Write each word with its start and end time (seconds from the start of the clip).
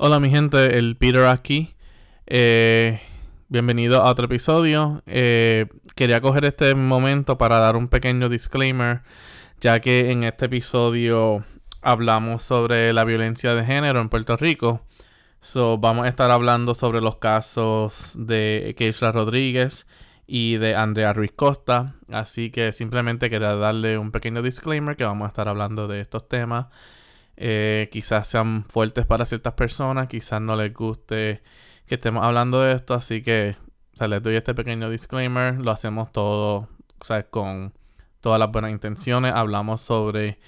Hola 0.00 0.20
mi 0.20 0.30
gente, 0.30 0.78
el 0.78 0.96
Peter 0.96 1.26
aquí. 1.26 1.74
Eh, 2.28 3.00
bienvenido 3.48 4.00
a 4.00 4.08
otro 4.12 4.26
episodio. 4.26 5.02
Eh, 5.06 5.66
quería 5.96 6.20
coger 6.20 6.44
este 6.44 6.76
momento 6.76 7.36
para 7.36 7.58
dar 7.58 7.74
un 7.74 7.88
pequeño 7.88 8.28
disclaimer, 8.28 9.02
ya 9.60 9.80
que 9.80 10.12
en 10.12 10.22
este 10.22 10.46
episodio 10.46 11.44
hablamos 11.82 12.44
sobre 12.44 12.92
la 12.92 13.02
violencia 13.02 13.56
de 13.56 13.64
género 13.64 14.00
en 14.00 14.08
Puerto 14.08 14.36
Rico. 14.36 14.82
So, 15.40 15.78
vamos 15.78 16.06
a 16.06 16.08
estar 16.08 16.30
hablando 16.30 16.76
sobre 16.76 17.00
los 17.00 17.16
casos 17.16 18.12
de 18.14 18.76
Keisha 18.78 19.10
Rodríguez 19.10 19.88
y 20.28 20.58
de 20.58 20.76
Andrea 20.76 21.12
Ruiz 21.12 21.32
Costa. 21.34 21.96
Así 22.08 22.52
que 22.52 22.72
simplemente 22.72 23.30
quería 23.30 23.56
darle 23.56 23.98
un 23.98 24.12
pequeño 24.12 24.42
disclaimer 24.42 24.96
que 24.96 25.02
vamos 25.02 25.24
a 25.24 25.28
estar 25.30 25.48
hablando 25.48 25.88
de 25.88 26.00
estos 26.00 26.28
temas 26.28 26.66
eh, 27.40 27.88
quizás 27.92 28.26
sean 28.26 28.64
fuertes 28.64 29.06
para 29.06 29.24
ciertas 29.24 29.52
personas, 29.54 30.08
quizás 30.08 30.40
no 30.40 30.56
les 30.56 30.74
guste 30.74 31.40
que 31.86 31.94
estemos 31.94 32.24
hablando 32.24 32.60
de 32.60 32.72
esto, 32.74 32.94
así 32.94 33.22
que 33.22 33.54
les 34.00 34.22
doy 34.24 34.34
este 34.34 34.54
pequeño 34.54 34.90
disclaimer, 34.90 35.54
lo 35.62 35.70
hacemos 35.70 36.10
todo 36.10 36.68
con 37.30 37.72
todas 38.20 38.40
las 38.40 38.50
buenas 38.50 38.72
intenciones, 38.72 39.32
hablamos 39.32 39.80
sobre 39.82 40.40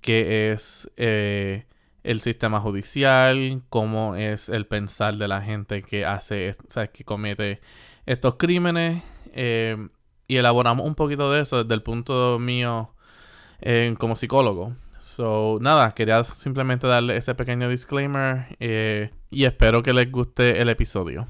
qué 0.00 0.50
es 0.52 0.90
eh, 0.96 1.66
el 2.04 2.22
sistema 2.22 2.58
judicial, 2.58 3.62
cómo 3.68 4.16
es 4.16 4.48
el 4.48 4.66
pensar 4.66 5.16
de 5.16 5.28
la 5.28 5.42
gente 5.42 5.82
que 5.82 6.06
hace, 6.06 6.56
que 6.94 7.04
comete 7.04 7.60
estos 8.06 8.36
crímenes, 8.36 9.02
eh, 9.34 9.76
y 10.26 10.38
elaboramos 10.38 10.86
un 10.86 10.94
poquito 10.94 11.30
de 11.30 11.42
eso 11.42 11.64
desde 11.64 11.74
el 11.74 11.82
punto 11.82 12.38
mío 12.38 12.94
como 13.98 14.16
psicólogo. 14.16 14.74
So, 15.00 15.58
nada, 15.62 15.92
quería 15.94 16.22
simplemente 16.24 16.86
darle 16.86 17.16
ese 17.16 17.34
pequeño 17.34 17.70
disclaimer 17.70 18.56
eh, 18.60 19.10
y 19.30 19.44
espero 19.44 19.82
que 19.82 19.94
les 19.94 20.12
guste 20.12 20.60
el 20.60 20.68
episodio. 20.68 21.26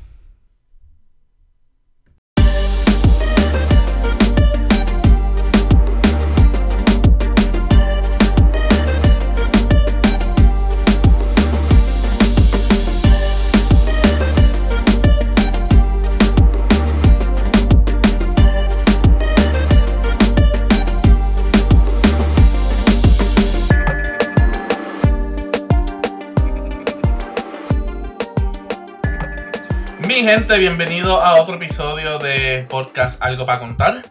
Gente, 30.23 30.59
bienvenido 30.59 31.23
a 31.23 31.41
otro 31.41 31.55
episodio 31.55 32.19
de 32.19 32.67
podcast 32.69 33.23
Algo 33.23 33.47
para 33.47 33.59
contar. 33.59 34.03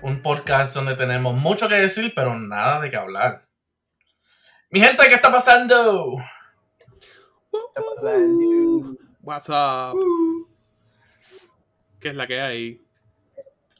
Un 0.00 0.20
podcast 0.20 0.74
donde 0.74 0.96
tenemos 0.96 1.38
mucho 1.38 1.68
que 1.68 1.76
decir, 1.76 2.12
pero 2.16 2.36
nada 2.36 2.80
de 2.80 2.90
qué 2.90 2.96
hablar. 2.96 3.46
Mi 4.70 4.80
gente, 4.80 5.06
¿qué 5.06 5.14
está 5.14 5.30
pasando? 5.30 6.16
What's 9.22 9.48
up? 9.50 9.96
¿Qué 12.00 12.08
es 12.08 12.14
la 12.16 12.26
que 12.26 12.40
hay? 12.40 12.80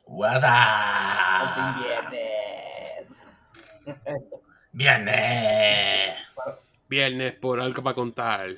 What 0.04 0.44
up? 0.44 1.82
Viernes. 1.82 3.10
Viernes. 4.70 6.14
Viernes 6.88 7.32
por 7.32 7.60
algo 7.60 7.82
para 7.82 7.96
contar. 7.96 8.50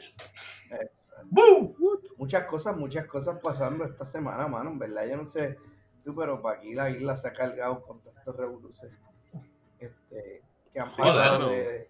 Muchas 2.24 2.46
cosas, 2.46 2.74
muchas 2.74 3.06
cosas 3.06 3.38
pasando 3.42 3.84
esta 3.84 4.06
semana, 4.06 4.48
mano. 4.48 4.70
En 4.70 4.78
verdad, 4.78 5.06
yo 5.06 5.18
no 5.18 5.26
sé 5.26 5.58
tú, 6.02 6.14
pero 6.14 6.40
para 6.40 6.56
aquí 6.56 6.72
la 6.72 6.88
isla 6.88 7.18
se 7.18 7.28
ha 7.28 7.34
cargado 7.34 7.82
con 7.82 8.00
estas 8.16 8.34
revoluciones 8.34 8.98
este, 9.78 10.40
que 10.72 10.80
han 10.80 10.88
pasado 10.88 11.50
de, 11.50 11.86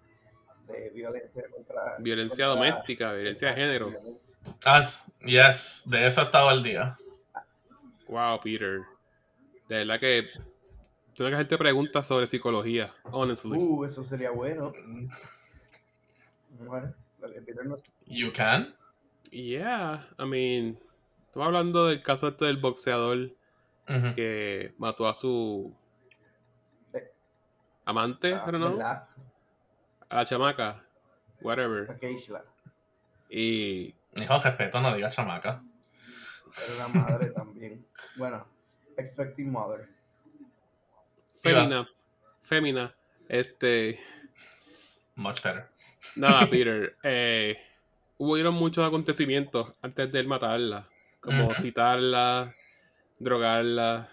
violencia 0.92 1.44
contra. 1.54 1.98
Violencia 2.00 2.46
doméstica, 2.46 3.12
violencia 3.12 3.50
de 3.50 3.54
género. 3.54 3.92
As, 4.64 5.08
yes, 5.20 5.84
de 5.86 6.04
eso 6.04 6.22
estaba 6.22 6.52
el 6.52 6.64
día. 6.64 6.98
Wow, 8.08 8.40
Peter. 8.42 8.80
De 9.68 9.76
verdad 9.76 10.00
que 10.00 10.26
tengo 11.14 11.30
que 11.30 11.36
hacerte 11.36 11.58
preguntas 11.58 12.08
sobre 12.08 12.26
psicología, 12.26 12.92
honestly. 13.04 13.56
Uh, 13.56 13.84
eso 13.84 14.02
sería 14.02 14.32
bueno. 14.32 14.72
Bueno, 16.58 16.92
Peter 17.20 17.64
no... 17.64 17.76
You 18.06 18.32
can. 18.32 18.74
Yeah, 19.34 20.00
I 20.16 20.26
mean, 20.26 20.78
estamos 21.26 21.46
hablando 21.48 21.88
del 21.88 22.00
caso 22.00 22.28
este 22.28 22.44
del 22.44 22.58
boxeador 22.58 23.32
que 24.14 24.72
mató 24.78 25.08
a 25.08 25.14
su 25.14 25.74
amante, 27.84 28.32
ah, 28.32 28.46
no? 28.52 28.80
A 30.08 30.14
la 30.14 30.24
chamaca, 30.24 30.86
whatever. 31.40 31.98
Y. 33.28 33.92
Hijo, 34.16 34.38
respeto, 34.38 34.80
no 34.80 34.94
diga 34.94 35.10
chamaca. 35.10 35.64
Era 36.64 36.86
la 36.86 36.88
madre 37.00 37.30
también. 37.30 37.84
Bueno, 38.14 38.46
expecting 38.96 39.50
mother. 39.50 39.88
Femina. 41.42 41.82
Femina. 42.44 42.94
Este. 43.28 43.98
Much 45.16 45.42
better. 45.42 45.68
Nada, 46.14 46.46
Peter. 46.50 46.96
Eh 47.02 47.58
hubieron 48.32 48.54
muchos 48.54 48.86
acontecimientos 48.86 49.72
antes 49.82 50.10
de 50.10 50.20
él 50.20 50.26
matarla. 50.26 50.84
Como 51.20 51.54
citarla, 51.54 52.52
drogarla, 53.18 54.08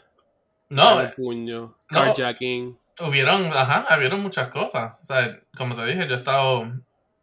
no, 0.70 1.02
el 1.02 1.12
puño, 1.12 1.78
carjacking. 1.88 2.80
hubieron, 3.02 3.52
ajá, 3.54 3.86
hubieron 3.98 4.22
muchas 4.22 4.48
cosas. 4.50 4.98
O 5.02 5.06
sea, 5.06 5.40
como 5.58 5.76
te 5.76 5.86
dije, 5.86 6.08
yo 6.08 6.16
he 6.16 6.18
estado, 6.18 6.64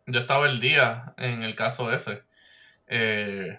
yo 0.07 0.19
he 0.19 0.23
estado 0.23 0.45
el 0.45 0.61
día 0.61 1.15
en 1.17 1.43
el 1.43 1.55
caso 1.55 1.91
ese. 1.91 2.23
Eh, 2.89 3.59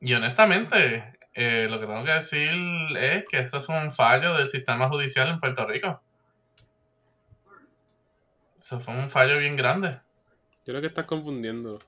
y 0.00 0.12
honestamente, 0.12 1.16
eh, 1.34 1.68
lo 1.70 1.78
que 1.78 1.86
tengo 1.86 2.04
que 2.04 2.12
decir 2.12 2.52
es 2.98 3.24
que 3.28 3.38
eso 3.38 3.58
es 3.58 3.68
un 3.68 3.92
fallo 3.92 4.34
del 4.34 4.48
sistema 4.48 4.88
judicial 4.88 5.28
en 5.28 5.38
Puerto 5.38 5.66
Rico. 5.66 6.02
Eso 8.56 8.80
fue 8.80 8.94
un 8.94 9.10
fallo 9.10 9.38
bien 9.38 9.54
grande. 9.54 10.00
Yo 10.64 10.72
creo 10.72 10.80
que 10.80 10.88
estás 10.88 11.04
confundiendo. 11.04 11.78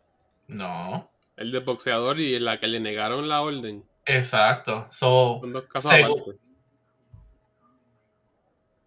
No. 0.49 1.11
El 1.37 1.53
de 1.53 1.61
boxeador 1.61 2.19
y 2.19 2.39
la 2.41 2.59
que 2.59 2.67
le 2.67 2.81
negaron 2.81 3.29
la 3.29 3.43
orden. 3.43 3.85
Exacto. 4.05 4.87
So, 4.91 5.39
Son 5.41 5.53
dos 5.53 5.65
casos 5.65 5.93
aparte. 5.93 6.39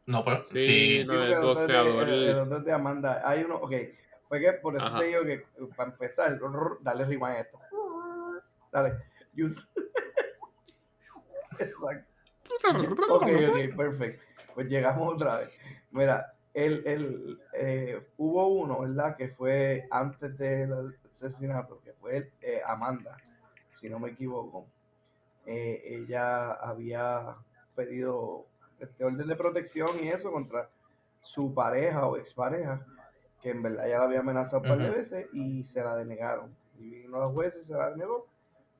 No, 0.07 0.25
pero 0.25 0.45
sí. 0.47 0.59
sí 0.59 0.99
el 0.99 1.39
boxeador. 1.39 2.09
El, 2.09 2.23
el, 2.29 2.63
de 2.63 2.73
Amanda. 2.73 3.21
Hay 3.23 3.43
uno, 3.43 3.55
ok. 3.55 3.71
Fue 4.27 4.39
que 4.39 4.53
por 4.53 4.75
eso 4.75 4.97
te 4.97 5.05
digo 5.05 5.23
que 5.23 5.45
para 5.75 5.91
empezar, 5.91 6.39
dale 6.81 7.05
rima 7.05 7.29
a 7.29 7.39
esto. 7.39 7.59
Dale. 8.71 8.95
Use. 9.37 9.61
Exacto. 11.59 12.07
ok, 13.09 13.23
ok, 13.23 13.75
perfecto. 13.77 14.23
Pues 14.53 14.67
llegamos 14.67 15.13
otra 15.13 15.37
vez. 15.37 15.59
Mira, 15.91 16.33
el, 16.53 16.85
el, 16.85 17.39
eh, 17.53 18.01
hubo 18.17 18.47
uno, 18.47 18.81
¿verdad? 18.81 19.15
Que 19.15 19.29
fue 19.29 19.87
antes 19.91 20.37
del 20.37 20.97
asesinato, 21.27 21.81
que 21.83 21.93
fue 21.93 22.31
eh, 22.41 22.61
Amanda, 22.65 23.17
si 23.69 23.89
no 23.89 23.99
me 23.99 24.11
equivoco. 24.11 24.65
Eh, 25.45 25.81
ella 25.85 26.53
había 26.53 27.35
pedido 27.75 28.45
este 28.79 29.03
orden 29.03 29.27
de 29.27 29.35
protección 29.35 30.03
y 30.03 30.09
eso 30.09 30.31
contra 30.31 30.69
su 31.21 31.53
pareja 31.53 32.05
o 32.05 32.17
expareja, 32.17 32.85
que 33.41 33.51
en 33.51 33.61
verdad 33.63 33.87
ya 33.87 33.97
la 33.99 34.03
había 34.05 34.19
amenazado 34.19 34.57
un 34.57 34.69
par 34.69 34.77
de 34.77 34.89
veces 34.89 35.27
y 35.33 35.63
se 35.63 35.83
la 35.83 35.95
denegaron. 35.95 36.55
Y 36.77 37.01
vino 37.01 37.19
los 37.19 37.31
jueces, 37.31 37.65
se 37.65 37.73
la 37.73 37.91
denegó. 37.91 38.27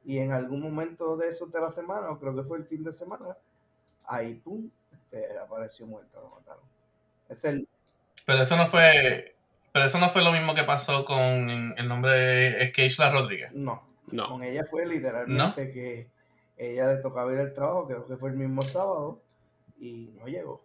Y 0.04 0.18
en 0.18 0.32
algún 0.32 0.62
momento 0.62 1.16
de 1.18 1.30
eso 1.30 1.46
de 1.46 1.62
la 1.62 1.70
semana, 1.70 2.10
o 2.10 2.20
creo 2.20 2.36
que 2.36 2.44
fue 2.44 2.58
el 2.58 2.66
fin 2.66 2.84
de 2.84 2.92
semana, 2.92 3.38
ahí 4.06 4.36
pum, 4.36 4.70
este, 4.92 5.38
apareció 5.38 5.86
muerta, 5.86 6.20
lo 6.20 6.30
mataron. 6.30 6.64
Es 7.30 7.44
el... 7.46 7.68
Pero 8.26 8.42
eso 8.42 8.56
no 8.56 8.66
fue, 8.68 9.31
pero 9.72 9.86
eso 9.86 10.00
no 10.00 10.10
fue 10.10 10.24
lo 10.24 10.32
mismo 10.32 10.54
que 10.54 10.64
pasó 10.64 11.06
con 11.06 11.50
el 11.78 11.88
nombre 11.88 12.12
de 12.12 12.72
Keishla 12.72 13.12
Rodríguez. 13.12 13.52
No, 13.54 13.84
no. 14.08 14.28
Con 14.28 14.44
ella 14.44 14.66
fue 14.70 14.86
literalmente 14.86 15.72
que 15.72 16.10
ella 16.58 16.88
le 16.94 16.98
tocaba 16.98 17.34
ir 17.34 17.40
al 17.40 17.54
trabajo, 17.54 17.88
creo 17.88 18.08
que 18.08 18.18
fue 18.18 18.30
el 18.30 18.36
mismo 18.36 18.62
sábado, 18.62 19.22
y 19.80 20.12
no 20.20 20.28
llegó. 20.28 20.64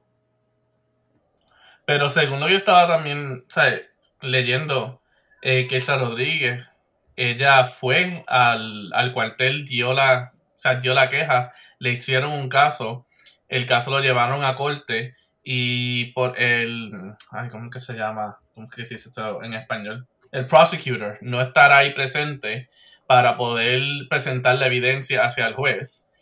Pero 1.84 2.08
según 2.08 2.40
lo 2.40 2.46
que 2.46 2.52
yo 2.52 2.58
estaba 2.58 2.88
también, 2.88 3.44
¿sabes? 3.48 3.82
Leyendo, 4.20 5.00
eh, 5.42 5.66
Keishla 5.66 5.98
Rodríguez, 5.98 6.70
ella 7.14 7.64
fue 7.64 8.24
al, 8.26 8.92
al 8.92 9.12
cuartel, 9.12 9.64
dio 9.64 9.94
la, 9.94 10.32
o 10.34 10.58
sea, 10.58 10.80
dio 10.80 10.94
la 10.94 11.08
queja, 11.08 11.52
le 11.78 11.92
hicieron 11.92 12.32
un 12.32 12.48
caso, 12.48 13.06
el 13.48 13.66
caso 13.66 13.90
lo 13.90 14.00
llevaron 14.00 14.44
a 14.44 14.56
corte 14.56 15.14
y 15.42 16.06
por 16.12 16.38
el. 16.40 17.14
Ay, 17.30 17.48
¿cómo 17.50 17.70
que 17.70 17.78
se 17.78 17.94
llama? 17.94 18.40
¿Cómo 18.56 18.68
que 18.68 18.84
se 18.84 18.94
dice 18.94 19.10
esto 19.10 19.44
en 19.44 19.54
español? 19.54 20.08
el 20.32 20.46
prosecutor 20.46 21.18
no 21.20 21.40
estar 21.40 21.72
ahí 21.72 21.92
presente 21.94 22.68
para 23.06 23.36
poder 23.36 23.80
presentar 24.08 24.56
la 24.56 24.66
evidencia 24.66 25.24
hacia 25.24 25.46
el 25.46 25.54
juez, 25.54 26.12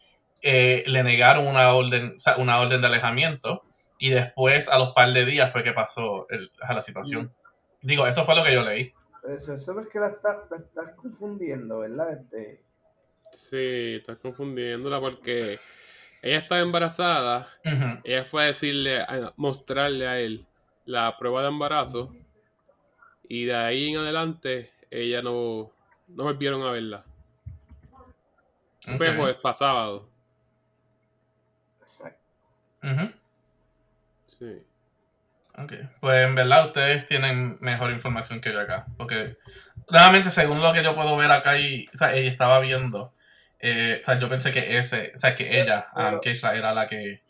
eh, 0.43 0.85
le 0.87 1.03
negaron 1.03 1.47
una 1.47 1.73
orden, 1.73 2.17
una 2.37 2.61
orden 2.61 2.81
de 2.83 2.87
alejamiento 2.87 3.65
y 3.99 4.11
después 4.11 4.69
a 4.69 4.79
los 4.79 4.93
par 4.93 5.13
de 5.13 5.25
días 5.25 5.51
fue 5.51 5.65
que 5.65 5.73
pasó 5.73 6.27
a 6.61 6.75
la 6.75 6.83
situación. 6.83 7.33
Digo, 7.81 8.07
eso 8.07 8.25
fue 8.25 8.35
lo 8.35 8.45
que 8.45 8.53
yo 8.53 8.63
leí. 8.63 8.93
Eso, 9.41 9.55
eso 9.55 9.81
es 9.81 9.89
que 9.89 9.99
la 9.99 10.09
estás, 10.09 10.37
confundiendo, 10.97 11.79
¿verdad? 11.79 12.13
Este... 12.13 12.63
Sí, 13.33 13.97
estás 13.97 14.19
confundiéndola 14.19 15.01
porque 15.01 15.59
ella 16.21 16.39
estaba 16.39 16.61
embarazada, 16.61 17.49
ella 18.05 18.25
fue 18.25 18.43
a 18.43 18.47
decirle, 18.47 19.01
a 19.01 19.33
mostrarle 19.37 20.07
a 20.07 20.21
él 20.21 20.47
la 20.85 21.17
prueba 21.19 21.43
de 21.43 21.49
embarazo 21.49 22.15
y 23.29 23.47
de 23.47 23.55
ahí 23.55 23.91
en 23.91 23.99
adelante 23.99 24.71
ella 24.91 25.23
no, 25.23 25.71
no 26.09 26.25
volvieron 26.25 26.63
a 26.63 26.71
verla. 26.71 27.05
Fue 28.97 29.17
jueves 29.17 29.37
pasado. 29.37 30.09
Exacto. 31.81 32.21
Sí. 34.27 34.63
Ok. 35.57 35.73
Pues 36.01 36.27
en 36.27 36.35
verdad 36.35 36.67
ustedes 36.67 37.07
tienen 37.07 37.57
mejor 37.61 37.91
información 37.93 38.41
que 38.41 38.53
yo 38.53 38.61
acá. 38.61 38.87
Porque 38.97 39.39
realmente 39.89 40.31
según 40.31 40.63
lo 40.63 40.73
que 40.73 40.85
yo 40.85 40.95
puedo 40.95 41.17
ver 41.17 41.31
acá, 41.31 41.59
y, 41.59 41.89
o 41.95 41.97
sea, 41.97 42.15
ella 42.15 42.29
estaba 42.29 42.61
viendo. 42.61 43.13
Eh, 43.59 43.99
o 44.03 44.05
sea, 44.05 44.19
yo 44.19 44.29
pensé 44.29 44.53
que 44.53 44.77
ese, 44.77 45.13
o 45.15 45.17
sea, 45.17 45.35
que 45.35 45.61
ella, 45.63 45.89
Keisha, 46.21 46.55
era 46.55 46.75
la 46.75 46.87
que 46.87 47.23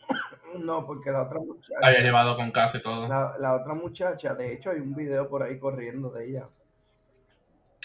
no, 0.58 0.86
porque 0.86 1.10
la 1.10 1.22
otra 1.22 1.38
muchacha. 1.40 1.74
Había 1.82 2.00
llevado 2.00 2.36
con 2.36 2.50
casa 2.50 2.78
y 2.78 2.82
todo. 2.82 3.08
La, 3.08 3.54
otra 3.54 3.74
muchacha, 3.74 4.34
de 4.34 4.52
hecho, 4.52 4.70
hay 4.70 4.80
un 4.80 4.94
video 4.94 5.28
por 5.28 5.42
ahí 5.42 5.58
corriendo 5.58 6.10
de 6.10 6.28
ella. 6.28 6.48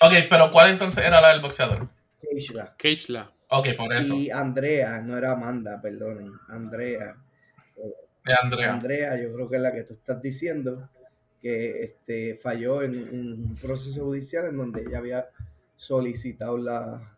Ok, 0.02 0.14
pero 0.30 0.50
¿cuál 0.52 0.70
entonces 0.70 1.04
era 1.04 1.22
la 1.22 1.30
del 1.30 1.42
boxeador? 1.42 1.90
Keishla. 2.20 2.76
Keishla. 2.78 3.32
Ok, 3.50 3.70
por 3.76 3.94
eso. 3.94 4.16
Y 4.16 4.30
Andrea, 4.30 5.02
no 5.02 5.18
era 5.18 5.34
Amanda, 5.34 5.82
perdonen. 5.82 6.32
Andrea. 6.48 7.16
De 8.26 8.34
Andrea. 8.34 8.74
Andrea, 8.74 9.22
yo 9.22 9.34
creo 9.34 9.50
que 9.50 9.56
es 9.56 9.62
la 9.62 9.72
que 9.72 9.84
tú 9.84 9.94
estás 9.94 10.22
diciendo, 10.22 10.90
que 11.42 11.84
este, 11.84 12.40
falló 12.42 12.84
en, 12.84 12.96
un 13.12 13.58
proceso 13.62 14.04
judicial 14.04 14.46
en 14.46 14.58
donde 14.58 14.82
ella 14.82 15.00
había 15.00 15.28
solicitado 15.76 16.58
la, 16.58 17.18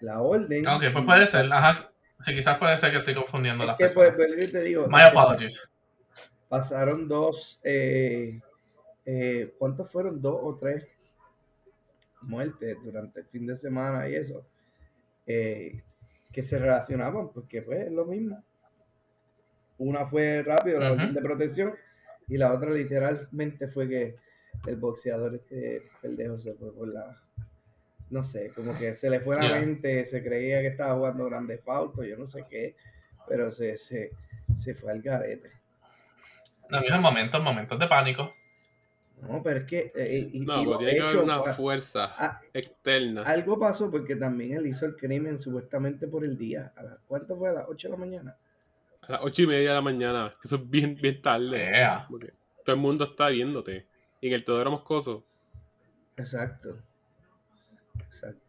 la 0.00 0.20
orden. 0.20 0.66
Ok, 0.66 0.84
pues 0.92 1.04
puede 1.04 1.26
ser. 1.26 1.52
Ajá. 1.52 1.90
Sí, 2.20 2.34
quizás 2.34 2.58
puede 2.58 2.76
ser 2.76 2.90
que 2.90 2.98
estoy 2.98 3.14
confundiendo 3.14 3.64
las 3.64 3.76
pues, 3.76 3.94
personas. 3.94 4.16
Pues, 4.16 4.52
te 4.52 4.62
digo, 4.62 4.86
My 4.88 5.02
apologies. 5.02 5.72
Pasaron 6.48 7.06
dos, 7.06 7.60
eh, 7.62 8.40
eh, 9.04 9.54
¿cuántos 9.58 9.90
fueron? 9.90 10.20
Dos 10.20 10.38
o 10.42 10.56
tres 10.56 10.86
muertes 12.22 12.76
durante 12.82 13.20
el 13.20 13.26
fin 13.26 13.46
de 13.46 13.54
semana 13.54 14.08
y 14.08 14.16
eso, 14.16 14.44
eh, 15.26 15.82
que 16.32 16.42
se 16.42 16.58
relacionaban, 16.58 17.28
porque 17.28 17.62
fue 17.62 17.76
pues, 17.76 17.92
lo 17.92 18.04
mismo. 18.06 18.42
Una 19.78 20.04
fue 20.04 20.42
rápido, 20.42 20.80
la 20.80 20.92
orden 20.92 21.14
de 21.14 21.20
protección, 21.20 21.74
y 22.26 22.36
la 22.36 22.52
otra 22.52 22.70
literalmente 22.70 23.68
fue 23.68 23.88
que 23.88 24.16
el 24.66 24.76
boxeador 24.76 25.36
este 25.36 25.82
pendejo 26.02 26.38
se 26.38 26.54
fue 26.54 26.72
por 26.72 26.88
la 26.88 27.16
no 28.10 28.22
sé, 28.22 28.50
como 28.54 28.76
que 28.78 28.94
se 28.94 29.10
le 29.10 29.20
fue 29.20 29.36
la 29.36 29.60
mente, 29.60 30.04
se 30.04 30.22
creía 30.22 30.60
que 30.60 30.68
estaba 30.68 30.94
jugando 30.94 31.26
grande 31.26 31.58
falto, 31.58 32.04
yo 32.04 32.16
no 32.16 32.26
sé 32.26 32.44
qué, 32.48 32.74
pero 33.28 33.50
se, 33.50 33.76
se, 33.76 34.12
se 34.56 34.74
fue 34.74 34.92
al 34.92 35.02
garete. 35.02 35.50
No, 36.70 36.80
en 36.82 37.00
momentos, 37.00 37.42
momentos 37.42 37.78
de 37.78 37.86
pánico. 37.86 38.32
No, 39.22 39.42
pero 39.42 39.60
es 39.60 39.66
que. 39.66 39.92
Eh, 39.94 40.30
no, 40.34 40.64
pues 40.64 40.78
tiene 40.78 40.94
que 40.94 41.02
haber 41.02 41.16
una 41.18 41.42
fuerza 41.42 42.14
ah, 42.16 42.40
externa. 42.52 43.22
Algo 43.22 43.58
pasó 43.58 43.90
porque 43.90 44.16
también 44.16 44.56
él 44.56 44.66
hizo 44.66 44.86
el 44.86 44.96
crimen 44.96 45.38
supuestamente 45.38 46.06
por 46.06 46.24
el 46.24 46.36
día. 46.36 46.72
¿A 46.76 46.82
las, 46.82 46.98
¿Cuánto 47.06 47.36
fue? 47.36 47.48
¿A 47.48 47.52
las 47.52 47.64
8 47.68 47.88
de 47.88 47.92
la 47.92 47.98
mañana? 47.98 48.36
A 49.02 49.12
las 49.12 49.20
8 49.22 49.42
y 49.42 49.46
media 49.46 49.68
de 49.70 49.74
la 49.74 49.82
mañana. 49.82 50.34
Eso 50.44 50.56
es 50.56 50.70
bien, 50.70 50.96
bien 51.00 51.20
tarde. 51.20 51.72
todo 52.64 52.76
el 52.76 52.80
mundo 52.80 53.04
está 53.04 53.28
viéndote. 53.30 53.86
Y 54.20 54.28
en 54.28 54.34
el 54.34 54.44
todo 54.44 54.60
era 54.60 54.70
moscoso. 54.70 55.24
Exacto. 56.16 56.78
Exacto. 58.08 58.42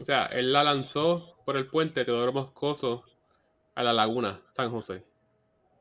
O 0.00 0.04
sea, 0.04 0.26
él 0.26 0.52
la 0.52 0.64
lanzó 0.64 1.36
por 1.44 1.56
el 1.56 1.66
puente 1.66 2.04
Teodoro 2.04 2.32
Moscoso 2.32 3.04
a 3.74 3.82
la 3.82 3.92
laguna, 3.92 4.40
San 4.52 4.70
José. 4.70 5.04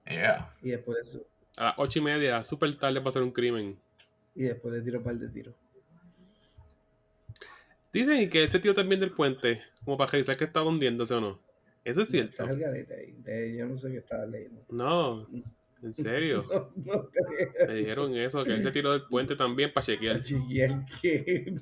Yeah. 0.06 0.54
Y 0.62 0.72
después 0.72 0.98
eso. 1.08 1.26
A 1.56 1.66
las 1.66 1.74
ocho 1.78 2.00
y 2.00 2.02
media, 2.02 2.44
súper 2.44 2.76
tarde 2.76 3.00
para 3.00 3.12
hacer 3.12 3.24
un 3.24 3.32
crimen. 3.32 3.80
Y 4.36 4.44
después 4.44 4.74
le 4.74 4.82
tiró 4.82 5.00
un 5.00 5.04
par 5.06 5.16
de 5.16 5.30
tiros. 5.30 5.56
Dicen 7.94 8.30
que 8.30 8.44
ese 8.44 8.60
tío 8.60 8.76
también 8.76 9.00
del 9.00 9.12
puente, 9.12 9.64
como 9.84 9.98
para 9.98 10.12
revisar 10.12 10.38
que 10.38 10.44
estaba 10.44 10.68
hundiéndose 10.68 11.14
o 11.14 11.22
no. 11.22 11.40
Eso 11.84 12.02
es 12.02 12.10
cierto. 12.10 12.46
Yo 12.46 13.66
no 13.66 13.78
sé 13.78 13.92
qué 13.92 13.98
estaba 13.98 14.26
leyendo. 14.26 14.62
No. 14.70 15.28
¿En 15.84 15.94
serio? 15.94 16.46
Me 17.68 17.76
dijeron 17.76 18.16
eso, 18.16 18.44
que 18.44 18.54
él 18.54 18.64
se 18.64 18.72
tiró 18.72 18.92
del 18.94 19.04
puente 19.04 19.36
también 19.36 19.72
para 19.72 19.86
chequear. 19.86 20.24
chequear 20.24 20.86
que 21.02 21.60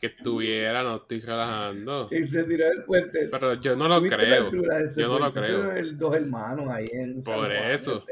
Que 0.00 0.06
estuviera, 0.06 0.82
no 0.82 0.96
estoy 0.96 1.20
relajando. 1.20 2.08
Y 2.10 2.26
se 2.26 2.44
tiró 2.44 2.68
del 2.68 2.84
puente. 2.84 3.28
Pero 3.30 3.54
yo 3.54 3.76
no 3.76 3.88
lo 3.88 4.02
creo. 4.02 4.50
Yo 4.96 5.08
no 5.08 5.18
lo 5.18 5.32
creo. 5.32 5.92
dos 5.94 6.14
hermanos 6.14 6.68
ahí 6.68 6.88
en 6.92 7.22
Por 7.22 7.50
eso. 7.50 8.04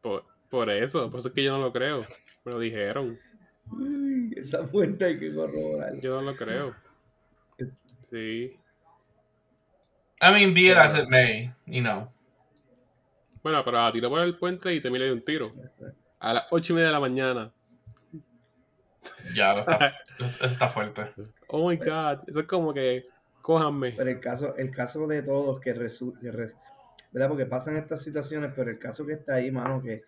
Por, 0.00 0.24
por, 0.48 0.70
eso. 0.70 1.10
Por 1.10 1.18
eso 1.18 1.28
es 1.28 1.34
que 1.34 1.42
yo 1.42 1.52
no 1.52 1.58
lo 1.58 1.72
creo. 1.72 2.06
Me 2.44 2.52
lo 2.52 2.60
dijeron. 2.60 3.18
esa 4.36 4.64
fuente 4.66 5.06
hay 5.06 5.18
que 5.18 5.34
corroborar. 5.34 6.00
Yo 6.00 6.20
no 6.20 6.30
lo 6.30 6.36
creo. 6.36 6.74
Sí. 8.10 8.56
I 10.22 10.30
mean, 10.30 10.54
be 10.54 10.70
it 10.70 10.76
as 10.76 10.96
it 10.96 11.08
may, 11.08 11.50
you 11.66 11.82
know. 11.82 12.13
Bueno, 13.44 13.62
pero 13.62 13.76
la 13.76 13.92
tiró 13.92 14.08
por 14.08 14.20
el 14.20 14.38
puente 14.38 14.74
y 14.74 14.80
te 14.80 14.90
le 14.90 15.04
dio 15.04 15.12
un 15.12 15.22
tiro. 15.22 15.52
A 16.18 16.32
las 16.32 16.44
ocho 16.50 16.72
y 16.72 16.76
media 16.76 16.88
de 16.88 16.92
la 16.94 17.00
mañana. 17.00 17.52
Ya, 19.34 19.52
está, 19.52 19.94
está 20.40 20.68
fuerte. 20.70 21.12
Oh 21.48 21.68
my 21.68 21.76
god, 21.76 22.26
eso 22.26 22.40
es 22.40 22.46
como 22.46 22.72
que 22.72 23.06
cójanme. 23.42 23.92
Pero 23.94 24.08
el 24.08 24.18
caso, 24.18 24.56
el 24.56 24.70
caso 24.70 25.06
de 25.06 25.22
todos 25.22 25.60
que 25.60 25.74
resulta, 25.74 26.20
¿verdad? 27.12 27.28
Porque 27.28 27.44
pasan 27.44 27.76
estas 27.76 28.02
situaciones, 28.02 28.50
pero 28.56 28.70
el 28.70 28.78
caso 28.78 29.04
que 29.04 29.12
está 29.12 29.34
ahí, 29.34 29.50
mano, 29.50 29.82
que 29.82 30.04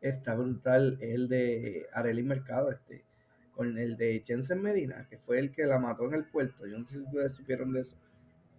está 0.00 0.36
brutal, 0.36 0.96
es 1.00 1.12
el 1.12 1.28
de 1.28 1.88
Arelín 1.92 2.28
Mercado, 2.28 2.70
este, 2.70 3.02
con 3.50 3.76
el 3.78 3.96
de 3.96 4.22
Jensen 4.24 4.62
Medina, 4.62 5.08
que 5.10 5.18
fue 5.18 5.40
el 5.40 5.50
que 5.50 5.64
la 5.64 5.80
mató 5.80 6.04
en 6.04 6.14
el 6.14 6.24
puerto. 6.24 6.64
Yo 6.68 6.78
no 6.78 6.86
sé 6.86 6.94
si 6.94 7.00
ustedes 7.00 7.34
supieron 7.34 7.72
de 7.72 7.80
eso. 7.80 7.96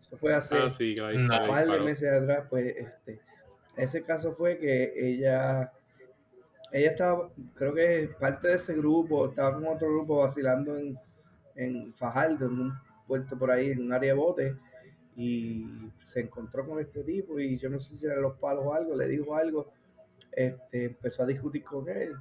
Eso 0.02 0.18
fue 0.18 0.34
hace 0.34 0.58
ah, 0.58 0.70
sí, 0.70 1.00
un 1.00 1.30
par 1.30 1.66
de 1.66 1.80
meses 1.80 2.12
atrás, 2.12 2.46
pues, 2.50 2.76
este, 2.76 3.22
ese 3.78 4.04
caso 4.04 4.34
fue 4.34 4.58
que 4.58 4.94
ella, 4.96 5.72
ella 6.72 6.92
estaba, 6.92 7.30
creo 7.56 7.74
que 7.74 8.10
parte 8.20 8.50
de 8.50 8.56
ese 8.56 8.74
grupo, 8.74 9.30
estaba 9.30 9.54
con 9.54 9.68
otro 9.68 9.88
grupo 9.88 10.18
vacilando 10.18 10.78
en, 10.78 10.98
en 11.56 11.94
Fajardo, 11.94 12.48
en 12.48 12.60
un 12.60 12.74
puerto 13.06 13.38
por 13.38 13.52
ahí, 13.52 13.72
en 13.72 13.84
un 13.84 13.94
área 13.94 14.14
de 14.14 14.20
bote, 14.20 14.56
y 15.16 15.66
se 16.00 16.22
encontró 16.22 16.66
con 16.68 16.80
este 16.80 17.04
tipo, 17.04 17.40
y 17.40 17.58
yo 17.58 17.70
no 17.70 17.80
sé 17.80 17.98
si 17.98 18.06
eran 18.06 18.22
los 18.22 18.38
palos 18.38 18.64
o 18.66 18.74
algo, 18.74 18.96
le 18.96 19.08
dijo 19.08 19.36
algo, 19.36 19.72
este, 20.32 20.86
empezó 20.86 21.24
a 21.24 21.28
discutir 21.28 21.64
con 21.64 21.88
él, 21.90 22.14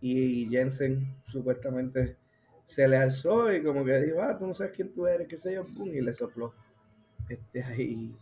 y 0.00 0.48
Jensen 0.48 1.16
supuestamente 1.26 2.16
se 2.64 2.88
le 2.88 2.96
alzó 2.96 3.52
y 3.52 3.62
como 3.62 3.84
que 3.84 4.00
dijo, 4.00 4.20
ah, 4.22 4.36
tú 4.38 4.46
no 4.46 4.54
sabes 4.54 4.72
quién 4.72 4.92
tú 4.92 5.06
eres, 5.06 5.28
qué 5.28 5.36
sé 5.36 5.54
yo, 5.54 5.64
y 5.84 6.00
le 6.00 6.12
sopló. 6.12 6.54
Este, 7.28 7.62
ahí, 7.62 8.16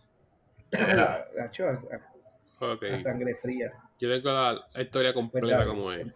Okay. 2.61 3.03
sangre 3.03 3.35
fría. 3.37 3.73
Yo 3.99 4.11
tengo 4.11 4.31
la, 4.33 4.83
historia 4.83 5.15
completa 5.15 5.65
como 5.65 5.91
es. 5.93 6.07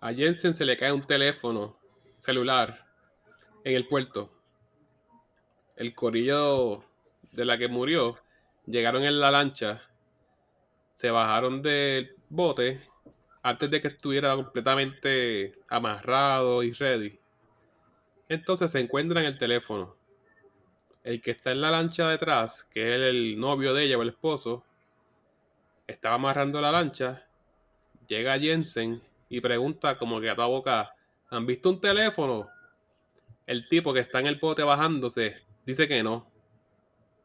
A 0.00 0.12
Jensen 0.12 0.54
se 0.54 0.64
le 0.64 0.76
cae 0.76 0.92
un 0.92 1.02
teléfono 1.02 1.78
celular 2.18 2.86
en 3.62 3.76
el 3.76 3.86
puerto. 3.86 4.32
El 5.76 5.94
corillo 5.94 6.82
de 7.30 7.44
la 7.44 7.56
que 7.56 7.68
murió 7.68 8.18
llegaron 8.66 9.04
en 9.04 9.20
la 9.20 9.30
lancha, 9.30 9.80
se 10.92 11.10
bajaron 11.10 11.62
del 11.62 12.16
bote 12.28 12.80
antes 13.42 13.70
de 13.70 13.80
que 13.80 13.88
estuviera 13.88 14.34
completamente 14.34 15.54
amarrado 15.68 16.64
y 16.64 16.72
ready. 16.72 17.18
Entonces 18.28 18.72
se 18.72 18.80
encuentran 18.80 19.24
el 19.24 19.38
teléfono 19.38 19.96
el 21.04 21.20
que 21.20 21.32
está 21.32 21.52
en 21.52 21.60
la 21.60 21.70
lancha 21.70 22.08
detrás, 22.08 22.64
que 22.64 22.94
es 22.94 23.00
el 23.00 23.38
novio 23.38 23.74
de 23.74 23.84
ella 23.84 23.98
o 23.98 24.02
el 24.02 24.08
esposo, 24.08 24.64
estaba 25.86 26.14
amarrando 26.14 26.60
la 26.62 26.72
lancha, 26.72 27.26
llega 28.08 28.38
Jensen 28.38 29.02
y 29.28 29.40
pregunta 29.40 29.98
como 29.98 30.20
que 30.20 30.30
a 30.30 30.34
toda 30.34 30.48
boca, 30.48 30.94
¿han 31.30 31.44
visto 31.46 31.68
un 31.68 31.80
teléfono? 31.80 32.48
El 33.46 33.68
tipo 33.68 33.92
que 33.92 34.00
está 34.00 34.20
en 34.20 34.26
el 34.26 34.36
bote 34.36 34.62
bajándose 34.62 35.42
dice 35.66 35.86
que 35.86 36.02
no. 36.02 36.26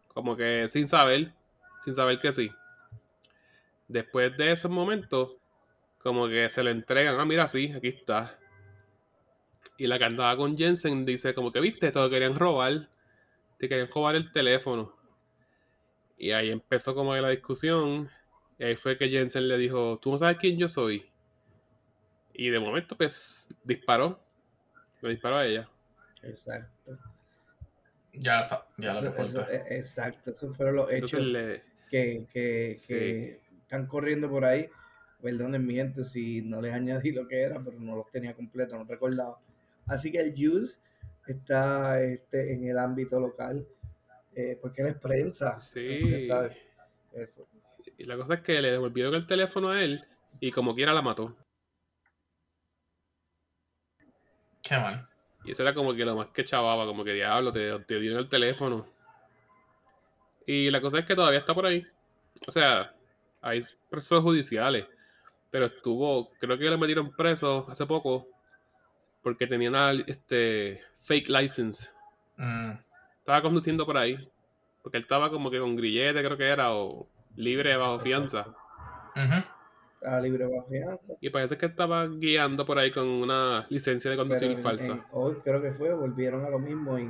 Como 0.09 0.35
que 0.35 0.67
sin 0.67 0.87
saber, 0.89 1.31
sin 1.85 1.95
saber 1.95 2.19
que 2.19 2.33
sí. 2.33 2.51
Después 3.87 4.35
de 4.35 4.51
ese 4.51 4.67
momento, 4.67 5.37
como 6.03 6.27
que 6.27 6.49
se 6.49 6.63
lo 6.63 6.69
entregan, 6.69 7.17
ah, 7.17 7.25
mira, 7.25 7.47
sí, 7.47 7.71
aquí 7.71 7.87
está. 7.87 8.37
Y 9.77 9.87
la 9.87 9.97
que 9.97 10.03
andaba 10.05 10.35
con 10.35 10.57
Jensen 10.57 11.05
dice 11.05 11.33
como 11.33 11.53
que, 11.53 11.61
viste, 11.61 11.91
todo 11.91 12.09
querían 12.09 12.35
robar, 12.35 12.89
te 13.59 13.69
querían 13.69 13.89
robar 13.93 14.15
el 14.15 14.31
teléfono. 14.31 14.95
Y 16.17 16.31
ahí 16.31 16.49
empezó 16.49 16.95
como 16.95 17.15
la 17.15 17.29
discusión. 17.29 18.09
Y 18.57 18.63
ahí 18.65 18.75
fue 18.75 18.97
que 18.97 19.09
Jensen 19.09 19.47
le 19.47 19.57
dijo, 19.57 19.99
tú 20.01 20.11
no 20.11 20.17
sabes 20.17 20.37
quién 20.37 20.57
yo 20.57 20.67
soy. 20.67 21.05
Y 22.33 22.49
de 22.49 22.59
momento, 22.59 22.97
pues, 22.97 23.47
disparó. 23.63 24.19
Le 25.01 25.09
disparó 25.09 25.37
a 25.37 25.45
ella. 25.45 25.69
Exacto. 26.23 26.97
Ya 28.13 28.41
está, 28.41 28.65
ya 28.77 28.91
Eso- 28.91 29.01
lo 29.01 29.13
que 29.15 29.21
eso- 29.21 29.49
e- 29.49 29.77
exacto, 29.77 30.31
esos 30.31 30.57
fueron 30.57 30.75
los 30.77 30.91
hechos 30.91 31.19
le... 31.21 31.63
que, 31.89 32.25
que, 32.33 32.75
Sí. 32.77 32.87
que 32.87 33.39
están 33.61 33.87
corriendo 33.87 34.29
por 34.29 34.43
ahí. 34.45 34.69
Perdonen 35.21 35.65
mi 35.65 35.75
gente 35.75 36.03
si 36.03 36.41
no 36.41 36.61
les 36.61 36.73
añadí 36.73 37.11
lo 37.11 37.27
que 37.27 37.41
era, 37.41 37.59
pero 37.63 37.79
no 37.79 37.95
los 37.97 38.09
tenía 38.11 38.33
completo, 38.33 38.77
no 38.77 38.83
recordaba. 38.85 39.37
Así 39.85 40.11
que 40.11 40.19
el 40.19 40.33
Juice 40.35 40.79
está 41.33 42.01
este, 42.01 42.53
en 42.53 42.67
el 42.67 42.77
ámbito 42.77 43.19
local, 43.19 43.65
eh, 44.35 44.57
porque 44.61 44.81
él 44.81 44.87
es 44.89 44.97
prensa. 44.97 45.59
Sí. 45.59 46.27
fue- 46.27 47.33
Y 47.97 48.03
la 48.05 48.15
cosa 48.15 48.35
es 48.35 48.41
que 48.41 48.61
le 48.61 48.71
devolvieron 48.71 49.15
el 49.15 49.27
teléfono 49.27 49.69
a 49.69 49.81
él 49.81 50.03
y 50.39 50.51
como 50.51 50.75
quiera 50.75 50.93
la 50.93 51.01
mató. 51.01 51.35
Qué 54.61 54.77
mal. 54.77 55.07
Y 55.45 55.51
eso 55.51 55.63
era 55.63 55.73
como 55.73 55.93
que 55.93 56.05
lo 56.05 56.15
más 56.15 56.27
que 56.27 56.43
chavaba, 56.45 56.85
como 56.85 57.03
que 57.03 57.13
diablo, 57.13 57.51
te, 57.51 57.77
te 57.79 57.99
dieron 57.99 58.19
el 58.19 58.29
teléfono. 58.29 58.85
Y 60.45 60.69
la 60.69 60.81
cosa 60.81 60.99
es 60.99 61.05
que 61.05 61.15
todavía 61.15 61.39
está 61.39 61.53
por 61.53 61.65
ahí. 61.65 61.85
O 62.47 62.51
sea, 62.51 62.93
hay 63.41 63.63
procesos 63.89 64.21
judiciales. 64.21 64.85
Pero 65.51 65.65
estuvo, 65.65 66.31
creo 66.39 66.57
que 66.57 66.69
lo 66.69 66.77
metieron 66.77 67.15
preso 67.15 67.65
hace 67.69 67.85
poco. 67.85 68.27
Porque 69.23 69.47
tenía 69.47 69.69
una 69.69 69.91
este, 69.91 70.81
fake 70.99 71.29
license. 71.29 71.89
Mm, 72.37 72.71
Estaba 73.19 73.41
conduciendo 73.41 73.85
por 73.85 73.97
ahí. 73.97 74.17
Porque 74.81 74.97
él 74.97 75.03
estaba 75.03 75.29
como 75.29 75.51
que 75.51 75.59
con 75.59 75.75
grillete, 75.75 76.23
creo 76.23 76.37
que 76.37 76.47
era, 76.47 76.73
o 76.73 77.07
libre 77.35 77.75
bajo 77.75 77.99
fianza. 77.99 78.47
ujú. 79.15 79.43
Está 80.01 80.21
libre 80.21 80.45
bajo 80.45 80.67
fianza. 80.69 81.13
Y 81.19 81.29
parece 81.29 81.57
que 81.57 81.65
estaba 81.65 82.07
guiando 82.07 82.65
por 82.65 82.79
ahí 82.79 82.89
con 82.89 83.05
una 83.07 83.65
licencia 83.69 84.09
de 84.09 84.15
Pero 84.15 84.27
conducir 84.29 84.51
en- 84.51 84.63
falsa. 84.63 84.91
en- 84.93 85.03
hoy 85.11 85.35
creo 85.43 85.61
que 85.61 85.73
fue, 85.73 85.93
volvieron 85.93 86.45
a 86.45 86.49
lo 86.49 86.57
mismo 86.59 86.97
y, 86.97 87.09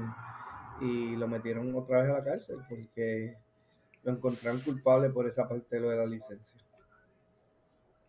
y 0.81 1.15
lo 1.15 1.27
metieron 1.27 1.73
otra 1.75 2.01
vez 2.01 2.09
a 2.11 2.13
la 2.17 2.23
cárcel 2.23 2.57
porque 2.67 3.37
lo 4.03 4.13
encontraron 4.13 4.59
culpable 4.61 5.09
por 5.11 5.27
esa 5.27 5.47
parte 5.47 5.75
de 5.75 5.81
lo 5.81 5.89
de 5.89 5.97
la 5.97 6.05
licencia. 6.07 6.59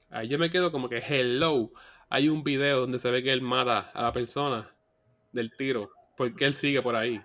Ahí 0.08 0.28
yo 0.28 0.38
me 0.38 0.50
quedo 0.50 0.72
como 0.72 0.88
que, 0.88 0.98
hello, 1.06 1.70
hay 2.08 2.28
un 2.30 2.42
video 2.42 2.80
donde 2.80 2.98
se 2.98 3.10
ve 3.10 3.22
que 3.22 3.32
él 3.32 3.42
mata 3.42 3.90
a 3.92 4.02
la 4.02 4.12
persona 4.12 4.70
del 5.32 5.54
tiro. 5.56 5.90
¿Por 6.16 6.34
qué 6.34 6.44
él 6.46 6.54
sigue 6.54 6.82
por 6.82 6.96
ahí? 6.96 7.20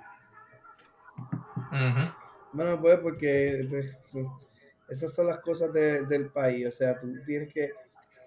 Ujú. 1.71 2.12
Bueno, 2.53 2.79
pues 2.79 3.00
porque 3.00 3.65
pues, 3.69 3.97
pues, 4.12 4.27
esas 4.89 5.13
son 5.13 5.27
las 5.27 5.39
cosas 5.39 5.74
de- 5.74 6.05
del 6.05 6.29
país. 6.29 6.67
O 6.67 6.71
sea, 6.71 7.00
tú 7.00 7.13
tienes 7.25 7.53
que, 7.53 7.74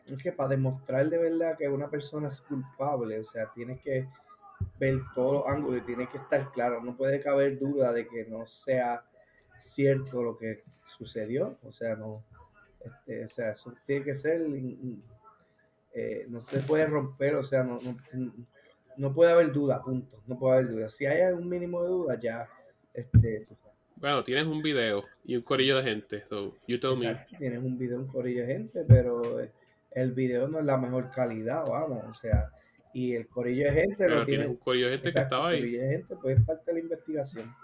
es 0.06 0.23
que 0.23 0.32
para 0.32 0.50
demostrar 0.50 1.08
de 1.08 1.18
verdad 1.18 1.56
que 1.56 1.68
una 1.68 1.88
persona 1.88 2.28
es 2.28 2.40
culpable, 2.42 3.20
o 3.20 3.25
sea, 3.25 3.50
tienes 3.54 3.80
que 3.80 4.06
ver 4.78 5.00
todos 5.14 5.35
los 5.35 5.47
ángulos 5.47 5.82
y 5.82 5.87
tienes 5.87 6.08
que 6.11 6.18
estar 6.18 6.50
claro. 6.52 6.82
No 6.82 6.97
puede 6.97 7.20
caber 7.20 7.58
duda 7.58 7.92
de 7.92 8.06
que 8.08 8.25
no 8.26 8.47
sea 8.47 9.02
cierto 9.56 10.23
lo 10.23 10.37
que 10.37 10.62
sucedió. 10.87 11.56
O 11.62 11.73
sea, 11.73 11.94
no, 11.97 12.23
este, 12.85 13.25
o 13.25 13.28
sea, 13.28 13.50
eso 13.52 13.75
tiene 13.87 14.04
que 14.04 14.14
ser, 14.14 14.42
eh, 15.94 16.26
no 16.28 16.47
se 16.49 16.61
puede 16.61 16.87
romper, 16.87 17.35
o 17.37 17.42
sea, 17.42 17.62
no, 17.62 17.78
no, 18.12 18.32
no 18.99 19.14
puede 19.14 19.33
haber 19.33 19.52
duda, 19.52 19.83
punto. 19.83 20.21
No 20.26 20.38
puede 20.38 20.59
haber 20.59 20.71
duda. 20.71 20.88
Si 20.88 21.07
hay 21.07 21.33
un 21.33 21.49
mínimo 21.49 21.83
de 21.83 21.88
duda, 21.88 22.21
ya, 22.21 22.49
este, 22.93 23.47
sabes. 23.55 23.76
Bueno, 23.97 24.23
tienes 24.23 24.45
un 24.47 24.61
video 24.62 25.05
y 25.25 25.37
un 25.37 25.43
corillo 25.43 25.76
de 25.78 25.83
gente. 25.85 26.25
So, 26.26 26.55
you 26.67 26.78
tell 26.78 26.97
me. 26.97 27.19
Tienes 27.38 27.62
un 27.62 27.78
video, 27.78 27.99
un 27.99 28.07
corillo 28.07 28.43
de 28.43 28.52
gente, 28.52 28.85
pero 28.87 29.40
eh, 29.40 29.50
el 29.93 30.12
video 30.12 30.49
no 30.49 30.59
es 30.59 30.64
la 30.64 30.76
mejor 30.76 31.11
calidad, 31.11 31.64
vamos, 31.67 32.05
o 32.09 32.14
sea, 32.14 32.50
y 32.93 33.14
el 33.14 33.28
corillo 33.28 33.67
de 33.67 33.73
gente 33.73 33.97
Pero 33.99 34.17
lo 34.17 34.26
tienes 34.26 34.47
tiene, 34.47 34.47
un 34.47 34.57
corillo 34.57 34.87
de 34.87 34.93
gente 34.93 35.02
que 35.05 35.09
exacto, 35.11 35.35
estaba 35.35 35.50
el 35.50 35.55
ahí. 35.55 35.61
corillo 35.62 35.83
de 35.83 35.88
gente, 35.88 36.17
pues 36.21 36.38
es 36.38 36.45
parte 36.45 36.64
de 36.67 36.73
la 36.73 36.81
investigación. 36.81 37.55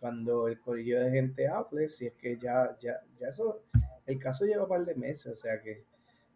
Cuando 0.00 0.48
el 0.48 0.60
corillo 0.60 1.00
de 1.00 1.10
gente 1.10 1.46
hable, 1.46 1.88
si 1.88 2.06
es 2.06 2.14
que 2.14 2.36
ya, 2.36 2.76
ya, 2.80 3.00
ya 3.20 3.28
eso, 3.28 3.62
el 4.06 4.18
caso 4.18 4.44
lleva 4.44 4.64
un 4.64 4.68
par 4.68 4.84
de 4.84 4.94
meses, 4.94 5.26
o 5.26 5.34
sea 5.34 5.60
que, 5.60 5.84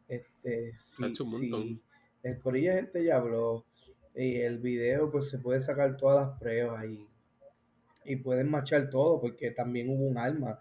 este, 0.09 0.73
si, 0.79 1.03
Ha 1.03 1.09
hecho 1.09 1.25
un 1.25 1.41
si 1.41 1.81
el 2.23 2.41
corillo 2.41 2.71
de 2.71 2.76
gente 2.76 3.05
ya 3.05 3.17
habló, 3.17 3.65
y 4.17 4.41
el 4.41 4.59
video, 4.59 5.11
pues 5.11 5.29
se 5.31 5.39
puede 5.39 5.61
sacar 5.61 5.97
todas 5.97 6.27
las 6.29 6.39
pruebas 6.41 6.85
y, 6.87 7.07
y 8.05 8.17
pueden 8.17 8.51
machar 8.51 8.89
todo, 8.91 9.21
porque 9.21 9.51
también 9.51 9.89
hubo 9.91 10.07
un 10.07 10.19
arma, 10.19 10.61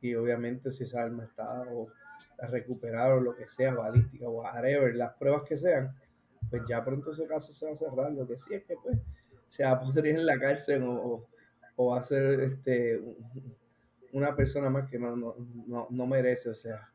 y 0.00 0.14
obviamente 0.14 0.70
si 0.70 0.84
esa 0.84 1.02
arma 1.02 1.24
está 1.24 1.62
o 1.72 1.88
la 2.38 2.46
recuperaron, 2.48 3.24
lo 3.24 3.34
que 3.36 3.46
sea, 3.46 3.74
balística 3.74 4.26
o 4.26 4.42
whatever, 4.42 4.94
las 4.94 5.14
pruebas 5.14 5.42
que 5.48 5.56
sean, 5.56 5.94
pues 6.50 6.62
ya 6.68 6.84
pronto 6.84 7.12
ese 7.12 7.26
caso 7.26 7.52
se 7.52 7.66
va 7.66 7.72
a 7.72 7.76
cerrar. 7.76 8.12
Lo 8.12 8.26
que 8.26 8.36
sí 8.36 8.54
es 8.54 8.64
que 8.64 8.76
pues 8.82 8.98
se 9.48 9.64
va 9.64 9.72
a 9.72 9.80
poner 9.80 10.06
en 10.06 10.26
la 10.26 10.38
cárcel 10.38 10.82
o, 10.84 11.26
o- 11.76 11.86
va 11.90 11.98
a 12.00 12.02
ser 12.02 12.40
este, 12.40 12.98
un- 12.98 13.56
una 14.12 14.34
persona 14.36 14.70
más 14.70 14.88
que 14.90 14.98
no, 14.98 15.16
no, 15.16 15.34
no, 15.66 15.86
no 15.90 16.06
merece, 16.06 16.50
o 16.50 16.54
sea, 16.54 16.90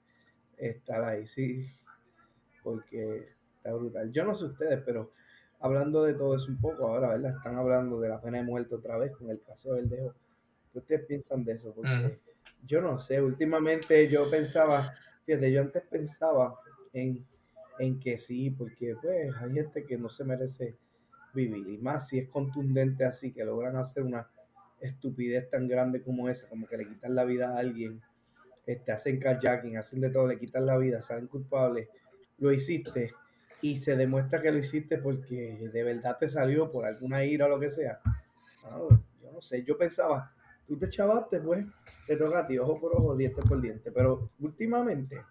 estar 0.57 1.03
ahí, 1.03 1.27
sí, 1.27 1.67
porque 2.63 3.29
está 3.57 3.73
brutal. 3.73 4.11
Yo 4.11 4.23
no 4.23 4.35
sé 4.35 4.45
ustedes, 4.45 4.81
pero 4.85 5.11
hablando 5.61 6.03
de 6.03 6.13
todo 6.15 6.35
eso 6.35 6.47
un 6.47 6.59
poco 6.59 6.87
ahora, 6.87 7.09
¿verdad? 7.09 7.35
Están 7.37 7.55
hablando 7.57 7.99
de 7.99 8.09
la 8.09 8.19
pena 8.19 8.39
de 8.39 8.43
muerte 8.43 8.75
otra 8.75 8.97
vez 8.97 9.11
con 9.15 9.29
el 9.29 9.41
caso 9.41 9.75
del 9.75 9.89
dejo. 9.89 10.13
¿Qué 10.73 10.79
ustedes 10.79 11.05
piensan 11.05 11.43
de 11.43 11.53
eso? 11.53 11.73
Porque 11.73 12.19
yo 12.65 12.81
no 12.81 12.97
sé, 12.97 13.21
últimamente 13.21 14.09
yo 14.09 14.29
pensaba, 14.29 14.93
fíjate, 15.25 15.51
yo 15.51 15.61
antes 15.61 15.83
pensaba 15.83 16.55
en, 16.93 17.25
en 17.79 17.99
que 17.99 18.17
sí, 18.17 18.49
porque 18.49 18.95
pues 19.01 19.35
hay 19.35 19.53
gente 19.53 19.85
que 19.85 19.97
no 19.97 20.09
se 20.09 20.23
merece 20.23 20.75
vivir, 21.33 21.67
y 21.69 21.77
más 21.77 22.07
si 22.07 22.19
es 22.19 22.29
contundente 22.29 23.05
así, 23.05 23.31
que 23.31 23.45
logran 23.45 23.77
hacer 23.77 24.03
una 24.03 24.27
estupidez 24.81 25.49
tan 25.49 25.67
grande 25.67 26.01
como 26.01 26.27
esa, 26.27 26.47
como 26.47 26.67
que 26.67 26.77
le 26.77 26.87
quitan 26.87 27.15
la 27.15 27.23
vida 27.23 27.55
a 27.55 27.59
alguien, 27.59 28.01
este, 28.65 28.91
hacen 28.91 29.19
carjacking, 29.19 29.77
hacen 29.77 30.01
de 30.01 30.09
todo, 30.09 30.27
le 30.27 30.39
quitan 30.39 30.65
la 30.65 30.77
vida, 30.77 31.01
salen 31.01 31.27
culpables, 31.27 31.87
lo 32.37 32.51
hiciste 32.51 33.13
y 33.61 33.79
se 33.79 33.95
demuestra 33.95 34.41
que 34.41 34.51
lo 34.51 34.57
hiciste 34.57 34.97
porque 34.97 35.69
de 35.71 35.83
verdad 35.83 36.17
te 36.19 36.27
salió 36.27 36.71
por 36.71 36.85
alguna 36.85 37.23
ira 37.23 37.45
o 37.45 37.49
lo 37.49 37.59
que 37.59 37.69
sea. 37.69 37.99
No, 38.69 38.89
yo 39.21 39.31
no 39.31 39.41
sé, 39.41 39.63
yo 39.63 39.77
pensaba, 39.77 40.33
tú 40.67 40.77
te 40.77 40.89
chavaste, 40.89 41.39
pues, 41.39 41.65
te 42.07 42.15
toca 42.15 42.39
a 42.39 42.47
ti, 42.47 42.57
ojo 42.57 42.79
por 42.79 42.95
ojo, 42.95 43.15
diente 43.15 43.41
por 43.41 43.61
diente, 43.61 43.91
pero 43.91 44.31
últimamente, 44.39 45.23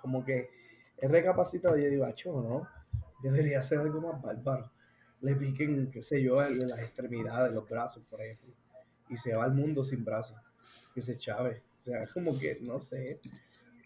como 0.00 0.24
que 0.24 0.50
he 0.98 1.08
recapacitado 1.08 1.76
y 1.76 1.86
digo, 1.86 2.04
acho, 2.04 2.32
¿no? 2.32 2.68
Debería 3.22 3.62
ser 3.62 3.78
algo 3.78 4.00
más 4.00 4.20
bárbaro. 4.20 4.70
Le 5.20 5.36
piquen, 5.36 5.90
qué 5.90 6.02
sé 6.02 6.22
yo, 6.22 6.42
en 6.44 6.68
las 6.68 6.80
extremidades, 6.80 7.54
los 7.54 7.68
brazos, 7.68 8.02
por 8.10 8.20
ejemplo, 8.20 8.52
y 9.08 9.16
se 9.16 9.34
va 9.34 9.44
al 9.44 9.54
mundo 9.54 9.84
sin 9.84 10.04
brazos, 10.04 10.36
que 10.94 11.02
se 11.02 11.16
chave. 11.16 11.62
O 11.78 11.82
sea, 11.82 12.00
como 12.12 12.38
que, 12.38 12.58
no 12.66 12.80
sé, 12.80 13.20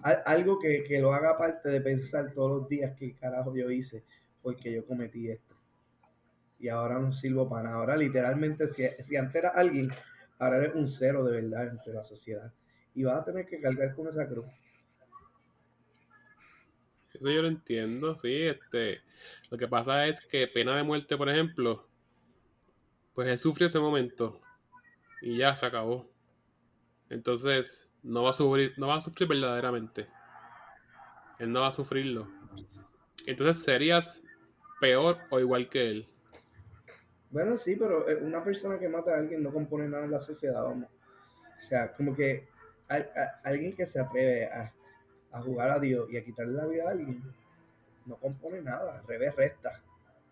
algo 0.02 0.58
que, 0.58 0.84
que 0.84 1.00
lo 1.00 1.12
haga 1.12 1.34
parte 1.36 1.68
de 1.68 1.80
pensar 1.80 2.32
todos 2.32 2.60
los 2.60 2.68
días 2.68 2.94
qué 2.98 3.14
carajo 3.14 3.54
yo 3.56 3.70
hice 3.70 4.04
porque 4.42 4.72
yo 4.72 4.86
cometí 4.86 5.28
esto. 5.28 5.54
Y 6.58 6.68
ahora 6.68 6.98
no 6.98 7.12
sirvo 7.12 7.48
para 7.48 7.64
nada. 7.64 7.76
Ahora 7.76 7.96
literalmente, 7.96 8.68
si, 8.68 8.86
si 9.06 9.16
antes 9.16 9.44
alguien, 9.54 9.90
ahora 10.38 10.58
eres 10.58 10.74
un 10.74 10.88
cero 10.88 11.24
de 11.24 11.40
verdad 11.40 11.68
entre 11.68 11.92
la 11.92 12.04
sociedad. 12.04 12.52
Y 12.94 13.04
vas 13.04 13.20
a 13.20 13.24
tener 13.24 13.46
que 13.46 13.60
cargar 13.60 13.94
con 13.94 14.08
esa 14.08 14.26
cruz. 14.28 14.46
Eso 17.12 17.30
yo 17.30 17.42
lo 17.42 17.48
entiendo, 17.48 18.14
sí. 18.14 18.42
Este, 18.42 19.00
lo 19.50 19.58
que 19.58 19.66
pasa 19.66 20.06
es 20.06 20.20
que 20.20 20.46
pena 20.46 20.76
de 20.76 20.82
muerte, 20.82 21.16
por 21.16 21.28
ejemplo, 21.28 21.88
pues 23.14 23.28
él 23.28 23.38
sufrió 23.38 23.66
ese 23.66 23.80
momento 23.80 24.40
y 25.22 25.38
ya 25.38 25.56
se 25.56 25.66
acabó. 25.66 26.10
Entonces, 27.08 27.85
no 28.06 28.22
va 28.22 28.30
a 28.30 28.32
sufrir, 28.32 28.72
no 28.76 28.86
va 28.86 28.96
a 28.96 29.00
sufrir 29.00 29.28
verdaderamente. 29.28 30.06
Él 31.38 31.52
no 31.52 31.60
va 31.60 31.68
a 31.68 31.72
sufrirlo. 31.72 32.28
Entonces 33.26 33.62
serías 33.62 34.22
peor 34.80 35.18
o 35.30 35.40
igual 35.40 35.68
que 35.68 35.90
él. 35.90 36.08
Bueno, 37.30 37.56
sí, 37.56 37.74
pero 37.76 38.08
eh, 38.08 38.22
una 38.22 38.42
persona 38.44 38.78
que 38.78 38.88
mata 38.88 39.12
a 39.12 39.18
alguien 39.18 39.42
no 39.42 39.52
compone 39.52 39.88
nada 39.88 40.04
en 40.04 40.12
la 40.12 40.20
sociedad, 40.20 40.62
vamos. 40.62 40.88
O 40.88 41.68
sea, 41.68 41.92
como 41.92 42.14
que 42.14 42.48
alguien 43.42 43.74
que 43.74 43.86
se 43.86 43.98
atreve 43.98 44.46
a, 44.46 44.72
jugar 45.42 45.70
a 45.70 45.78
Dios 45.78 46.08
y 46.10 46.16
a 46.16 46.24
quitarle 46.24 46.54
la 46.54 46.66
vida 46.66 46.84
a 46.84 46.90
alguien, 46.90 47.22
no 48.06 48.16
compone 48.16 48.62
nada, 48.62 49.00
al 49.00 49.06
revés 49.06 49.34
resta. 49.34 49.82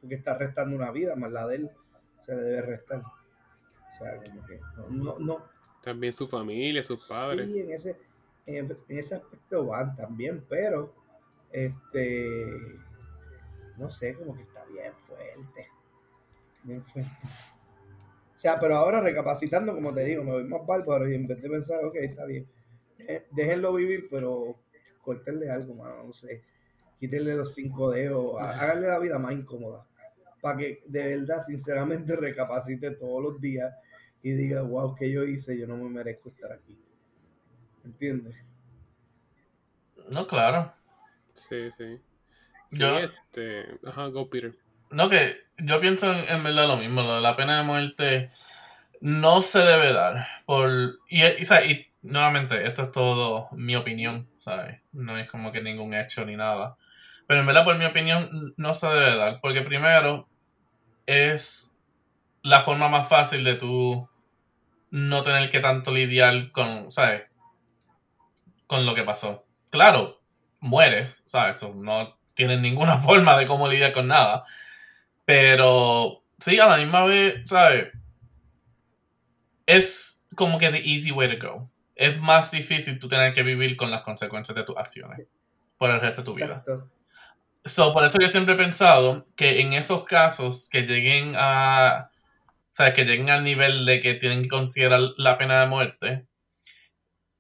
Porque 0.01 0.15
está 0.15 0.39
restando 0.39 0.77
una 0.77 0.93
vida, 0.93 1.17
más 1.17 1.33
la 1.33 1.47
de 1.49 1.57
él 1.57 1.71
se 2.25 2.35
le 2.37 2.43
debe 2.43 2.63
restar. 2.63 3.01
O 3.01 3.99
sea, 3.99 4.17
como 4.17 4.47
que 4.47 4.61
no, 4.91 5.19
no, 5.19 5.54
También 5.85 6.13
su 6.13 6.27
familia, 6.27 6.83
sus 6.83 7.07
padres. 7.07 7.47
Sí, 7.47 7.61
en 7.61 7.71
ese, 7.71 7.97
en, 8.47 8.77
ese 8.89 9.17
aspecto 9.17 9.67
van 9.67 9.95
también, 9.95 10.43
pero 10.49 10.95
Este, 11.53 12.47
no 13.77 13.91
sé, 13.91 14.15
como 14.15 14.35
que 14.35 14.43
está 14.43 14.65
bien 14.65 14.93
fuerte. 15.07 15.69
Bien 16.63 16.83
fuerte. 16.85 17.11
O 18.35 18.39
sea, 18.39 18.57
pero 18.61 18.77
ahora 18.77 19.01
recapacitando, 19.01 19.75
como 19.75 19.93
te 19.93 20.05
digo, 20.05 20.25
me 20.25 20.33
voy 20.33 20.45
más 20.45 20.67
bárbaro 20.67 21.09
y 21.09 21.15
en 21.15 21.27
vez 21.27 21.41
de 21.41 21.49
pensar, 21.49 21.85
ok, 21.85 21.97
está 21.97 22.25
bien, 22.25 22.47
eh, 22.99 23.27
déjenlo 23.31 23.75
vivir, 23.75 24.09
pero 24.11 24.57
cortenle 25.01 25.51
algo, 25.51 25.75
mano, 25.75 26.05
no 26.05 26.13
sé. 26.13 26.43
Quítenle 26.99 27.35
los 27.37 27.55
cinco 27.55 27.91
dedos, 27.91 28.41
háganle 28.41 28.89
la 28.89 28.99
vida 28.99 29.19
más 29.19 29.33
incómoda. 29.33 29.87
Para 30.41 30.59
que 30.59 30.83
de 30.87 31.17
verdad, 31.17 31.43
sinceramente, 31.43 32.17
recapacite 32.17 32.93
todos 32.93 33.23
los 33.23 33.41
días 33.41 33.75
y 34.25 34.33
diga, 34.33 34.63
wow, 34.63 34.97
¿qué 34.97 35.13
yo 35.13 35.23
hice? 35.25 35.57
Yo 35.59 35.67
no 35.67 35.77
me 35.77 35.91
merezco 35.91 36.31
estar 36.31 36.51
aquí. 36.51 36.79
¿Entiendes? 37.85 38.35
No, 40.11 40.27
claro. 40.27 40.73
Sí, 41.35 41.71
sí. 41.77 42.01
yo, 42.71 42.99
este... 42.99 43.79
Ajá, 43.87 44.07
go 44.07 44.31
Peter. 44.31 44.57
No, 44.91 45.11
que 45.11 45.37
yo 45.59 45.79
pienso 45.79 46.11
en, 46.11 46.43
verdad 46.43 46.69
lo 46.69 46.79
mismo, 46.79 47.03
la 47.03 47.37
pena 47.37 47.59
de 47.59 47.65
muerte 47.65 48.31
no 49.03 49.43
se 49.43 49.59
debe 49.59 49.93
dar. 49.93 50.27
Por, 50.47 51.01
y, 51.11 51.23
y, 51.23 51.43
y, 51.69 51.87
nuevamente, 52.01 52.67
esto 52.67 52.85
es 52.85 52.93
todo 52.93 53.51
mi 53.53 53.77
opinión, 53.77 54.27
¿sabes? 54.39 54.81
No 54.93 55.19
es 55.19 55.29
como 55.29 55.53
que 55.53 55.61
ningún 55.61 55.93
hecho 55.93 56.25
ni 56.25 56.35
nada. 56.35 56.79
Pero 57.27 57.41
en 57.41 57.47
verdad, 57.47 57.65
por 57.65 57.77
mi 57.77 57.85
opinión, 57.85 58.55
no 58.57 58.73
se 58.73 58.87
debe 58.87 59.19
dar. 59.19 59.41
Porque 59.43 59.61
primero, 59.61 60.27
es 61.05 61.77
la 62.43 62.63
forma 62.63 62.89
más 62.89 63.07
fácil 63.07 63.45
de 63.45 63.57
tú 63.57 64.09
no 64.95 65.25
tener 65.25 65.51
que 65.51 65.59
tanto 65.59 65.91
lidiar 65.91 66.53
con, 66.53 66.93
¿sabes? 66.93 67.25
Con 68.69 68.87
lo 68.87 68.95
que 68.95 69.03
pasó. 69.03 69.45
Claro, 69.71 70.23
mueres, 70.61 71.25
¿sabes? 71.27 71.61
No 71.75 72.17
tienes 72.35 72.61
ninguna 72.61 72.99
forma 72.99 73.37
de 73.37 73.45
cómo 73.45 73.67
lidiar 73.67 73.93
con 73.93 74.07
nada. 74.07 74.45
Pero 75.25 76.23
sí, 76.39 76.61
a 76.61 76.67
la 76.67 76.77
misma 76.77 77.05
vez, 77.07 77.49
¿sabes? 77.49 77.89
Es 79.67 80.25
como 80.37 80.59
que 80.59 80.71
the 80.71 80.79
easy 80.79 81.11
way 81.11 81.37
to 81.37 81.45
go. 81.45 81.69
Es 81.97 82.21
más 82.21 82.53
difícil 82.53 83.01
tú 83.01 83.09
tener 83.09 83.33
que 83.33 83.43
vivir 83.43 83.77
con 83.77 83.91
las 83.91 84.03
consecuencias 84.03 84.55
de 84.55 84.63
tus 84.63 84.77
acciones 84.77 85.27
por 85.77 85.91
el 85.91 86.01
resto 86.01 86.23
de 86.23 86.25
tu 86.25 86.35
vida. 86.35 86.65
So, 87.65 87.93
por 87.93 88.05
eso 88.05 88.19
yo 88.21 88.29
siempre 88.29 88.55
he 88.55 88.59
pensado 88.59 89.27
que 89.35 89.61
en 89.61 89.73
esos 89.73 90.05
casos 90.05 90.69
que 90.71 90.83
lleguen 90.83 91.35
a. 91.37 92.13
¿Sabes? 92.75 92.93
Que 92.95 93.05
lleguen 93.05 93.31
al 93.31 93.45
nivel 93.45 93.87
de 93.87 94.01
que 94.01 94.15
tienen 94.15 94.43
que 94.43 94.49
considerar 94.49 95.01
la 95.17 95.39
pena 95.39 95.61
de 95.61 95.69
muerte. 95.69 96.27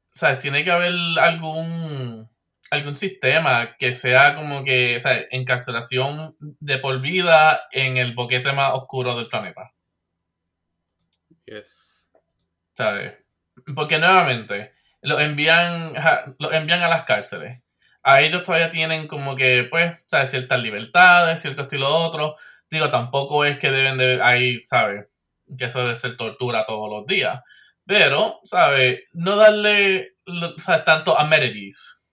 ¿Sabes? 0.08 0.38
Tiene 0.38 0.62
que 0.62 0.70
haber 0.70 0.94
algún 1.18 2.30
algún 2.70 2.94
sistema 2.96 3.76
que 3.76 3.94
sea 3.94 4.36
como 4.36 4.62
que, 4.64 4.96
o 4.96 5.00
sea, 5.00 5.24
encarcelación 5.30 6.36
de 6.38 6.78
por 6.78 7.00
vida 7.00 7.62
en 7.72 7.96
el 7.96 8.14
boquete 8.14 8.52
más 8.52 8.72
oscuro 8.74 9.16
del 9.16 9.28
planeta. 9.28 9.72
Yes. 11.46 12.08
¿Sabes? 12.70 13.18
Porque 13.74 13.98
nuevamente, 13.98 14.72
los 15.02 15.20
envían, 15.20 15.94
los 16.38 16.52
envían 16.52 16.82
a 16.82 16.88
las 16.88 17.02
cárceles. 17.02 17.60
A 18.04 18.20
ellos 18.22 18.44
todavía 18.44 18.70
tienen 18.70 19.08
como 19.08 19.34
que, 19.34 19.66
pues, 19.68 19.98
¿sabes? 20.06 20.30
Ciertas 20.30 20.60
libertades, 20.60 21.40
cierto 21.42 21.62
estilo 21.62 21.88
otro. 21.92 22.36
Digo, 22.70 22.90
tampoco 22.90 23.44
es 23.44 23.58
que 23.58 23.70
deben 23.70 23.98
de, 23.98 24.20
ahí, 24.22 24.60
¿sabes? 24.60 25.06
Que 25.56 25.66
eso 25.66 25.80
debe 25.80 25.96
ser 25.96 26.16
tortura 26.16 26.64
todos 26.64 26.90
los 26.90 27.06
días. 27.06 27.40
Pero, 27.86 28.40
¿sabes? 28.44 29.00
No 29.12 29.36
darle, 29.36 30.16
¿sabes? 30.58 30.84
Tanto 30.84 31.18
amenities 31.18 32.04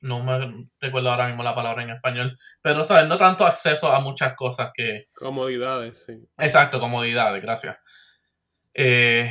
no 0.00 0.22
me 0.22 0.68
recuerdo 0.80 1.10
ahora 1.10 1.28
mismo 1.28 1.42
la 1.42 1.54
palabra 1.54 1.82
en 1.82 1.90
español, 1.90 2.36
pero, 2.60 2.84
¿sabes? 2.84 3.08
No 3.08 3.16
tanto 3.18 3.46
acceso 3.46 3.92
a 3.92 4.00
muchas 4.00 4.34
cosas 4.34 4.70
que... 4.74 5.06
Comodidades, 5.14 6.04
sí. 6.06 6.12
Exacto, 6.38 6.80
comodidades, 6.80 7.40
gracias. 7.42 7.76
Eh, 8.74 9.30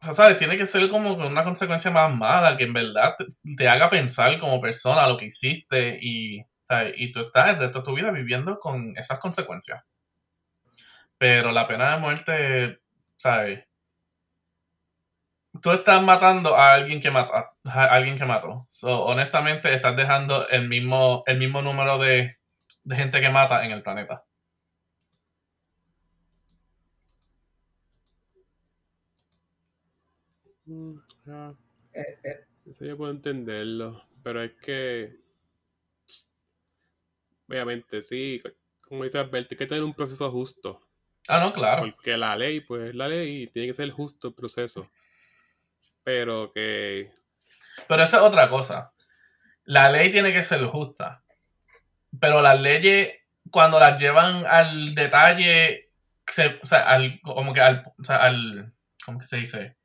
o 0.00 0.04
sea, 0.04 0.12
¿sabes? 0.14 0.36
Tiene 0.38 0.56
que 0.56 0.66
ser 0.66 0.88
como 0.88 1.12
una 1.14 1.44
consecuencia 1.44 1.90
más 1.90 2.14
mala, 2.14 2.56
que 2.56 2.64
en 2.64 2.72
verdad 2.72 3.16
te, 3.56 3.68
haga 3.68 3.90
pensar 3.90 4.38
como 4.38 4.60
persona 4.60 5.06
lo 5.06 5.16
que 5.16 5.26
hiciste 5.26 5.98
y, 6.00 6.42
¿sabes? 6.64 6.94
y 6.96 7.12
tú 7.12 7.20
estás 7.20 7.50
el 7.50 7.58
resto 7.58 7.80
de 7.80 7.84
tu 7.84 7.94
vida 7.94 8.10
viviendo 8.10 8.58
con 8.58 8.96
esas 8.96 9.18
consecuencias. 9.18 9.82
Pero 11.18 11.52
la 11.52 11.66
pena 11.68 11.92
de 11.94 12.00
muerte, 12.00 12.80
¿sabes? 13.16 13.68
tú 15.60 15.70
estás 15.70 16.02
matando 16.02 16.56
a 16.56 16.72
alguien 16.72 17.00
que 17.00 17.10
mató. 17.10 17.32
A 17.64 17.84
alguien 17.86 18.18
que 18.18 18.24
mató. 18.24 18.66
honestamente, 18.82 19.72
estás 19.74 19.96
dejando 19.96 20.48
el 20.48 20.68
mismo, 20.68 21.22
el 21.26 21.38
mismo 21.38 21.62
número 21.62 21.98
de, 21.98 22.38
gente 22.90 23.20
que 23.20 23.30
mata 23.30 23.64
en 23.64 23.72
el 23.72 23.82
planeta. 23.82 24.24
Mm, 30.66 30.98
eh, 31.94 32.18
eh. 32.22 32.44
Eso 32.66 32.84
yo 32.84 32.96
puedo 32.96 33.10
entenderlo, 33.10 34.04
pero 34.22 34.42
es 34.42 34.52
que 34.60 35.16
obviamente 37.48 38.02
sí, 38.02 38.42
como 38.82 39.04
dice 39.04 39.18
Alberto, 39.18 39.48
hay 39.52 39.56
que 39.56 39.66
tener 39.66 39.84
un 39.84 39.94
proceso 39.94 40.30
justo. 40.30 40.87
Ah, 41.26 41.40
no, 41.40 41.52
claro. 41.52 41.82
Porque 41.82 42.16
la 42.16 42.36
ley, 42.36 42.60
pues 42.60 42.94
la 42.94 43.08
ley 43.08 43.48
tiene 43.48 43.68
que 43.68 43.74
ser 43.74 43.90
justo 43.90 44.28
el 44.28 44.34
proceso 44.34 44.88
pero 46.08 46.52
que... 46.54 47.12
Pero 47.86 48.02
esa 48.02 48.16
es 48.16 48.22
otra 48.22 48.48
cosa. 48.48 48.94
La 49.64 49.90
ley 49.90 50.10
tiene 50.10 50.32
que 50.32 50.42
ser 50.42 50.64
justa. 50.64 51.22
Pero 52.18 52.40
las 52.40 52.58
leyes, 52.58 53.12
cuando 53.50 53.78
las 53.78 54.00
llevan 54.00 54.46
al 54.46 54.94
detalle, 54.94 55.92
o 56.62 56.66
sea, 56.66 56.88
al, 56.88 57.20
como 57.20 57.52
que 57.52 57.60
al, 57.60 57.92
o 57.98 58.04
sea, 58.04 58.24
al, 58.24 58.72
¿cómo 59.04 59.18
que 59.18 59.26
se 59.26 59.36
dice? 59.36 59.76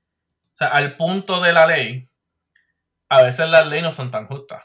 O 0.53 0.55
sea, 0.55 0.69
al 0.69 0.95
punto 0.95 1.41
de 1.41 1.51
la 1.51 1.67
ley, 1.67 2.09
a 3.09 3.21
veces 3.21 3.49
las 3.49 3.67
leyes 3.67 3.83
no 3.83 3.91
son 3.91 4.09
tan 4.09 4.27
justas. 4.27 4.63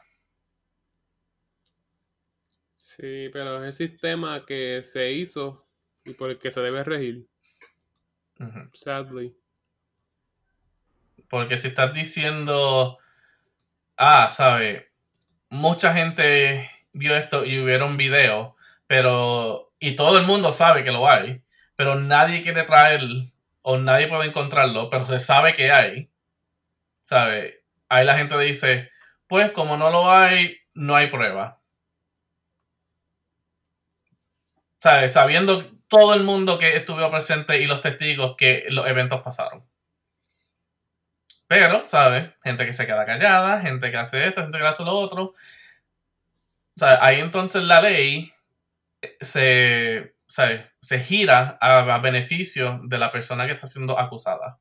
Sí, 2.77 3.31
pero 3.33 3.65
es 3.65 3.81
el 3.81 3.89
sistema 3.89 4.47
que 4.47 4.85
se 4.85 5.11
hizo 5.11 5.68
y 6.09 6.15
por 6.15 6.31
el 6.31 6.39
que 6.39 6.51
se 6.51 6.61
debe 6.61 6.83
regir. 6.85 7.27
Sadly. 8.75 9.37
Porque 11.29 11.57
si 11.57 11.69
estás 11.69 11.93
diciendo, 11.93 12.99
ah, 13.97 14.31
sabe, 14.31 14.91
mucha 15.51 15.93
gente 15.93 16.71
vio 16.93 17.17
esto 17.17 17.45
y 17.45 17.59
un 17.59 17.97
video, 17.97 18.57
pero, 18.87 19.73
y 19.79 19.95
todo 19.95 20.19
el 20.19 20.27
mundo 20.27 20.53
sabe 20.53 20.85
que 20.85 20.93
lo 20.93 21.09
hay, 21.09 21.43
pero 21.77 21.97
nadie 21.97 22.43
quiere 22.43 22.65
traer 22.65 23.03
o 23.63 23.77
nadie 23.77 24.09
puede 24.09 24.29
encontrarlo, 24.29 24.89
pero 24.89 25.05
se 25.05 25.19
sabe 25.19 25.53
que 25.53 25.71
hay, 25.71 26.11
¿sabe? 27.01 27.65
Ahí 27.89 28.07
la 28.07 28.17
gente 28.17 28.39
dice, 28.39 28.91
pues 29.27 29.51
como 29.53 29.77
no 29.77 29.91
lo 29.91 30.11
hay, 30.11 30.57
no 30.75 30.97
hay 30.97 31.09
prueba. 31.09 31.61
¿Sabe? 34.77 35.09
Sabiendo 35.09 35.78
todo 35.89 36.15
el 36.15 36.23
mundo 36.23 36.59
que 36.59 36.77
estuvo 36.77 37.11
presente 37.11 37.61
y 37.61 37.67
los 37.67 37.81
testigos 37.81 38.37
que 38.37 38.67
los 38.71 38.87
eventos 38.87 39.23
pasaron. 39.23 39.65
Pero, 41.49 41.89
¿sabes? 41.89 42.31
Gente 42.45 42.67
que 42.67 42.75
se 42.75 42.87
queda 42.87 43.07
callada, 43.07 43.61
gente 43.63 43.91
que 43.91 43.97
hace 43.97 44.27
esto, 44.29 44.43
gente 44.43 44.59
que 44.59 44.67
hace 44.67 44.85
lo 44.85 44.93
otro. 44.93 45.23
O 45.25 45.35
sea, 46.77 46.99
ahí 47.03 47.21
entonces 47.21 47.63
la 47.63 47.81
ley 47.81 48.33
se, 49.21 50.15
se 50.29 51.01
gira 51.01 51.57
a, 51.61 51.99
beneficio 51.99 52.81
de 52.85 52.99
la 52.99 53.11
persona 53.11 53.47
que 53.47 53.53
está 53.53 53.67
siendo 53.67 53.99
acusada. 53.99 54.59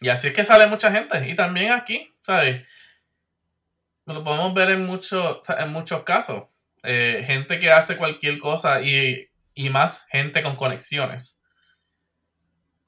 Y 0.00 0.08
así 0.08 0.28
es 0.28 0.34
que 0.34 0.44
sale 0.44 0.66
mucha 0.66 0.90
gente. 0.90 1.28
Y 1.28 1.36
también 1.36 1.72
aquí, 1.72 2.10
¿sabes? 2.20 2.66
Lo 4.06 4.24
podemos 4.24 4.54
ver 4.54 4.70
en, 4.70 4.86
muchos 4.86 5.40
en 5.50 5.70
muchos 5.70 6.02
casos. 6.04 6.44
Eh, 6.90 7.24
gente 7.26 7.58
que 7.58 7.70
hace 7.70 7.96
cualquier 7.96 8.38
cosa 8.38 8.80
y, 8.82 9.28
y 9.54 9.70
más 9.70 10.06
gente 10.10 10.42
con 10.42 10.56
conexiones. 10.56 11.38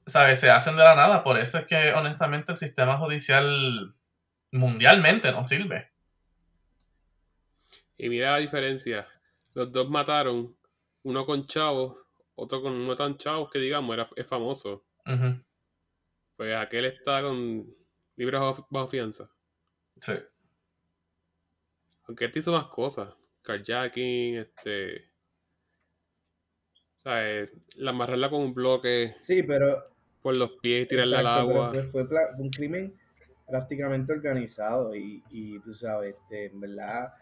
¿sabes? 0.05 0.39
Se 0.39 0.49
hacen 0.49 0.75
de 0.75 0.83
la 0.83 0.95
nada. 0.95 1.23
Por 1.23 1.39
eso 1.39 1.57
es 1.57 1.65
que, 1.65 1.93
honestamente, 1.93 2.51
el 2.51 2.57
sistema 2.57 2.97
judicial 2.97 3.95
mundialmente 4.51 5.31
no 5.31 5.43
sirve. 5.43 5.91
Y 7.97 8.09
mira 8.09 8.31
la 8.31 8.37
diferencia. 8.37 9.07
Los 9.53 9.71
dos 9.71 9.89
mataron, 9.89 10.55
uno 11.03 11.25
con 11.25 11.45
chavos, 11.45 11.97
otro 12.35 12.61
con 12.61 12.85
no 12.85 12.95
tan 12.95 13.17
chavos 13.17 13.49
que 13.51 13.59
digamos, 13.59 13.93
era, 13.93 14.07
es 14.15 14.27
famoso. 14.27 14.85
Pues 16.35 16.55
aquel 16.55 16.85
está 16.85 17.21
con 17.21 17.67
libros 18.15 18.65
bajo, 18.69 18.89
fianza. 18.89 19.29
Sí. 19.99 20.13
Aunque 22.07 22.25
este 22.25 22.39
hizo 22.39 22.51
más 22.51 22.67
cosas. 22.67 23.13
Carjacking, 23.51 24.37
este. 24.37 25.05
O 26.99 27.03
sea, 27.03 27.45
la 27.77 27.91
amarrarla 27.91 28.29
con 28.29 28.41
un 28.41 28.53
bloque. 28.53 29.15
Sí, 29.21 29.43
pero 29.43 29.83
por 30.21 30.37
los 30.37 30.51
pies 30.61 30.83
y 30.83 30.87
tirarle 30.87 31.17
al 31.17 31.27
agua. 31.27 31.71
Fue, 31.91 32.05
fue, 32.05 32.17
un 32.37 32.49
crimen 32.49 32.93
prácticamente 33.47 34.13
organizado 34.13 34.95
y, 34.95 35.23
y 35.29 35.59
tú 35.59 35.73
sabes, 35.73 36.15
este, 36.15 36.45
en 36.45 36.59
verdad, 36.59 37.13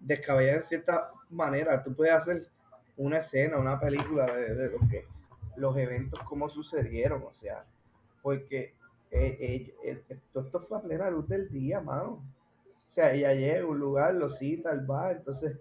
descabellado 0.00 0.58
en 0.58 0.66
cierta 0.66 1.10
manera. 1.30 1.82
Tú 1.82 1.94
puedes 1.94 2.14
hacer 2.14 2.48
una 2.96 3.18
escena, 3.18 3.58
una 3.58 3.78
película 3.78 4.26
de, 4.34 4.54
de 4.54 4.70
lo 4.70 4.78
que 4.88 5.02
los 5.56 5.76
eventos 5.76 6.20
como 6.24 6.48
sucedieron, 6.48 7.22
o 7.22 7.32
sea, 7.32 7.64
porque 8.22 8.74
eh, 9.10 9.36
eh, 9.40 9.74
eh, 9.84 10.02
esto 10.10 10.60
fue 10.60 10.78
a 10.78 10.82
plena 10.82 11.10
luz 11.10 11.28
del 11.28 11.48
día, 11.48 11.80
mano. 11.80 12.22
O 12.86 12.88
sea, 12.88 13.12
ella 13.12 13.34
llega 13.34 13.62
a 13.62 13.66
un 13.66 13.78
lugar, 13.78 14.14
lo 14.14 14.30
cita 14.30 14.70
al 14.70 14.86
bar, 14.86 15.16
entonces 15.16 15.58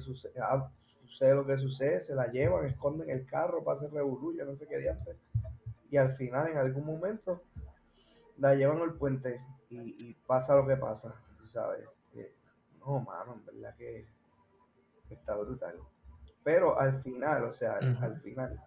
sucede, 0.00 0.34
ah, 0.40 0.70
sucede, 1.02 1.34
lo 1.34 1.46
que 1.46 1.56
sucede, 1.56 2.00
se 2.00 2.14
la 2.14 2.26
llevan, 2.26 2.66
esconden 2.66 3.08
el 3.10 3.24
carro, 3.26 3.64
pasa 3.64 3.86
el 3.86 3.92
reburullo, 3.92 4.44
no 4.44 4.54
sé 4.54 4.66
qué 4.66 4.78
diantre. 4.78 5.16
Y 5.90 5.96
al 5.96 6.12
final, 6.12 6.48
en 6.48 6.58
algún 6.58 6.84
momento, 6.84 7.42
la 8.38 8.54
llevan 8.54 8.82
al 8.82 8.94
puente 8.94 9.40
y, 9.70 10.14
pasa 10.26 10.54
lo 10.54 10.66
que 10.66 10.76
pasa, 10.76 11.14
tú 11.38 11.46
sabes. 11.46 11.88
no, 12.80 13.00
mano, 13.00 13.34
en 13.34 13.46
verdad 13.46 13.74
que, 13.76 14.06
está 15.10 15.36
brutal. 15.36 15.76
Pero 16.44 16.78
al 16.78 17.00
final, 17.02 17.44
o 17.44 17.52
sea, 17.52 17.78
al 17.78 18.20
final, 18.20 18.60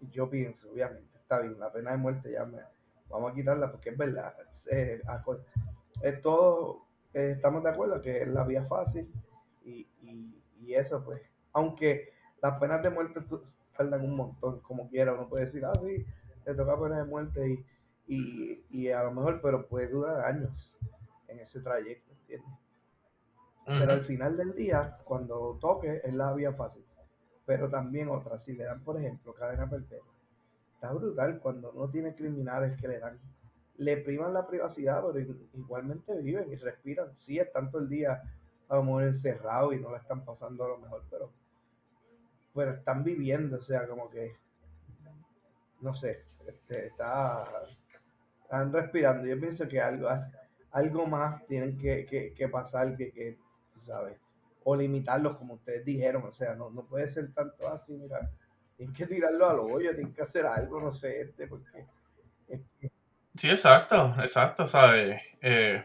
yo 0.00 0.28
pienso, 0.28 0.70
obviamente, 0.70 1.16
está 1.18 1.40
bien, 1.40 1.58
la 1.58 1.72
pena 1.72 1.92
de 1.92 1.96
muerte 1.96 2.32
ya 2.32 2.44
me, 2.44 2.58
vamos 3.08 3.32
a 3.32 3.34
quitarla 3.34 3.70
porque 3.70 3.90
es 3.90 3.96
verdad. 3.96 4.34
Eh, 4.70 5.00
eh, 6.02 7.32
estamos 7.34 7.62
de 7.62 7.70
acuerdo 7.70 8.00
que 8.02 8.22
es 8.22 8.28
la 8.28 8.44
vía 8.44 8.64
fácil 8.64 9.10
y, 9.64 9.86
y, 10.02 10.74
eso, 10.74 11.02
pues, 11.04 11.22
aunque 11.52 12.12
las 12.42 12.58
penas 12.58 12.82
de 12.82 12.90
muerte 12.90 13.20
tardan 13.76 14.04
un 14.04 14.16
montón, 14.16 14.60
como 14.60 14.88
quiera, 14.88 15.14
uno 15.14 15.28
puede 15.28 15.44
decir, 15.44 15.64
ah, 15.64 15.72
sí, 15.80 16.04
le 16.44 16.54
toca 16.54 16.80
pena 16.80 16.98
de 16.98 17.04
muerte 17.04 17.48
y, 17.48 18.14
y, 18.14 18.64
y 18.70 18.90
a 18.90 19.02
lo 19.04 19.12
mejor, 19.12 19.40
pero 19.40 19.66
puede 19.66 19.88
durar 19.88 20.24
años 20.24 20.74
en 21.28 21.40
ese 21.40 21.60
trayecto, 21.60 22.12
¿entiendes? 22.12 22.50
Pero 23.66 23.92
al 23.92 24.02
final 24.02 24.36
del 24.36 24.54
día, 24.54 24.96
cuando 25.04 25.58
toque, 25.60 26.00
es 26.04 26.14
la 26.14 26.32
vía 26.32 26.52
fácil. 26.52 26.84
Pero 27.44 27.68
también 27.68 28.08
otra, 28.08 28.38
si 28.38 28.54
le 28.54 28.64
dan, 28.64 28.82
por 28.82 28.96
ejemplo, 28.96 29.34
cadena 29.34 29.68
perpetua, 29.68 30.14
está 30.74 30.92
brutal 30.92 31.40
cuando 31.40 31.72
no 31.72 31.88
tiene 31.88 32.14
criminales 32.14 32.80
que 32.80 32.86
le 32.86 33.00
dan, 33.00 33.18
le 33.78 33.96
privan 33.98 34.34
la 34.34 34.46
privacidad, 34.46 35.02
pero 35.12 35.34
igualmente 35.54 36.20
viven 36.20 36.52
y 36.52 36.56
respiran. 36.56 37.16
Sí, 37.16 37.38
están 37.38 37.70
todo 37.70 37.82
el 37.82 37.88
día 37.88 38.22
a 38.68 38.76
lo 38.76 38.82
mejor 38.82 39.04
encerrados 39.04 39.74
y 39.74 39.78
no 39.78 39.90
la 39.90 39.98
están 39.98 40.24
pasando 40.24 40.64
a 40.64 40.68
lo 40.68 40.78
mejor, 40.78 41.02
pero, 41.10 42.70
están 42.72 43.04
viviendo, 43.04 43.58
o 43.58 43.60
sea, 43.60 43.86
como 43.86 44.08
que, 44.08 44.34
no 45.80 45.94
sé, 45.94 46.24
este, 46.46 46.86
está, 46.86 47.44
están 48.42 48.72
respirando. 48.72 49.26
Yo 49.26 49.38
pienso 49.38 49.68
que 49.68 49.80
algo, 49.80 50.08
algo 50.70 51.06
más 51.06 51.46
tienen 51.46 51.76
que, 51.76 52.06
que, 52.34 52.48
pasar 52.48 52.96
que, 52.96 53.12
que, 53.12 53.38
tú 53.72 53.80
sabes, 53.82 54.18
o 54.64 54.74
limitarlos 54.74 55.36
como 55.36 55.54
ustedes 55.54 55.84
dijeron, 55.84 56.24
o 56.24 56.32
sea, 56.32 56.54
no, 56.54 56.70
no 56.70 56.82
puede 56.86 57.08
ser 57.08 57.32
tanto 57.34 57.68
así, 57.68 57.92
mira 57.92 58.30
tienen 58.76 58.94
que 58.94 59.06
tirarlo 59.06 59.48
al 59.48 59.60
hoyo, 59.60 59.94
tienen 59.94 60.12
que 60.12 60.22
hacer 60.22 60.46
algo, 60.46 60.80
no 60.80 60.92
sé, 60.92 61.22
este, 61.22 61.46
porque... 61.46 61.86
Sí, 63.36 63.50
exacto, 63.50 64.14
exacto, 64.20 64.66
¿sabes? 64.66 65.20
Eh, 65.42 65.84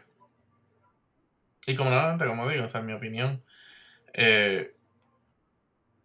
y 1.67 1.75
como 1.75 1.89
nuevamente, 1.89 2.25
como 2.25 2.49
digo, 2.49 2.65
o 2.65 2.67
sea, 2.67 2.81
en 2.81 2.87
mi 2.87 2.93
opinión, 2.93 3.43
eh, 4.13 4.75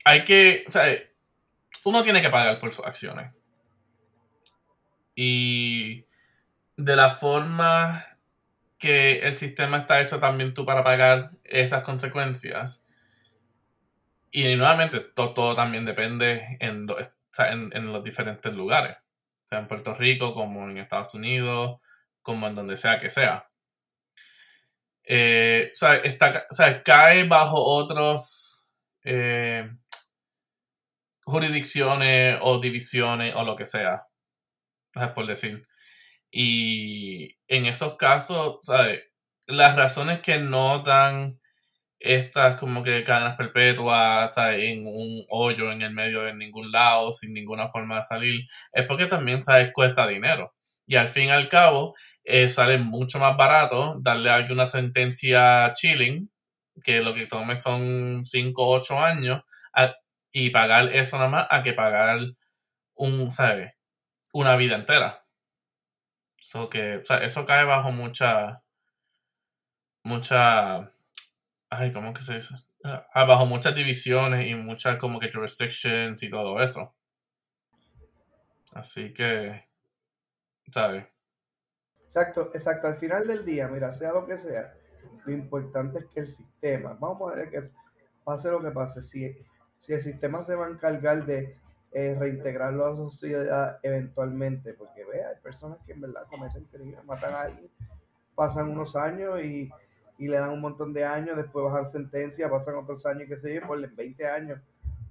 hay 0.05 0.25
que, 0.25 0.65
o 0.67 0.71
sea, 0.71 0.85
uno 1.85 2.03
tiene 2.03 2.23
que 2.23 2.31
pagar 2.31 2.59
por 2.59 2.73
sus 2.73 2.85
acciones. 2.85 3.33
Y 5.15 6.05
de 6.77 6.97
la 6.97 7.11
forma 7.11 8.05
que 8.79 9.21
el 9.21 9.35
sistema 9.37 9.79
está 9.79 10.01
hecho 10.01 10.21
también 10.21 10.55
tú 10.55 10.67
para 10.67 10.85
pagar 10.85 11.33
esas 11.45 11.83
consecuencias, 11.83 12.87
y 14.31 14.55
nuevamente, 14.57 15.01
todo, 15.01 15.55
también 15.55 15.85
depende 15.87 16.59
en, 16.61 16.87
en, 17.73 17.93
los 17.93 18.05
diferentes 18.05 18.53
lugares, 18.53 18.97
sea 19.47 19.61
en 19.61 19.69
Puerto 19.69 19.95
Rico, 19.95 20.35
como 20.35 20.69
en 20.69 20.79
Estados 20.79 21.15
Unidos, 21.15 21.81
como 22.23 22.47
en 22.47 22.55
donde 22.55 22.77
sea 22.77 23.01
que 23.01 23.11
sea. 23.11 23.49
Eh, 25.05 25.71
o, 25.73 25.77
sea, 25.77 25.97
está, 25.97 26.83
cae 26.83 27.25
bajo 27.25 27.63
otros 27.63 28.69
eh, 29.05 29.71
jurisdicciones 31.25 32.39
o 32.43 32.59
divisiones 32.61 33.35
o 33.37 33.45
lo 33.45 33.57
que 33.57 33.67
sea, 33.67 34.07
por 35.15 35.27
decir. 35.27 35.67
Y 36.31 37.39
en 37.49 37.67
esos 37.67 37.97
casos, 37.97 38.59
¿sabes? 38.65 39.03
las 39.47 39.77
razones 39.77 40.21
que 40.21 40.39
no 40.39 40.83
dan 40.83 41.41
estas 42.07 42.57
como 42.57 42.83
que 42.83 43.05
cadenas 43.05 43.37
perpetuas 43.37 44.37
en 44.39 44.87
un 44.87 45.25
hoyo 45.29 45.73
en 45.73 45.83
el 45.83 45.93
medio 45.93 46.23
de 46.23 46.35
ningún 46.35 46.73
lado, 46.73 47.13
sin 47.13 47.33
ninguna 47.35 47.69
forma 47.69 47.99
de 47.99 48.05
salir, 48.05 48.45
es 48.73 48.87
porque 48.87 49.07
también, 49.07 49.43
¿sabes? 49.43 49.73
Cuesta 49.73 50.07
dinero. 50.07 50.55
Y 50.87 50.97
al 50.97 51.09
fin 51.09 51.25
y 51.25 51.31
al 51.31 51.49
cabo, 51.49 51.95
eh, 52.25 52.49
sale 52.49 52.79
mucho 52.79 53.19
más 53.19 53.37
barato 53.37 53.97
darle 54.01 54.31
a 54.31 54.47
una 54.51 54.69
sentencia 54.69 55.73
chilling, 55.73 56.31
que 56.85 57.03
lo 57.03 57.15
que 57.15 57.27
tome 57.27 57.57
son 57.57 58.25
5 58.25 58.63
o 58.63 58.77
8 58.79 59.01
años, 59.01 59.43
y 60.33 60.51
pagar 60.51 60.95
eso 60.95 61.17
nada 61.17 61.31
más, 61.31 61.47
a 61.51 61.63
que 61.63 61.73
pagar 61.73 62.21
un, 62.95 63.33
¿sabes? 63.33 63.73
Una 64.33 64.57
vida 64.57 64.77
entera. 64.77 65.25
que, 66.71 67.03
eso 67.23 67.47
cae 67.47 67.65
bajo 67.65 67.93
mucha, 67.93 68.63
mucha 70.03 70.93
ay, 71.77 71.93
¿cómo 71.93 72.13
que 72.13 72.21
se 72.21 72.35
dice? 72.35 72.55
Ah, 72.85 73.25
bajo 73.25 73.47
muchas 73.47 73.75
divisiones 73.75 74.47
y 74.47 74.55
muchas 74.55 74.97
como 74.97 75.19
que 75.19 75.31
jurisdictions 75.33 76.23
y 76.23 76.31
todo 76.31 76.61
eso. 76.61 76.95
Así 78.73 79.13
que, 79.13 79.65
¿sabes? 80.71 81.07
Exacto, 82.07 82.51
exacto. 82.55 82.87
Al 82.87 82.97
final 82.97 83.27
del 83.27 83.45
día, 83.45 83.69
mira, 83.69 83.93
sea 83.93 84.13
lo 84.13 84.27
que 84.27 84.37
sea, 84.37 84.75
lo 85.25 85.33
importante 85.33 85.99
es 85.99 86.07
que 86.07 86.21
el 86.21 86.29
sistema, 86.29 86.97
vamos 86.99 87.33
a 87.33 87.37
ver 87.37 87.51
que 87.51 87.61
pase 88.25 88.51
lo 88.51 88.63
que 88.63 88.71
pase, 88.71 89.03
si, 89.03 89.37
si 89.77 89.93
el 89.93 90.03
sistema 90.03 90.43
se 90.43 90.55
va 90.55 90.67
a 90.67 90.71
encargar 90.71 91.27
de 91.27 91.59
eh, 91.93 92.17
reintegrarlo 92.19 92.87
a 92.87 92.91
la 92.91 92.97
sociedad 92.97 93.79
eventualmente, 93.83 94.75
porque 94.75 95.05
vea, 95.05 95.31
hay 95.31 95.43
personas 95.43 95.79
que 95.87 95.93
en 95.93 96.03
verdad 96.03 96.27
cometen 96.29 96.65
crímenes, 96.65 97.05
matan 97.05 97.35
a 97.35 97.43
alguien, 97.43 97.71
pasan 98.35 98.71
unos 98.71 98.95
años 98.97 99.41
y 99.43 99.71
y 100.19 100.29
le 100.29 100.39
dan 100.39 100.51
un 100.51 100.61
montón 100.61 100.93
de 100.93 101.05
años, 101.05 101.37
después 101.37 101.65
bajan 101.65 101.87
sentencia, 101.87 102.51
pasan 102.51 102.77
otros 102.77 103.05
años, 103.07 103.29
que 103.29 103.37
se 103.37 103.55
yo, 103.55 103.67
por 103.67 103.79
20 103.79 104.27
años, 104.29 104.61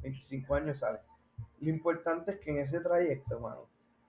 25 0.02 0.56
años, 0.56 0.80
¿sabes? 0.80 1.02
Lo 1.60 1.70
importante 1.70 2.32
es 2.32 2.39
que 2.39 2.52
en 2.52 2.58
ese 2.60 2.80
trayecto, 2.80 3.39
mano, 3.39 3.68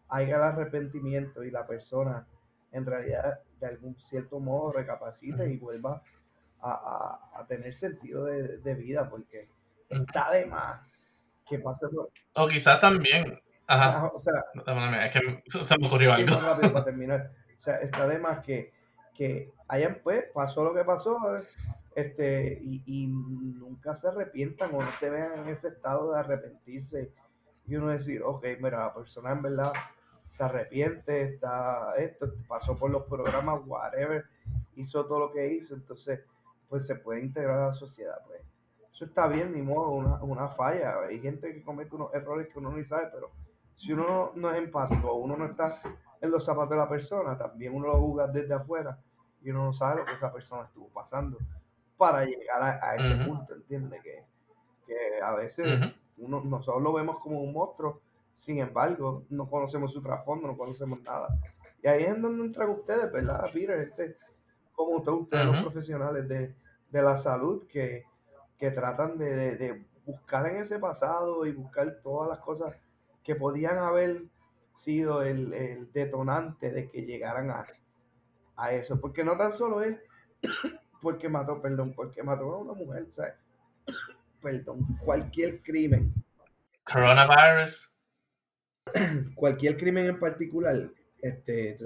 haya 0.08 0.36
el 0.36 0.42
arrepentimiento 0.42 1.44
y 1.44 1.50
la 1.50 1.66
persona 1.66 2.26
en 2.72 2.86
realidad 2.86 3.40
de 3.60 3.66
algún 3.66 3.96
cierto 3.96 4.38
modo 4.40 4.72
recapacite 4.72 5.48
y 5.48 5.56
vuelva 5.56 6.02
a, 6.62 7.44
tener 7.48 7.74
sentido 7.74 8.24
de, 8.24 8.74
vida, 8.74 9.08
porque 9.08 9.48
está 9.88 10.32
de 10.32 10.46
más 10.46 10.80
que 11.48 11.58
pase 11.58 11.88
por... 11.88 12.10
O 12.34 12.48
quizás 12.48 12.80
también... 12.80 13.40
Ajá. 13.68 14.10
O 14.14 14.20
sea, 14.20 14.44
es 15.04 15.12
que 15.12 15.42
se 15.48 15.78
me 15.78 15.86
ocurrió 15.86 16.12
algo. 16.12 16.36
para 16.72 16.84
terminar. 16.84 17.32
O 17.56 17.60
sea, 17.60 17.78
está 17.78 18.06
de 18.06 18.18
más 18.18 18.44
que 18.44 18.72
que 19.16 19.52
hayan, 19.68 20.00
pues, 20.02 20.24
pasó 20.32 20.62
lo 20.62 20.74
que 20.74 20.84
pasó, 20.84 21.18
este, 21.94 22.60
y, 22.62 23.06
nunca 23.06 23.94
se 23.94 24.08
arrepientan 24.08 24.74
o 24.74 24.82
no 24.82 24.92
se 24.92 25.08
vean 25.10 25.38
en 25.38 25.48
ese 25.48 25.68
estado 25.68 26.12
de 26.12 26.20
arrepentirse 26.20 27.10
y 27.66 27.76
uno 27.76 27.88
decir, 27.88 28.22
ok, 28.22 28.44
mira, 28.60 28.78
la 28.78 28.94
persona 28.94 29.32
en 29.32 29.42
verdad 29.42 29.72
se 30.28 30.44
arrepiente, 30.44 31.22
está 31.22 31.94
esto, 31.96 32.32
pasó 32.46 32.76
por 32.76 32.90
los 32.90 33.04
programas, 33.04 33.60
whatever, 33.66 34.26
hizo 34.76 35.06
todo 35.06 35.20
lo 35.20 35.32
que 35.32 35.54
hizo, 35.54 35.74
entonces, 35.74 36.20
pues 36.68 36.86
se 36.86 36.96
puede 36.96 37.22
integrar 37.22 37.58
a 37.58 37.66
la 37.68 37.74
sociedad, 37.74 38.18
pues. 38.26 38.42
Eso 38.92 39.04
está 39.04 39.26
bien, 39.26 39.52
ni 39.52 39.60
modo, 39.60 39.90
una, 39.90 40.22
una 40.22 40.48
falla. 40.48 41.00
Hay 41.06 41.20
gente 41.20 41.52
que 41.52 41.62
comete 41.62 41.94
unos 41.94 42.14
errores 42.14 42.48
que 42.48 42.58
uno 42.58 42.72
ni 42.72 42.82
sabe, 42.82 43.08
pero 43.12 43.30
si 43.74 43.92
uno 43.92 44.06
no, 44.08 44.32
no 44.34 44.50
es 44.52 44.58
empático, 44.58 45.12
uno 45.14 45.36
no 45.36 45.44
está 45.46 45.82
en 46.20 46.30
los 46.30 46.44
zapatos 46.44 46.70
de 46.70 46.76
la 46.76 46.88
persona, 46.88 47.36
también 47.36 47.74
uno 47.74 47.88
lo 47.88 48.00
juzga 48.00 48.26
desde 48.26 48.54
afuera 48.54 48.98
y 49.46 49.50
uno 49.50 49.66
no 49.66 49.72
sabe 49.72 50.00
lo 50.00 50.04
que 50.04 50.14
esa 50.14 50.32
persona 50.32 50.64
estuvo 50.64 50.88
pasando 50.88 51.38
para 51.96 52.24
llegar 52.24 52.60
a, 52.82 52.96
ese 52.96 53.24
punto, 53.24 53.54
¿entiendes? 53.54 54.02
Que, 54.02 54.24
que, 54.88 55.22
a 55.22 55.36
veces 55.36 55.80
uno, 56.18 56.42
nosotros 56.44 56.82
lo 56.82 56.92
vemos 56.92 57.20
como 57.20 57.40
un 57.40 57.52
monstruo, 57.52 58.00
sin 58.34 58.58
embargo, 58.58 59.22
no 59.30 59.48
conocemos 59.48 59.92
su 59.92 60.02
trasfondo, 60.02 60.48
no 60.48 60.56
conocemos 60.56 61.00
nada. 61.02 61.28
Y 61.80 61.86
ahí 61.86 62.02
es 62.02 62.20
donde 62.20 62.44
entran 62.44 62.70
ustedes, 62.70 63.12
¿verdad, 63.12 63.48
Peter? 63.54 63.78
Este, 63.78 64.16
como 64.74 64.96
ustedes, 64.96 65.20
ustedes 65.20 65.46
los 65.46 65.62
profesionales 65.62 66.28
de, 66.28 66.52
de, 66.90 67.02
la 67.02 67.16
salud, 67.16 67.68
que, 67.68 68.04
que 68.58 68.72
tratan 68.72 69.16
de, 69.16 69.56
de, 69.56 69.86
buscar 70.04 70.44
en 70.48 70.56
ese 70.56 70.80
pasado 70.80 71.46
y 71.46 71.52
buscar 71.52 72.00
todas 72.02 72.28
las 72.28 72.40
cosas 72.40 72.74
que 73.22 73.36
podían 73.36 73.78
haber 73.78 74.24
sido 74.74 75.22
el, 75.22 75.52
el 75.52 75.92
detonante 75.92 76.72
de 76.72 76.90
que 76.90 77.02
llegaran 77.02 77.50
a, 77.50 77.64
a 78.56 78.72
eso, 78.72 79.00
porque 79.00 79.24
no 79.24 79.36
tan 79.36 79.52
solo 79.52 79.82
él, 79.82 80.00
porque 81.02 81.28
mató, 81.28 81.60
perdón, 81.60 81.92
porque 81.94 82.22
mató 82.22 82.52
a 82.52 82.58
una 82.58 82.72
mujer, 82.72 83.06
¿sabes? 83.14 83.34
Perdón, 84.42 84.98
cualquier 85.04 85.62
crimen. 85.62 86.12
Coronavirus. 86.84 87.96
Cualquier 89.34 89.76
crimen 89.76 90.06
en 90.06 90.20
particular, 90.20 90.88
este, 91.20 91.76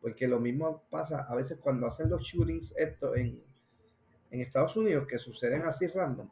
porque 0.00 0.28
lo 0.28 0.38
mismo 0.38 0.84
pasa 0.88 1.26
a 1.28 1.34
veces 1.34 1.58
cuando 1.60 1.88
hacen 1.88 2.08
los 2.08 2.22
shootings 2.22 2.72
esto 2.76 3.16
en, 3.16 3.42
en 4.30 4.40
Estados 4.40 4.76
Unidos, 4.76 5.08
que 5.08 5.18
suceden 5.18 5.62
así 5.62 5.88
random. 5.88 6.28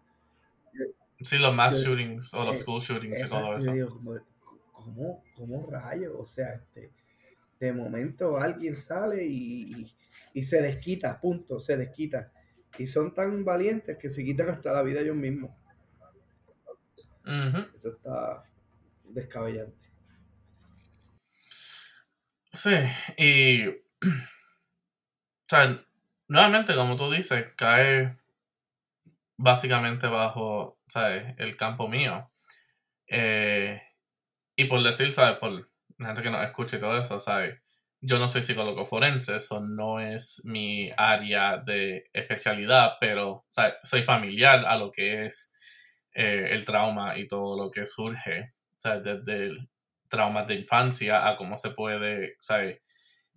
Sí, 1.20 1.38
los 1.38 1.52
mass 1.52 1.82
shootings 1.82 2.32
o 2.34 2.44
los 2.44 2.58
eh, 2.58 2.62
school 2.62 2.80
shootings 2.80 3.24
y 3.24 3.28
todo 3.28 3.56
eso. 3.56 3.72
¿cómo, 4.72 5.24
¿Cómo 5.34 5.66
rayos? 5.68 6.14
O 6.16 6.24
sea, 6.24 6.54
este, 6.54 6.90
de 7.58 7.72
momento 7.72 8.36
alguien 8.36 8.74
sale 8.74 9.24
y, 9.24 9.94
se 10.42 10.62
desquita, 10.62 11.20
punto, 11.20 11.60
se 11.60 11.76
desquita. 11.76 12.32
Y 12.78 12.86
son 12.86 13.12
tan 13.12 13.44
valientes 13.44 13.98
que 13.98 14.08
se 14.08 14.24
quitan 14.24 14.50
hasta 14.50 14.72
la 14.72 14.82
vida 14.82 15.00
ellos 15.00 15.16
mismos. 15.16 15.50
Eso 17.74 17.90
está 17.90 18.44
descabellante. 19.04 19.88
Sí, 22.52 22.74
y. 23.16 23.68
O 25.40 25.50
sea, 25.50 25.82
nuevamente, 26.28 26.74
como 26.74 26.98
tú 26.98 27.10
dices, 27.10 27.54
cae 27.54 28.18
básicamente 29.38 30.06
bajo, 30.06 30.78
¿sabes? 30.88 31.34
El 31.38 31.56
campo 31.56 31.88
mío. 31.88 32.30
Eh, 33.06 33.80
y 34.56 34.64
por 34.66 34.82
decir, 34.82 35.10
¿sabes? 35.12 35.38
Por 35.38 35.67
la 35.98 36.08
gente 36.08 36.22
que 36.22 36.30
nos 36.30 36.44
escucha 36.44 36.76
y 36.76 36.80
todo 36.80 36.98
eso, 37.00 37.18
¿sabes? 37.18 37.60
Yo 38.00 38.18
no 38.18 38.28
soy 38.28 38.42
psicólogo 38.42 38.86
forense, 38.86 39.36
eso 39.36 39.60
no 39.60 40.00
es 40.00 40.42
mi 40.44 40.90
área 40.96 41.58
de 41.58 42.08
especialidad, 42.12 42.92
pero 43.00 43.46
¿sabes? 43.50 43.74
soy 43.82 44.02
familiar 44.02 44.64
a 44.66 44.76
lo 44.76 44.92
que 44.92 45.26
es 45.26 45.52
eh, 46.14 46.48
el 46.52 46.64
trauma 46.64 47.18
y 47.18 47.26
todo 47.26 47.56
lo 47.56 47.70
que 47.70 47.86
surge, 47.86 48.54
¿sabes? 48.78 49.02
Desde 49.04 49.46
el 49.46 49.68
trauma 50.08 50.44
de 50.44 50.54
infancia 50.54 51.28
a 51.28 51.36
cómo 51.36 51.56
se 51.56 51.70
puede, 51.70 52.36
¿sabes? 52.40 52.80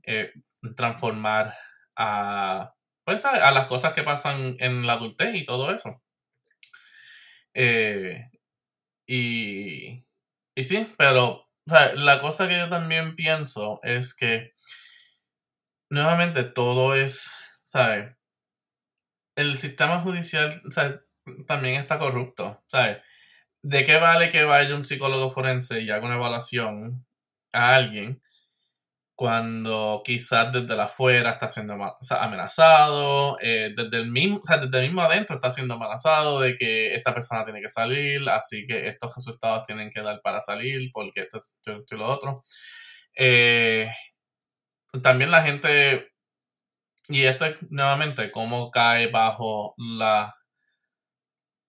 Eh, 0.04 0.32
transformar 0.76 1.56
a, 1.96 2.74
pues, 3.04 3.26
a 3.26 3.52
las 3.52 3.68
cosas 3.68 3.94
que 3.94 4.04
pasan 4.04 4.56
en 4.60 4.86
la 4.88 4.94
adultez 4.94 5.36
y 5.36 5.44
todo 5.44 5.72
eso. 5.74 6.02
Eh, 7.54 8.30
y, 9.08 10.06
y 10.56 10.64
sí, 10.64 10.88
pero 10.98 11.51
la 11.66 12.22
cosa 12.22 12.48
que 12.48 12.58
yo 12.58 12.70
también 12.70 13.16
pienso 13.16 13.80
es 13.84 14.14
que 14.14 14.52
nuevamente 15.90 16.44
todo 16.44 16.96
es, 16.96 17.32
¿sabes? 17.60 18.16
El 19.36 19.58
sistema 19.58 20.00
judicial 20.00 20.52
también 21.48 21.80
está 21.80 22.00
corrupto, 22.00 22.64
¿sabes? 22.68 23.00
¿De 23.64 23.84
qué 23.86 23.98
vale 23.98 24.30
que 24.30 24.44
vaya 24.44 24.76
un 24.76 24.86
psicólogo 24.86 25.32
forense 25.32 25.82
y 25.82 25.90
haga 25.92 26.06
una 26.06 26.16
evaluación 26.16 27.06
a 27.54 27.76
alguien 27.76 28.22
cuando 29.22 30.02
quizás 30.04 30.52
desde 30.52 30.76
la 30.76 30.86
afuera 30.86 31.30
está 31.30 31.48
siendo 31.48 31.76
amenazado, 32.10 33.38
eh, 33.40 33.72
desde, 33.78 33.98
el 33.98 34.10
mismo, 34.10 34.42
desde 34.44 34.80
el 34.80 34.86
mismo 34.88 35.04
adentro 35.04 35.36
está 35.36 35.52
siendo 35.52 35.76
amenazado 35.76 36.40
de 36.40 36.58
que 36.58 36.96
esta 36.96 37.14
persona 37.14 37.46
tiene 37.46 37.62
que 37.62 37.70
salir, 37.70 38.28
así 38.28 38.66
que 38.66 38.88
estos 38.88 39.16
resultados 39.16 39.68
tienen 39.68 39.92
que 39.92 40.02
dar 40.02 40.22
para 40.24 40.42
salir, 40.42 40.90
porque 40.92 41.22
esto, 41.22 41.40
y 41.68 41.96
lo 41.96 42.08
otro. 42.08 42.44
Eh, 43.16 43.92
también 45.04 45.30
la 45.30 45.44
gente, 45.44 46.10
y 47.08 47.22
esto 47.22 47.46
es 47.46 47.58
nuevamente 47.70 48.32
cómo 48.32 48.72
cae 48.72 49.06
bajo 49.06 49.76
la, 49.78 50.34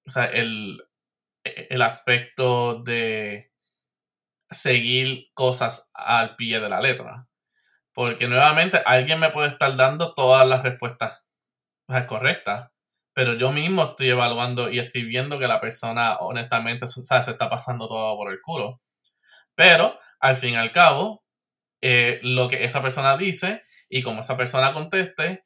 o 0.06 0.10
sea, 0.10 0.24
el, 0.24 0.82
el 1.44 1.82
aspecto 1.82 2.82
de 2.82 3.52
seguir 4.50 5.26
cosas 5.34 5.90
al 5.92 6.34
pie 6.36 6.58
de 6.58 6.70
la 6.70 6.80
letra. 6.80 7.28
Porque 7.94 8.26
nuevamente 8.26 8.82
alguien 8.84 9.20
me 9.20 9.30
puede 9.30 9.48
estar 9.48 9.76
dando 9.76 10.14
todas 10.14 10.46
las 10.46 10.62
respuestas 10.62 11.24
correctas, 12.06 12.70
pero 13.14 13.34
yo 13.34 13.52
mismo 13.52 13.84
estoy 13.84 14.08
evaluando 14.08 14.70
y 14.70 14.78
estoy 14.78 15.04
viendo 15.04 15.38
que 15.38 15.46
la 15.46 15.60
persona 15.60 16.16
honestamente 16.16 16.86
se 16.86 17.02
está 17.02 17.50
pasando 17.50 17.86
todo 17.86 18.16
por 18.16 18.32
el 18.32 18.40
culo. 18.40 18.80
Pero 19.54 19.98
al 20.20 20.36
fin 20.36 20.54
y 20.54 20.56
al 20.56 20.72
cabo, 20.72 21.22
eh, 21.82 22.20
lo 22.22 22.48
que 22.48 22.64
esa 22.64 22.80
persona 22.80 23.16
dice 23.16 23.62
y 23.88 24.02
como 24.02 24.22
esa 24.22 24.36
persona 24.36 24.72
conteste, 24.72 25.44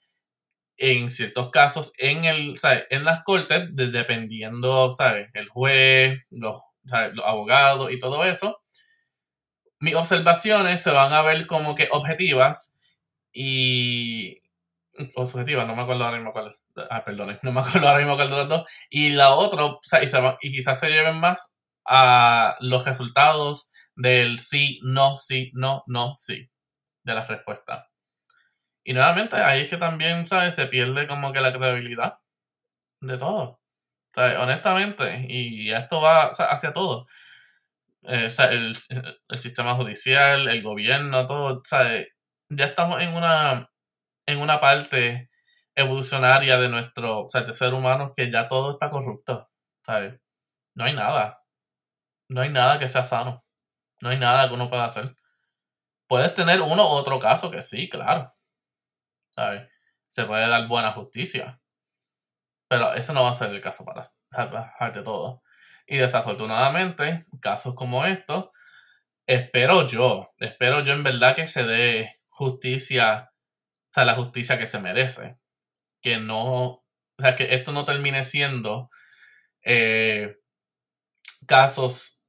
en 0.78 1.11
ciertos 1.11 1.50
casos 1.50 1.92
en, 1.98 2.24
el, 2.24 2.54
en 2.90 3.04
las 3.04 3.24
cortes, 3.24 3.68
dependiendo, 3.72 4.94
¿sabes? 4.94 5.30
El 5.32 5.48
juez, 5.48 6.18
los, 6.30 6.61
los 6.85 7.24
abogados 7.26 7.90
y 7.90 7.98
todo 7.98 8.24
eso, 8.24 8.61
mis 9.80 9.94
observaciones 9.94 10.82
se 10.82 10.90
van 10.90 11.12
a 11.12 11.22
ver 11.22 11.46
como 11.46 11.74
que 11.74 11.88
objetivas 11.92 12.76
y. 13.32 14.40
o 15.16 15.26
subjetivas, 15.26 15.66
no 15.66 15.76
me 15.76 15.82
acuerdo 15.82 16.04
ahora 16.04 16.16
mismo 16.18 16.32
cuál. 16.32 16.56
Ah, 16.90 17.04
perdón, 17.04 17.38
no 17.42 17.52
me 17.52 17.60
acuerdo 17.60 17.88
ahora 17.88 18.00
mismo 18.00 18.16
cuál 18.16 18.30
de 18.30 18.36
los 18.36 18.48
dos. 18.48 18.70
Y 18.90 19.10
la 19.10 19.30
otra, 19.30 19.64
o 19.64 19.80
sea, 19.82 20.02
y, 20.02 20.08
y 20.48 20.52
quizás 20.52 20.80
se 20.80 20.90
lleven 20.90 21.18
más 21.18 21.56
a 21.86 22.56
los 22.60 22.84
resultados 22.84 23.70
del 23.94 24.38
sí, 24.38 24.80
no, 24.82 25.16
sí, 25.16 25.50
no, 25.54 25.84
no, 25.86 26.14
sí, 26.14 26.50
de 27.04 27.14
las 27.14 27.28
respuestas. 27.28 27.86
Y 28.84 28.94
nuevamente 28.94 29.36
ahí 29.36 29.62
es 29.62 29.68
que 29.68 29.76
también, 29.78 30.26
¿sabes? 30.26 30.54
Se 30.54 30.66
pierde 30.66 31.08
como 31.08 31.32
que 31.32 31.40
la 31.40 31.52
credibilidad 31.52 32.18
de 33.00 33.18
todo. 33.18 33.60
¿Sabes? 34.14 34.38
Honestamente, 34.38 35.26
y 35.28 35.72
esto 35.72 36.00
va 36.00 36.30
hacia 36.30 36.72
todo. 36.72 37.06
Eh, 38.09 38.31
el, 38.51 38.77
sistema 39.38 39.75
judicial, 39.75 40.49
el 40.49 40.62
gobierno, 40.62 41.27
todo, 41.27 41.62
Ya 42.51 42.64
estamos 42.64 43.03
en 43.03 43.14
una, 43.14 43.71
en 44.27 44.38
una 44.38 44.61
parte 44.61 45.31
evolucionaria 45.75 46.59
de 46.59 46.69
nuestro, 46.69 47.25
o 47.25 47.29
sea, 47.29 47.42
de 47.42 47.53
ser 47.53 47.75
humanos 47.75 48.12
que 48.16 48.31
ya 48.31 48.49
todo 48.49 48.71
está 48.73 48.90
corrupto, 48.90 49.51
¿sabes? 49.85 50.21
No 50.75 50.85
hay 50.85 50.95
nada. 50.95 51.42
No 52.29 52.42
hay 52.42 52.51
nada 52.51 52.79
que 52.79 52.88
sea 52.88 53.05
sano. 53.05 53.45
No 54.01 54.11
hay 54.11 54.19
nada 54.19 54.49
que 54.49 54.55
uno 54.55 54.69
pueda 54.71 54.85
hacer. 54.85 55.16
Puedes 56.09 56.35
tener 56.35 56.61
uno 56.62 56.85
u 56.85 56.92
otro 56.97 57.19
caso 57.19 57.51
que 57.51 57.62
sí, 57.62 57.88
claro. 57.88 58.33
¿Sabes? 59.31 59.69
Se 60.09 60.25
puede 60.25 60.49
dar 60.49 60.69
buena 60.69 60.92
justicia. 60.92 61.61
Pero 62.69 62.95
eso 62.95 63.12
no 63.12 63.25
va 63.25 63.31
a 63.31 63.35
ser 63.35 63.51
el 63.51 63.61
caso 63.61 63.85
para, 63.85 64.03
para 64.31 65.03
todo. 65.03 65.42
Y 65.87 65.99
desafortunadamente, 65.99 67.27
casos 67.40 67.75
como 67.75 68.05
estos, 68.05 68.51
espero 69.27 69.87
yo, 69.87 70.33
espero 70.38 70.83
yo 70.85 70.92
en 70.92 71.05
verdad 71.05 71.35
que 71.37 71.46
se 71.46 71.64
dé 71.64 72.20
justicia, 72.29 73.31
o 73.33 73.92
sea, 73.92 74.05
la 74.05 74.14
justicia 74.14 74.59
que 74.59 74.66
se 74.66 74.81
merece. 74.81 75.38
Que 76.03 76.18
no, 76.18 76.64
o 76.64 76.85
sea, 77.20 77.37
que 77.37 77.55
esto 77.55 77.72
no 77.72 77.85
termine 77.85 78.25
siendo 78.25 78.90
eh, 79.62 80.37
casos 81.46 82.22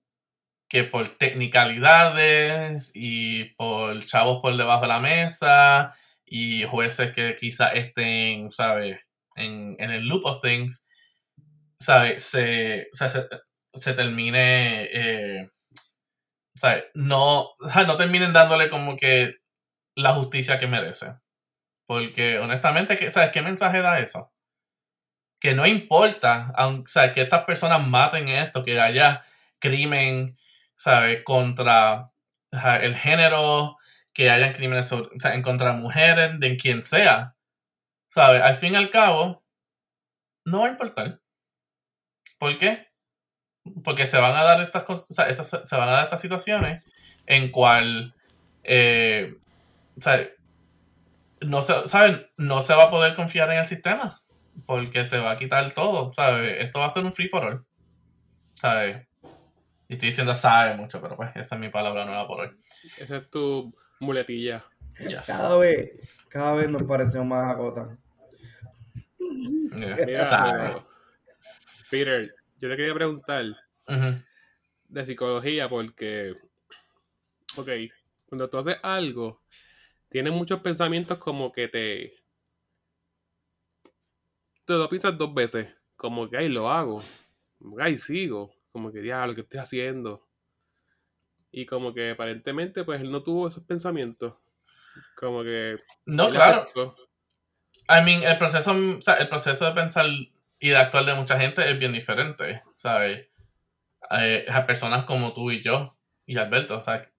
que 0.69 0.83
por 0.83 1.07
technicalidades 1.09 2.91
y 2.93 3.45
por 3.55 4.03
chavos 4.03 4.41
por 4.41 4.55
debajo 4.57 4.81
de 4.81 4.87
la 4.87 4.99
mesa 4.99 5.93
y 6.25 6.63
jueces 6.63 7.11
que 7.13 7.35
quizá 7.35 7.69
estén, 7.69 8.51
¿sabes? 8.51 8.99
En, 9.35 9.75
en 9.79 9.91
el 9.91 10.07
loop 10.07 10.25
of 10.25 10.41
things, 10.41 10.85
¿sabes? 11.79 12.23
Se, 12.23 12.89
se 13.77 13.93
termine, 13.93 14.83
eh, 14.91 15.49
o 16.55 16.59
sea, 16.59 16.83
no, 16.93 17.51
no 17.87 17.97
terminen 17.97 18.33
dándole 18.33 18.69
como 18.69 18.95
que 18.95 19.37
la 19.95 20.13
justicia 20.13 20.59
que 20.59 20.67
merece. 20.67 21.15
Porque 21.87 22.39
honestamente, 22.39 23.09
¿sabes 23.09 23.31
qué 23.31 23.41
mensaje 23.41 23.81
da 23.81 23.99
eso? 23.99 24.31
Que 25.39 25.53
no 25.53 25.65
importa, 25.65 26.51
aunque, 26.55 26.91
que 27.13 27.21
estas 27.21 27.45
personas 27.45 27.87
maten 27.87 28.27
esto, 28.27 28.63
que 28.63 28.79
haya 28.79 29.21
crimen, 29.59 30.37
¿sabes? 30.75 31.23
Contra 31.23 32.11
el 32.81 32.95
género, 32.95 33.77
que 34.13 34.29
hayan 34.29 34.53
crímenes 34.53 34.91
en 34.91 35.43
contra 35.43 35.73
de 35.73 35.79
mujeres, 35.79 36.39
de 36.39 36.57
quien 36.57 36.83
sea. 36.83 37.35
¿Sabes? 38.09 38.41
Al 38.41 38.55
fin 38.55 38.73
y 38.73 38.77
al 38.77 38.89
cabo, 38.89 39.43
no 40.45 40.61
va 40.61 40.67
a 40.67 40.71
importar. 40.71 41.21
¿Por 42.39 42.57
qué? 42.57 42.86
Porque 43.83 44.05
se 44.05 44.17
van 44.17 44.35
a 44.35 44.43
dar 44.43 44.61
estas 44.61 44.83
cosas, 44.83 45.11
o 45.11 45.13
sea, 45.13 45.29
estas, 45.29 45.61
se 45.63 45.75
van 45.75 45.89
a 45.89 45.93
dar 45.93 46.03
estas 46.05 46.21
situaciones 46.21 46.83
en 47.25 47.51
cual, 47.51 48.13
eh, 48.63 49.35
o 49.97 50.01
sea, 50.01 50.27
no 51.41 51.61
se, 51.61 51.87
¿saben? 51.87 52.27
No 52.37 52.61
se 52.61 52.73
va 52.73 52.85
a 52.85 52.91
poder 52.91 53.15
confiar 53.15 53.51
en 53.51 53.59
el 53.59 53.65
sistema 53.65 54.21
porque 54.65 55.05
se 55.05 55.19
va 55.19 55.31
a 55.31 55.37
quitar 55.37 55.71
todo, 55.71 56.11
¿sabes? 56.13 56.57
Esto 56.59 56.79
va 56.79 56.85
a 56.87 56.89
ser 56.89 57.05
un 57.05 57.13
free 57.13 57.29
for 57.29 57.43
all, 57.43 57.65
¿sabes? 58.53 59.07
Y 59.87 59.93
estoy 59.93 60.09
diciendo 60.09 60.35
sabe 60.35 60.75
mucho, 60.75 61.01
pero 61.01 61.15
pues 61.15 61.29
esa 61.35 61.55
es 61.55 61.61
mi 61.61 61.69
palabra 61.69 62.05
nueva 62.05 62.27
por 62.27 62.41
hoy. 62.41 62.49
Esa 62.97 63.17
es 63.17 63.29
tu 63.29 63.73
muletilla. 63.99 64.65
Cada 65.25 65.57
vez, 65.57 66.25
cada 66.29 66.53
vez 66.53 66.69
nos 66.69 66.83
parecemos 66.83 67.27
más 67.27 67.51
a 67.51 67.55
Gotham. 67.55 67.97
Peter, 71.89 72.35
yo 72.59 72.69
te 72.69 72.77
quería 72.77 72.93
preguntar 72.93 73.45
de 74.87 75.05
psicología 75.05 75.69
porque, 75.69 76.35
ok, 77.55 77.69
cuando 78.25 78.49
tú 78.49 78.57
haces 78.57 78.77
algo, 78.83 79.41
tienes 80.09 80.33
muchos 80.33 80.61
pensamientos 80.61 81.17
como 81.17 81.51
que 81.51 81.67
te... 81.67 82.13
Te 84.65 84.73
lo 84.73 84.89
piensas 84.89 85.17
dos 85.17 85.33
veces, 85.33 85.73
como 85.95 86.29
que, 86.29 86.37
ay, 86.37 86.49
lo 86.49 86.69
hago, 86.69 87.01
ay, 87.79 87.97
sigo, 87.97 88.53
como 88.71 88.91
que, 88.91 89.05
ya, 89.05 89.25
lo 89.25 89.33
que 89.33 89.41
estoy 89.41 89.59
haciendo. 89.59 90.27
Y 91.51 91.65
como 91.65 91.93
que 91.93 92.11
aparentemente, 92.11 92.83
pues 92.83 92.99
él 92.99 93.09
no 93.09 93.23
tuvo 93.23 93.47
esos 93.47 93.63
pensamientos. 93.63 94.33
Como 95.15 95.43
que... 95.43 95.77
No, 96.05 96.29
claro. 96.29 96.65
I 97.89 98.03
mean, 98.03 98.23
el 98.23 98.37
proceso, 98.37 98.73
el 98.73 99.29
proceso 99.29 99.65
de 99.65 99.71
pensar 99.71 100.05
y 100.59 100.69
de 100.69 100.77
actuar 100.77 101.05
de 101.05 101.13
mucha 101.13 101.39
gente 101.39 101.69
es 101.69 101.77
bien 101.79 101.93
diferente, 101.93 102.63
¿sabes? 102.75 103.27
Eh, 104.11 104.45
a 104.49 104.65
personas 104.65 105.05
como 105.05 105.33
tú 105.33 105.51
y 105.51 105.61
yo 105.61 105.97
y 106.25 106.37
Alberto, 106.37 106.77
o 106.77 106.81
sea, 106.81 107.09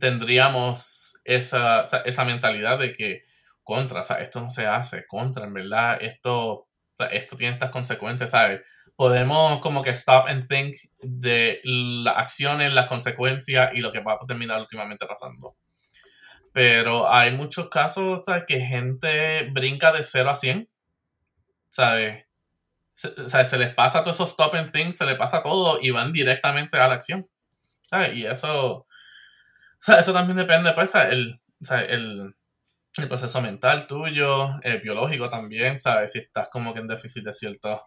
tendríamos 0.00 1.20
esa, 1.24 1.84
esa 2.04 2.24
mentalidad 2.24 2.78
de 2.78 2.92
que 2.92 3.22
contra, 3.62 4.00
o 4.00 4.02
sea, 4.04 4.18
esto 4.20 4.40
no 4.40 4.50
se 4.50 4.66
hace, 4.66 5.06
contra, 5.06 5.44
en 5.44 5.54
verdad, 5.54 5.98
esto, 6.00 6.68
esto 7.10 7.36
tiene 7.36 7.54
estas 7.54 7.70
consecuencias, 7.70 8.30
¿sabes? 8.30 8.62
Podemos 8.94 9.60
como 9.60 9.82
que 9.82 9.90
stop 9.90 10.26
and 10.28 10.46
think 10.46 10.76
de 11.00 11.60
las 11.64 12.16
acciones, 12.16 12.72
las 12.72 12.86
consecuencias 12.86 13.72
y 13.74 13.80
lo 13.80 13.92
que 13.92 14.00
va 14.00 14.14
a 14.14 14.26
terminar 14.26 14.60
últimamente 14.60 15.06
pasando. 15.06 15.56
Pero 16.52 17.12
hay 17.12 17.32
muchos 17.32 17.68
casos, 17.68 18.20
¿sabes? 18.24 18.44
Que 18.46 18.60
gente 18.60 19.50
brinca 19.50 19.92
de 19.92 20.02
0 20.02 20.30
a 20.30 20.34
100, 20.34 20.68
¿sabes? 21.68 22.25
Se, 22.96 23.44
se 23.44 23.58
les 23.58 23.74
pasa 23.74 24.02
todo 24.02 24.12
esos 24.12 24.30
stop 24.30 24.54
and 24.54 24.72
think, 24.72 24.92
se 24.92 25.04
les 25.04 25.16
pasa 25.18 25.42
todo 25.42 25.78
y 25.82 25.90
van 25.90 26.12
directamente 26.12 26.78
a 26.78 26.88
la 26.88 26.94
acción. 26.94 27.28
¿sabes? 27.90 28.14
Y 28.14 28.26
eso, 28.26 28.86
eso 29.98 30.12
también 30.12 30.36
depende, 30.36 30.72
pues, 30.72 30.94
el, 30.94 31.40
el, 31.70 32.34
el 32.98 33.08
proceso 33.08 33.40
mental 33.42 33.86
tuyo, 33.86 34.58
el 34.62 34.80
biológico 34.80 35.28
también, 35.28 35.78
¿sabes? 35.78 36.12
Si 36.12 36.18
estás 36.20 36.48
como 36.48 36.74
que 36.74 36.80
en 36.80 36.88
déficit 36.88 37.24
de 37.24 37.32
cierto, 37.32 37.82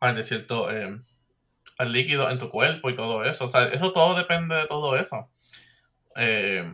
de 0.00 0.22
cierto 0.22 0.70
eh, 0.70 1.00
líquido 1.80 2.30
en 2.30 2.38
tu 2.38 2.50
cuerpo 2.50 2.90
y 2.90 2.96
todo 2.96 3.24
eso. 3.24 3.46
O 3.46 3.48
sea, 3.48 3.64
eso 3.68 3.92
todo 3.92 4.16
depende 4.16 4.56
de 4.56 4.66
todo 4.66 4.96
eso. 4.96 5.30
Eh, 6.16 6.64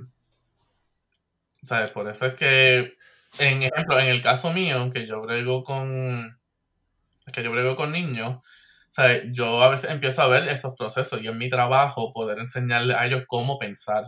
¿Sabes? 1.63 1.91
Por 1.91 2.09
eso 2.09 2.27
es 2.27 2.35
que, 2.35 2.95
en 3.39 3.63
ejemplo, 3.63 3.99
en 3.99 4.07
el 4.07 4.23
caso 4.23 4.53
mío, 4.53 4.91
que 4.93 5.07
yo 5.07 5.21
brego 5.23 5.65
con, 5.65 6.39
que 7.33 7.43
yo 7.43 7.51
brego 7.51 7.77
con 7.77 7.93
niños, 7.93 8.41
¿sabes? 8.89 9.25
Yo 9.33 9.63
a 9.63 9.69
veces 9.69 9.91
empiezo 9.91 10.23
a 10.23 10.29
ver 10.29 10.49
esos 10.49 10.75
procesos 10.77 11.21
y 11.23 11.27
en 11.27 11.39
mi 11.39 11.49
trabajo 11.49 12.13
poder 12.13 12.39
enseñarle 12.39 12.95
a 12.95 13.07
ellos 13.07 13.25
cómo 13.27 13.59
pensar 13.59 14.05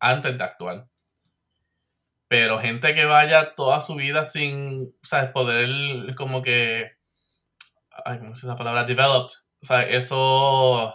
antes 0.00 0.36
de 0.36 0.44
actuar. 0.44 0.86
Pero 2.28 2.58
gente 2.58 2.94
que 2.94 3.04
vaya 3.04 3.54
toda 3.54 3.80
su 3.80 3.94
vida 3.94 4.24
sin, 4.24 4.94
¿sabes? 5.02 5.30
Poder 5.30 6.14
como 6.16 6.42
que, 6.42 6.92
ay, 8.04 8.18
¿cómo 8.18 8.34
se 8.34 8.46
esa 8.46 8.56
palabra? 8.56 8.84
Develop, 8.84 9.30
eso, 9.88 10.94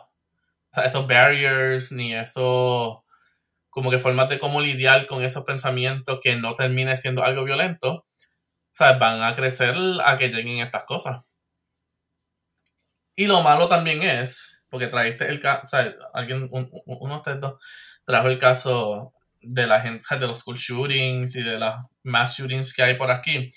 esos 0.84 1.08
barriers, 1.08 1.92
ni 1.92 2.14
eso 2.14 3.06
como 3.70 3.92
que 3.92 4.00
formas 4.00 4.30
de 4.30 4.40
cómo 4.40 4.62
lidiar 4.62 5.08
con 5.08 5.24
esos 5.24 5.46
pensamientos 5.46 6.20
que 6.22 6.36
no 6.36 6.56
termine 6.56 6.96
siendo 6.96 7.24
algo 7.24 7.44
violento, 7.44 8.06
¿sabes? 8.74 9.00
van 9.00 9.24
a 9.24 9.36
crecer 9.36 9.76
a 10.04 10.18
que 10.18 10.30
lleguen 10.30 10.60
estas 10.60 10.86
cosas. 10.86 11.22
Y 13.16 13.28
lo 13.28 13.42
malo 13.42 13.68
también 13.68 14.02
es, 14.02 14.66
porque 14.70 14.88
trajiste 14.88 15.28
el 15.28 15.40
caso, 15.42 15.66
¿sabes? 15.66 15.96
Alguien, 16.14 16.48
uno 16.52 17.14
de 17.14 17.18
ustedes 17.18 17.40
dos 17.42 17.62
trajo 18.06 18.28
el 18.28 18.40
caso 18.40 19.14
de 19.42 19.68
la 19.68 19.82
gente, 19.82 20.02
de 20.18 20.28
los 20.28 20.40
school 20.40 20.58
shootings 20.58 21.36
y 21.36 21.44
de 21.44 21.60
las 21.60 21.76
mass 22.04 22.38
shootings 22.38 22.74
que 22.74 22.84
hay 22.84 22.96
por 22.96 23.12
aquí. 23.12 23.52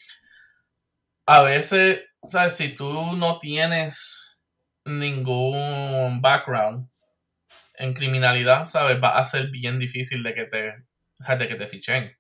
A 1.27 1.43
veces, 1.43 2.03
¿sabes? 2.27 2.57
Si 2.57 2.75
tú 2.75 3.17
no 3.17 3.39
tienes 3.39 4.39
ningún 4.85 6.21
background 6.21 6.89
en 7.75 7.95
criminalidad, 7.95 8.67
¿sabes? 8.67 9.03
Va 9.03 9.19
a 9.19 9.25
ser 9.25 9.51
bien 9.51 9.79
difícil 9.79 10.23
de 10.23 10.35
que 10.35 10.45
te, 10.47 10.75
de 11.37 11.49
que 11.49 11.55
te 11.55 11.67
fichen. 11.67 12.13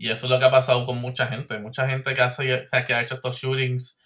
Y 0.00 0.10
eso 0.10 0.24
es 0.24 0.30
lo 0.30 0.38
que 0.38 0.46
ha 0.46 0.50
pasado 0.50 0.86
con 0.86 0.98
mucha 0.98 1.26
gente. 1.26 1.58
Mucha 1.58 1.86
gente 1.86 2.14
que, 2.14 2.22
hace, 2.22 2.64
que 2.86 2.94
ha 2.94 3.02
hecho 3.02 3.16
estos 3.16 3.36
shootings 3.36 4.00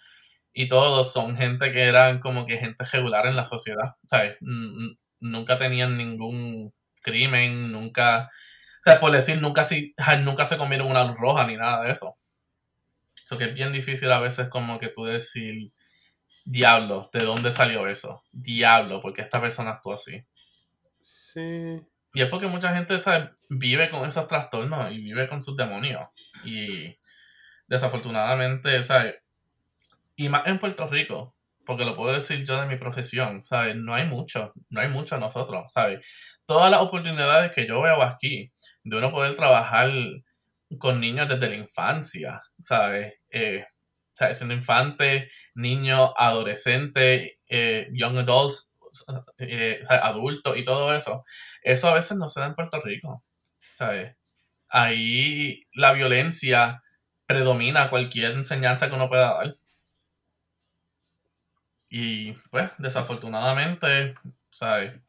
y 0.51 0.67
todos 0.67 1.13
son 1.13 1.37
gente 1.37 1.71
que 1.71 1.83
eran 1.83 2.19
como 2.19 2.45
que 2.45 2.57
gente 2.57 2.83
regular 2.91 3.25
en 3.27 3.37
la 3.37 3.45
sociedad, 3.45 3.95
¿sabes? 4.05 4.35
Nunca 4.41 5.57
tenían 5.57 5.95
ningún 5.95 6.73
crimen, 7.01 7.71
nunca, 7.71 8.25
o 8.25 8.83
sea, 8.83 8.99
por 8.99 9.13
decir, 9.13 9.41
nunca, 9.41 9.63
si, 9.63 9.95
nunca 10.19 10.45
se 10.45 10.57
comieron 10.57 10.91
una 10.91 11.05
luz 11.05 11.17
roja 11.17 11.47
ni 11.47 11.55
nada 11.55 11.81
de 11.83 11.93
eso. 11.93 12.17
Eso 13.15 13.37
que 13.37 13.45
es 13.45 13.53
bien 13.53 13.71
difícil 13.71 14.11
a 14.11 14.19
veces 14.19 14.49
como 14.49 14.77
que 14.77 14.89
tú 14.89 15.05
decir, 15.05 15.71
diablo, 16.43 17.09
¿de 17.13 17.23
dónde 17.23 17.53
salió 17.53 17.87
eso? 17.87 18.21
Diablo, 18.33 18.99
porque 18.99 19.21
esta 19.21 19.39
persona 19.39 19.71
actuó 19.71 19.93
así. 19.93 20.25
Sí. 20.99 21.79
Y 22.15 22.21
es 22.21 22.29
porque 22.29 22.47
mucha 22.47 22.73
gente 22.73 22.97
vive 23.49 23.89
con 23.89 24.07
esos 24.07 24.25
trastornos 24.25 24.89
y 24.91 24.99
vive 24.99 25.27
con 25.27 25.43
sus 25.43 25.57
demonios. 25.57 26.07
Y 26.45 26.97
desafortunadamente, 27.67 28.81
¿sabes? 28.83 29.15
Y 30.15 30.29
más 30.29 30.47
en 30.47 30.57
Puerto 30.57 30.87
Rico, 30.87 31.35
porque 31.65 31.83
lo 31.83 31.95
puedo 31.95 32.13
decir 32.13 32.45
yo 32.45 32.59
de 32.61 32.67
mi 32.67 32.77
profesión, 32.77 33.43
¿sabes? 33.43 33.75
No 33.75 33.93
hay 33.93 34.05
mucho, 34.05 34.53
no 34.69 34.79
hay 34.79 34.87
mucho 34.87 35.17
nosotros, 35.17 35.73
¿sabes? 35.73 36.07
Todas 36.45 36.71
las 36.71 36.79
oportunidades 36.79 37.51
que 37.51 37.67
yo 37.67 37.81
veo 37.81 38.01
aquí, 38.01 38.53
de 38.85 38.97
uno 38.97 39.11
poder 39.11 39.35
trabajar 39.35 39.91
con 40.79 41.01
niños 41.01 41.27
desde 41.27 41.49
la 41.49 41.55
infancia, 41.55 42.41
¿sabes? 42.61 43.15
Eh, 43.29 43.65
¿sabes? 44.13 44.37
Siendo 44.37 44.53
infante, 44.53 45.29
niño, 45.53 46.13
adolescente, 46.17 47.39
eh, 47.49 47.89
young 47.91 48.19
adults, 48.19 48.73
eh, 49.37 49.81
adultos 49.89 50.57
y 50.57 50.63
todo 50.63 50.95
eso, 50.95 51.23
eso 51.63 51.89
a 51.89 51.93
veces 51.93 52.17
no 52.17 52.27
se 52.27 52.39
da 52.39 52.47
en 52.47 52.55
Puerto 52.55 52.81
Rico, 52.81 53.23
¿sabes? 53.73 54.15
Ahí 54.69 55.67
la 55.73 55.93
violencia 55.93 56.83
predomina 57.25 57.89
cualquier 57.89 58.33
enseñanza 58.33 58.89
que 58.89 58.95
uno 58.95 59.09
pueda 59.09 59.33
dar. 59.33 59.55
Y 61.89 62.33
pues, 62.51 62.71
desafortunadamente, 62.77 64.15
¿sabes? 64.51 64.99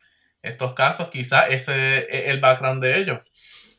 Estos 0.43 0.75
casos, 0.75 1.09
quizás 1.11 1.47
ese 1.51 1.99
es 1.99 2.29
el 2.29 2.41
background 2.41 2.83
de 2.83 2.99
ellos, 2.99 3.21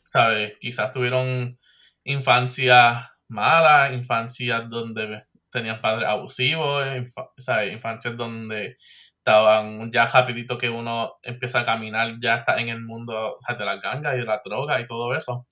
¿sabes? 0.03 0.53
Quizás 0.59 0.91
tuvieron 0.91 1.57
infancia 2.03 3.13
mala, 3.27 3.93
infancias 3.93 4.69
donde 4.69 5.25
tenían 5.51 5.81
padres 5.81 6.07
abusivos, 6.07 6.85
¿sabes? 7.37 7.73
infancias 7.73 8.15
donde 8.17 8.77
estaban 9.27 9.91
ya 9.91 10.05
rapidito 10.05 10.57
que 10.57 10.69
uno 10.69 11.17
empieza 11.21 11.59
a 11.59 11.65
caminar, 11.65 12.09
ya 12.21 12.37
está 12.37 12.59
en 12.59 12.69
el 12.69 12.81
mundo 12.81 13.37
de 13.45 13.65
las 13.65 13.81
gangas 13.81 14.15
y 14.15 14.19
de 14.19 14.25
la 14.25 14.41
droga 14.43 14.79
y 14.79 14.87
todo 14.87 15.13
eso. 15.15 15.45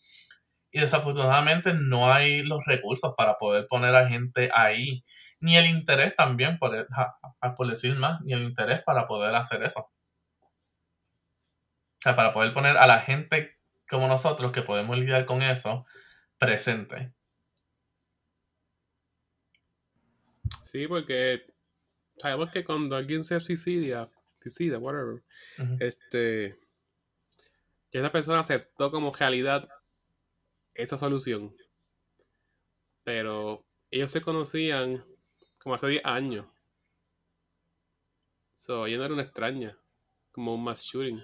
Y 0.71 0.79
desafortunadamente 0.79 1.73
no 1.73 2.11
hay 2.11 2.41
los 2.43 2.65
recursos 2.65 3.13
para 3.17 3.37
poder 3.37 3.67
poner 3.67 3.93
a 3.95 4.07
gente 4.07 4.49
ahí, 4.53 5.03
ni 5.41 5.57
el 5.57 5.65
interés 5.65 6.15
también, 6.15 6.57
por, 6.57 6.87
por 7.57 7.67
decir 7.67 7.97
más, 7.97 8.21
ni 8.21 8.31
el 8.31 8.43
interés 8.43 8.81
para 8.85 9.07
poder 9.07 9.35
hacer 9.35 9.61
eso. 9.63 9.81
O 9.81 9.91
sea, 11.97 12.15
para 12.15 12.31
poder 12.31 12.53
poner 12.53 12.77
a 12.77 12.87
la 12.87 12.99
gente 12.99 13.57
como 13.89 14.07
nosotros 14.07 14.53
que 14.53 14.61
podemos 14.61 14.97
lidiar 14.97 15.25
con 15.25 15.41
eso 15.41 15.85
presente. 16.37 17.11
Sí, 20.63 20.87
porque 20.87 21.54
sabemos 22.17 22.51
que 22.51 22.63
cuando 22.63 22.95
alguien 22.95 23.23
se 23.23 23.39
suicida, 23.39 24.09
suicida, 24.41 24.77
whatever, 24.79 25.23
este, 25.79 26.59
esa 27.91 28.11
persona 28.11 28.39
aceptó 28.39 28.91
como 28.91 29.13
realidad 29.13 29.69
esa 30.73 30.97
solución. 30.97 31.55
Pero 33.03 33.65
ellos 33.91 34.11
se 34.11 34.21
conocían 34.21 35.05
como 35.59 35.75
hace 35.75 35.87
10 35.87 36.05
años. 36.05 36.45
So, 38.55 38.85
ella 38.85 38.97
no 38.97 39.05
era 39.05 39.13
una 39.13 39.23
extraña, 39.23 39.77
como 40.31 40.55
un 40.55 40.63
mass 40.63 40.81
shooting. 40.81 41.23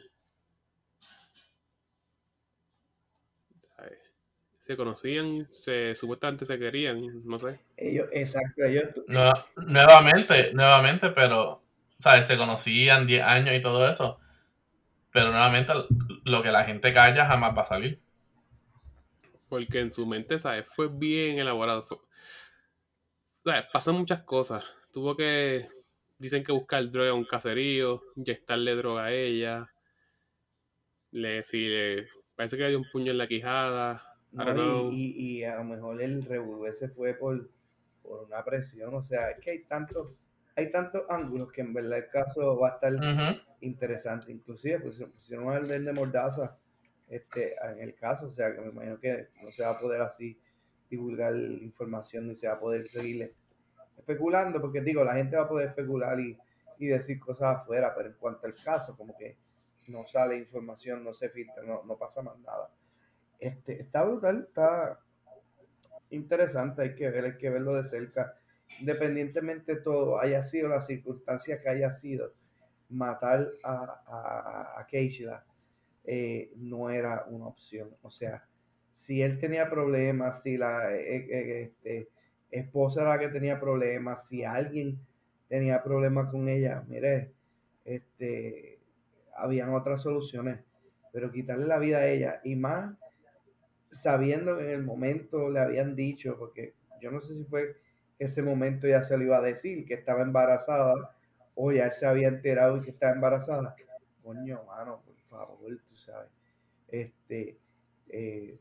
Se 4.62 4.78
conocían, 4.78 5.50
se 5.52 5.96
supuestamente 5.96 6.46
se 6.46 6.58
querían, 6.58 7.28
no 7.28 7.40
sé. 7.40 7.60
Ellos, 7.76 8.08
exacto, 8.14 8.64
ellos. 8.64 8.86
nuevamente, 9.58 10.54
nuevamente, 10.54 11.10
pero, 11.10 11.64
¿sabes? 11.98 12.28
Se 12.28 12.38
conocían 12.38 13.06
10 13.06 13.24
años 13.24 13.56
y 13.56 13.62
todo 13.62 13.90
eso. 13.90 14.20
Pero 15.12 15.32
nuevamente, 15.32 15.74
lo 16.24 16.42
que 16.42 16.52
la 16.52 16.64
gente 16.64 16.94
calla 16.94 17.26
jamás 17.26 17.58
va 17.58 17.62
a 17.62 17.66
salir. 17.66 18.00
Porque 19.50 19.80
en 19.80 19.92
su 19.92 20.06
mente, 20.06 20.40
¿sabes? 20.40 20.66
Fue 20.68 20.88
bien 20.88 21.40
elaborado. 21.40 21.88
¿sabes? 23.44 23.66
Pasan 23.74 23.96
muchas 23.96 24.24
cosas. 24.24 24.64
Tuvo 24.92 25.16
que. 25.16 25.68
Dicen 26.18 26.44
que 26.44 26.52
buscar 26.52 26.90
droga 26.92 27.10
a 27.10 27.14
un 27.16 27.26
caserío, 27.26 28.04
inyectarle 28.16 28.76
droga 28.76 29.06
a 29.06 29.12
ella. 29.12 29.74
Le, 31.12 31.44
si 31.44 31.68
le, 31.68 32.08
parece 32.36 32.58
que 32.58 32.64
le 32.64 32.70
dio 32.70 32.78
un 32.80 32.90
puño 32.92 33.12
en 33.12 33.18
la 33.18 33.28
quijada. 33.28 34.11
Y, 34.92 35.40
y, 35.40 35.44
a 35.44 35.58
lo 35.58 35.66
mejor 35.66 36.02
el 36.02 36.24
revolú 36.24 36.66
ese 36.66 36.88
fue 36.90 37.14
por, 37.14 37.50
por 38.02 38.24
una 38.24 38.44
presión. 38.44 38.94
O 38.94 39.02
sea, 39.02 39.32
es 39.32 39.40
que 39.40 39.52
hay 39.52 39.64
tantos 39.64 40.14
hay 40.56 40.72
tantos 40.72 41.04
ángulos 41.10 41.52
que 41.52 41.62
en 41.62 41.74
verdad 41.74 42.00
el 42.00 42.10
caso 42.10 42.60
va 42.60 42.70
a 42.70 42.74
estar 42.74 42.94
interesante. 43.62 44.32
Inclusive 44.32 44.80
pues, 44.80 45.02
pusieron 45.02 45.50
a 45.50 45.58
el 45.58 45.86
de 45.86 45.94
Mordaza 45.94 46.58
este, 47.08 47.56
en 47.64 47.80
el 47.82 47.96
caso, 47.96 48.28
o 48.28 48.32
sea 48.32 48.54
que 48.54 48.62
me 48.62 48.70
imagino 48.70 49.00
que 49.00 49.28
no 49.44 49.52
se 49.52 49.64
va 49.64 49.72
a 49.72 49.80
poder 49.80 50.02
así 50.02 50.40
divulgar 50.90 51.36
información 51.36 52.28
ni 52.28 52.36
se 52.36 52.48
va 52.48 52.54
a 52.54 52.60
poder 52.60 52.88
seguirle 52.88 53.34
especulando, 53.98 54.60
porque 54.62 54.82
digo, 54.82 55.04
la 55.04 55.16
gente 55.16 55.36
va 55.36 55.44
a 55.44 55.50
poder 55.50 55.70
especular 55.70 56.20
y, 56.20 56.38
decir 56.80 57.20
cosas 57.20 57.60
afuera, 57.60 57.94
pero 57.96 58.10
en 58.10 58.16
cuanto 58.16 58.48
al 58.48 58.56
caso, 58.56 58.98
como 58.98 59.16
que 59.16 59.38
no 59.90 60.04
sale 60.08 60.36
información, 60.38 61.04
no 61.04 61.14
se 61.14 61.30
filtra, 61.30 61.62
no, 61.62 61.84
no 61.84 61.96
pasa 61.96 62.24
más 62.24 62.40
nada. 62.40 62.72
Este, 63.42 63.82
está 63.82 64.04
brutal, 64.04 64.46
está 64.48 65.02
interesante, 66.12 66.84
hay 66.84 66.96
que 66.96 67.10
ver, 67.10 67.26
hay 67.26 67.38
que 67.38 67.50
verlo 67.50 67.76
de 67.76 67.84
cerca 67.84 68.38
independientemente 68.80 69.76
de 69.76 69.82
todo, 69.82 70.20
haya 70.20 70.42
sido 70.42 70.70
la 70.70 70.80
circunstancia 70.80 71.62
que 71.62 71.68
haya 71.68 71.92
sido, 71.92 72.32
matar 72.90 73.50
a, 73.64 74.02
a, 74.08 74.80
a 74.80 74.88
Keishla 74.88 75.44
eh, 76.04 76.52
no 76.58 76.90
era 76.90 77.26
una 77.30 77.48
opción. 77.48 77.90
O 78.02 78.10
sea, 78.10 78.44
si 78.92 79.22
él 79.22 79.40
tenía 79.40 79.70
problemas, 79.70 80.44
si 80.44 80.58
la 80.58 80.94
eh, 80.96 81.28
eh, 81.30 81.62
este, 81.64 82.10
esposa 82.50 83.02
era 83.02 83.12
la 83.12 83.20
que 83.20 83.30
tenía 83.30 83.60
problemas, 83.60 84.28
si 84.28 84.44
alguien 84.44 85.00
tenía 85.48 85.84
problemas 85.84 86.30
con 86.32 86.50
ella, 86.50 86.84
mire, 86.88 87.32
este, 87.86 88.80
habían 89.36 89.74
otras 89.74 90.02
soluciones, 90.02 90.60
pero 91.14 91.32
quitarle 91.32 91.66
la 91.66 91.80
vida 91.80 92.00
a 92.00 92.08
ella 92.08 92.42
y 92.44 92.56
más 92.56 92.96
sabiendo 93.92 94.58
que 94.58 94.64
en 94.64 94.70
el 94.72 94.84
momento 94.84 95.50
le 95.50 95.60
habían 95.60 95.96
dicho, 95.96 96.38
porque 96.38 96.74
yo 97.02 97.12
no 97.12 97.22
sé 97.22 97.36
si 97.36 97.44
fue 97.46 97.78
ese 98.20 98.42
momento 98.42 98.88
ya 98.88 99.02
se 99.02 99.18
lo 99.18 99.24
iba 99.24 99.38
a 99.38 99.42
decir, 99.42 99.86
que 99.86 99.96
estaba 99.96 100.22
embarazada, 100.22 101.16
o 101.56 101.72
ya 101.72 101.90
se 101.92 102.06
había 102.06 102.28
enterado 102.28 102.78
y 102.78 102.82
que 102.82 102.92
estaba 102.92 103.14
embarazada. 103.14 103.76
Coño, 104.24 104.64
mano, 104.66 105.02
por 105.04 105.16
favor, 105.18 105.80
tú 105.90 105.96
sabes. 105.96 106.30
Este, 106.88 107.58
eh, 108.10 108.60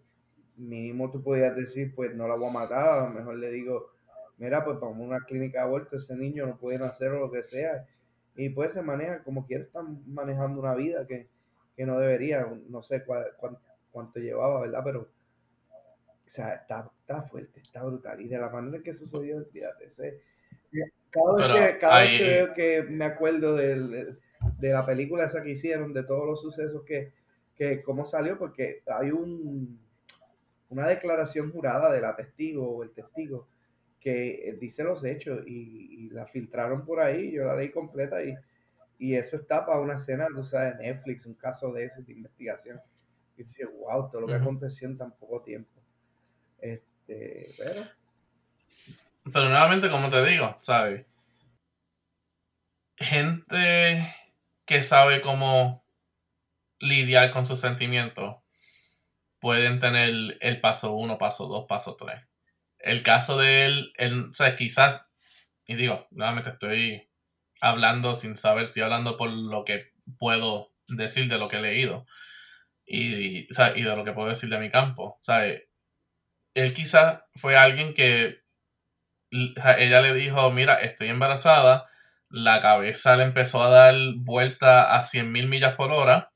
mínimo 0.57 1.11
tú 1.11 1.23
podías 1.23 1.55
decir, 1.57 1.95
pues 1.95 2.15
no 2.15 2.29
la 2.29 2.37
voy 2.37 2.49
a 2.49 2.53
matar, 2.53 2.89
a 2.89 3.05
lo 3.05 3.11
mejor 3.11 3.37
le 3.37 3.51
digo, 3.51 3.91
mira, 4.39 4.65
pues 4.65 4.81
vamos 4.81 4.99
a 4.99 5.03
una 5.03 5.21
clínica 5.27 5.61
de 5.61 5.65
aborto, 5.67 5.97
ese 5.97 6.17
niño 6.17 6.47
no 6.47 6.57
puede 6.57 6.79
nacer 6.79 7.11
o 7.13 7.21
lo 7.21 7.31
que 7.31 7.43
sea. 7.43 7.87
Y 8.37 8.49
pues 8.51 8.73
se 8.73 8.83
maneja 8.83 9.23
como 9.23 9.47
quiera, 9.47 9.65
están 9.65 10.03
manejando 10.07 10.61
una 10.61 10.75
vida 10.75 11.07
que, 11.07 11.29
no 11.79 11.99
debería, 11.99 12.47
no 12.69 12.83
sé 12.83 13.03
cuánto 13.91 14.21
llevaba, 14.21 14.61
¿verdad? 14.61 14.83
Pero 14.85 15.09
o 16.31 16.33
sea, 16.33 16.55
está, 16.55 16.89
está 17.01 17.23
fuerte, 17.23 17.59
está 17.59 17.83
brutal. 17.83 18.21
Y 18.21 18.29
de 18.29 18.39
la 18.39 18.49
manera 18.49 18.81
que 18.85 18.95
sucedió, 18.95 19.39
olvídate. 19.39 19.89
cada 21.11 21.35
vez, 21.35 21.73
que, 21.73 21.79
cada 21.79 22.01
vez 22.03 22.19
que 22.19 22.25
veo 22.25 22.55
que 22.55 22.83
me 22.85 23.05
acuerdo 23.05 23.57
de, 23.57 24.17
la 24.61 24.87
película 24.87 25.25
esa 25.25 25.43
que 25.43 25.51
hicieron, 25.51 25.93
de 25.93 26.05
todos 26.05 26.25
los 26.25 26.41
sucesos 26.41 26.85
que, 26.85 27.13
que 27.57 27.83
cómo 27.83 28.07
salió, 28.07 28.39
porque 28.39 28.85
hay 28.87 29.11
un, 29.11 29.81
una 30.69 30.87
declaración 30.87 31.51
jurada 31.51 31.91
de 31.91 32.01
la 32.01 32.15
testigo 32.15 32.77
o 32.77 32.85
el 32.85 32.93
testigo 32.93 33.49
que 33.99 34.57
dice 34.61 34.85
los 34.85 35.03
hechos 35.05 35.45
y, 35.49 36.11
la 36.11 36.27
filtraron 36.27 36.85
por 36.85 37.01
ahí, 37.01 37.33
yo 37.33 37.45
la 37.45 37.57
leí 37.57 37.73
completa 37.73 38.23
y, 38.23 38.37
y 39.01 39.17
eso 39.17 39.37
está 39.37 39.67
para 39.67 39.81
una 39.81 39.97
escena, 39.97 40.29
tú 40.33 40.45
sabes, 40.45 40.79
de 40.79 40.85
Netflix, 40.85 41.27
un 41.27 41.35
caso 41.35 41.73
de 41.73 41.87
eso, 41.87 42.01
de 42.03 42.13
investigación. 42.13 42.81
Y 43.37 43.43
dice, 43.43 43.65
wow, 43.65 44.09
todo 44.09 44.21
lo 44.21 44.27
que 44.29 44.35
aconteció 44.35 44.87
en 44.87 44.97
tan 44.97 45.11
poco 45.19 45.43
tiempo. 45.43 45.80
Este, 46.61 47.51
pero... 47.59 47.87
Pero 49.33 49.49
nuevamente, 49.49 49.91
como 49.91 50.11
te 50.11 50.25
digo, 50.25 50.57
¿sabes? 50.61 51.07
Gente 52.97 54.15
que 54.65 54.83
sabe 54.83 55.21
cómo 55.21 55.85
lidiar 56.79 57.31
con 57.31 57.47
sus 57.47 57.61
sentimientos 57.61 58.37
pueden 59.39 59.79
tener 59.79 60.39
el 60.41 60.61
paso 60.61 60.93
uno, 60.93 61.19
paso 61.19 61.47
dos, 61.47 61.67
paso 61.69 61.97
tres. 61.97 62.23
El 62.79 63.03
caso 63.03 63.37
de 63.37 63.67
él, 63.67 63.93
o 64.31 64.35
sea, 64.35 64.57
quizás, 64.57 65.07
y 65.67 65.77
digo, 65.77 66.07
nuevamente 66.11 66.51
estoy 66.51 67.11
hablando 67.61 68.15
sin 68.15 68.37
saber, 68.37 68.65
estoy 68.65 68.83
hablando 68.83 69.17
por 69.17 69.31
lo 69.31 69.65
que 69.65 69.93
puedo 70.19 70.73
decir 70.89 71.29
de 71.29 71.39
lo 71.39 71.49
que 71.49 71.57
he 71.57 71.63
leído 71.63 72.07
y, 72.87 73.51
o 73.51 73.55
sea, 73.55 73.77
y 73.77 73.83
de 73.83 73.97
lo 73.97 74.05
que 74.05 74.13
puedo 74.13 74.29
decir 74.29 74.49
de 74.49 74.59
mi 74.59 74.71
campo. 74.71 75.19
¿sabes? 75.23 75.63
Él 76.61 76.75
quizás 76.75 77.21
fue 77.35 77.57
alguien 77.57 77.95
que 77.95 78.41
ella 79.31 80.01
le 80.01 80.15
dijo, 80.15 80.51
mira, 80.51 80.75
estoy 80.77 81.09
embarazada, 81.09 81.89
la 82.29 82.61
cabeza 82.61 83.17
le 83.17 83.25
empezó 83.25 83.63
a 83.63 83.71
dar 83.71 83.95
vuelta 84.17 84.97
a 84.97 85.03
100 85.03 85.31
mil 85.31 85.49
millas 85.49 85.75
por 85.75 85.93
hora, 85.93 86.31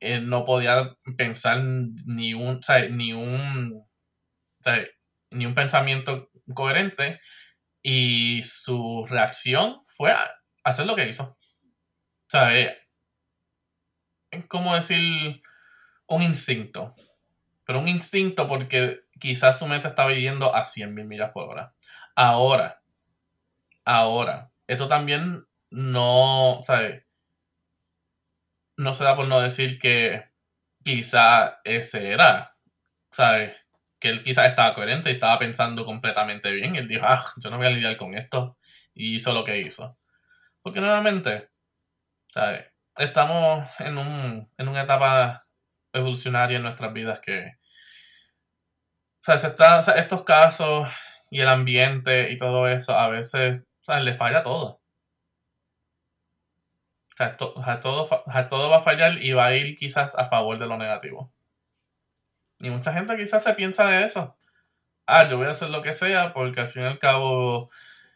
él 0.00 0.28
no 0.28 0.44
podía 0.44 0.96
pensar 1.16 1.62
ni 1.62 2.34
un, 2.34 2.60
ni 2.90 3.12
un, 3.12 3.86
ni 5.30 5.46
un 5.46 5.54
pensamiento 5.54 6.30
coherente. 6.54 7.20
Y 7.82 8.42
su 8.44 9.06
reacción 9.08 9.82
fue 9.86 10.14
hacer 10.64 10.86
lo 10.86 10.96
que 10.96 11.08
hizo. 11.08 11.24
O 11.24 12.30
sea, 12.30 12.58
es 12.58 14.46
como 14.48 14.74
decir 14.74 15.42
un 16.06 16.22
instinto, 16.22 16.94
pero 17.64 17.78
un 17.80 17.88
instinto 17.88 18.48
porque 18.48 19.00
quizás 19.20 19.58
su 19.58 19.66
mente 19.66 19.88
estaba 19.88 20.12
yendo 20.12 20.54
a 20.54 20.64
100.000 20.64 21.06
millas 21.06 21.30
por 21.30 21.48
hora. 21.48 21.74
Ahora, 22.16 22.82
ahora, 23.84 24.50
esto 24.66 24.88
también 24.88 25.46
no, 25.70 26.60
¿sabes? 26.62 27.04
No 28.76 28.94
se 28.94 29.04
da 29.04 29.14
por 29.16 29.28
no 29.28 29.40
decir 29.40 29.78
que 29.78 30.30
quizá 30.82 31.60
ese 31.64 32.10
era, 32.10 32.56
¿sabes? 33.10 33.54
Que 34.00 34.08
él 34.08 34.22
quizás 34.22 34.48
estaba 34.48 34.74
coherente 34.74 35.10
y 35.10 35.14
estaba 35.14 35.38
pensando 35.38 35.84
completamente 35.84 36.50
bien. 36.52 36.74
Y 36.74 36.78
él 36.78 36.88
dijo, 36.88 37.04
ah, 37.06 37.22
yo 37.42 37.50
no 37.50 37.58
voy 37.58 37.66
a 37.66 37.70
lidiar 37.70 37.96
con 37.96 38.14
esto. 38.14 38.58
Y 38.94 39.16
hizo 39.16 39.32
lo 39.34 39.44
que 39.44 39.58
hizo. 39.60 39.98
Porque 40.62 40.80
nuevamente, 40.80 41.50
¿sabes? 42.26 42.66
Estamos 42.96 43.68
en, 43.78 43.98
un, 43.98 44.50
en 44.58 44.68
una 44.68 44.82
etapa 44.82 45.46
evolucionaria 45.92 46.56
en 46.56 46.62
nuestras 46.64 46.92
vidas 46.92 47.20
que 47.20 47.59
sea, 49.22 49.38
se 49.38 49.48
está, 49.48 49.80
estos 49.96 50.22
casos 50.24 50.88
y 51.30 51.40
el 51.40 51.48
ambiente 51.48 52.30
y 52.32 52.38
todo 52.38 52.68
eso, 52.68 52.98
a 52.98 53.08
veces 53.08 53.62
o 53.88 53.96
le 53.96 54.14
falla 54.14 54.42
todo. 54.42 54.80
O 57.12 57.62
sea, 57.62 57.80
todo, 57.80 58.08
todo 58.48 58.70
va 58.70 58.78
a 58.78 58.82
fallar 58.82 59.22
y 59.22 59.32
va 59.32 59.46
a 59.46 59.56
ir 59.56 59.76
quizás 59.76 60.16
a 60.16 60.28
favor 60.28 60.58
de 60.58 60.66
lo 60.66 60.76
negativo. 60.78 61.32
Y 62.60 62.70
mucha 62.70 62.92
gente 62.92 63.16
quizás 63.16 63.42
se 63.42 63.54
piensa 63.54 63.86
de 63.86 64.04
eso. 64.04 64.36
Ah, 65.06 65.28
yo 65.28 65.38
voy 65.38 65.46
a 65.46 65.50
hacer 65.50 65.70
lo 65.70 65.82
que 65.82 65.92
sea 65.92 66.32
porque 66.32 66.60
al 66.60 66.68
fin 66.68 66.84
y 66.84 66.86
al 66.86 66.98
cabo 66.98 67.70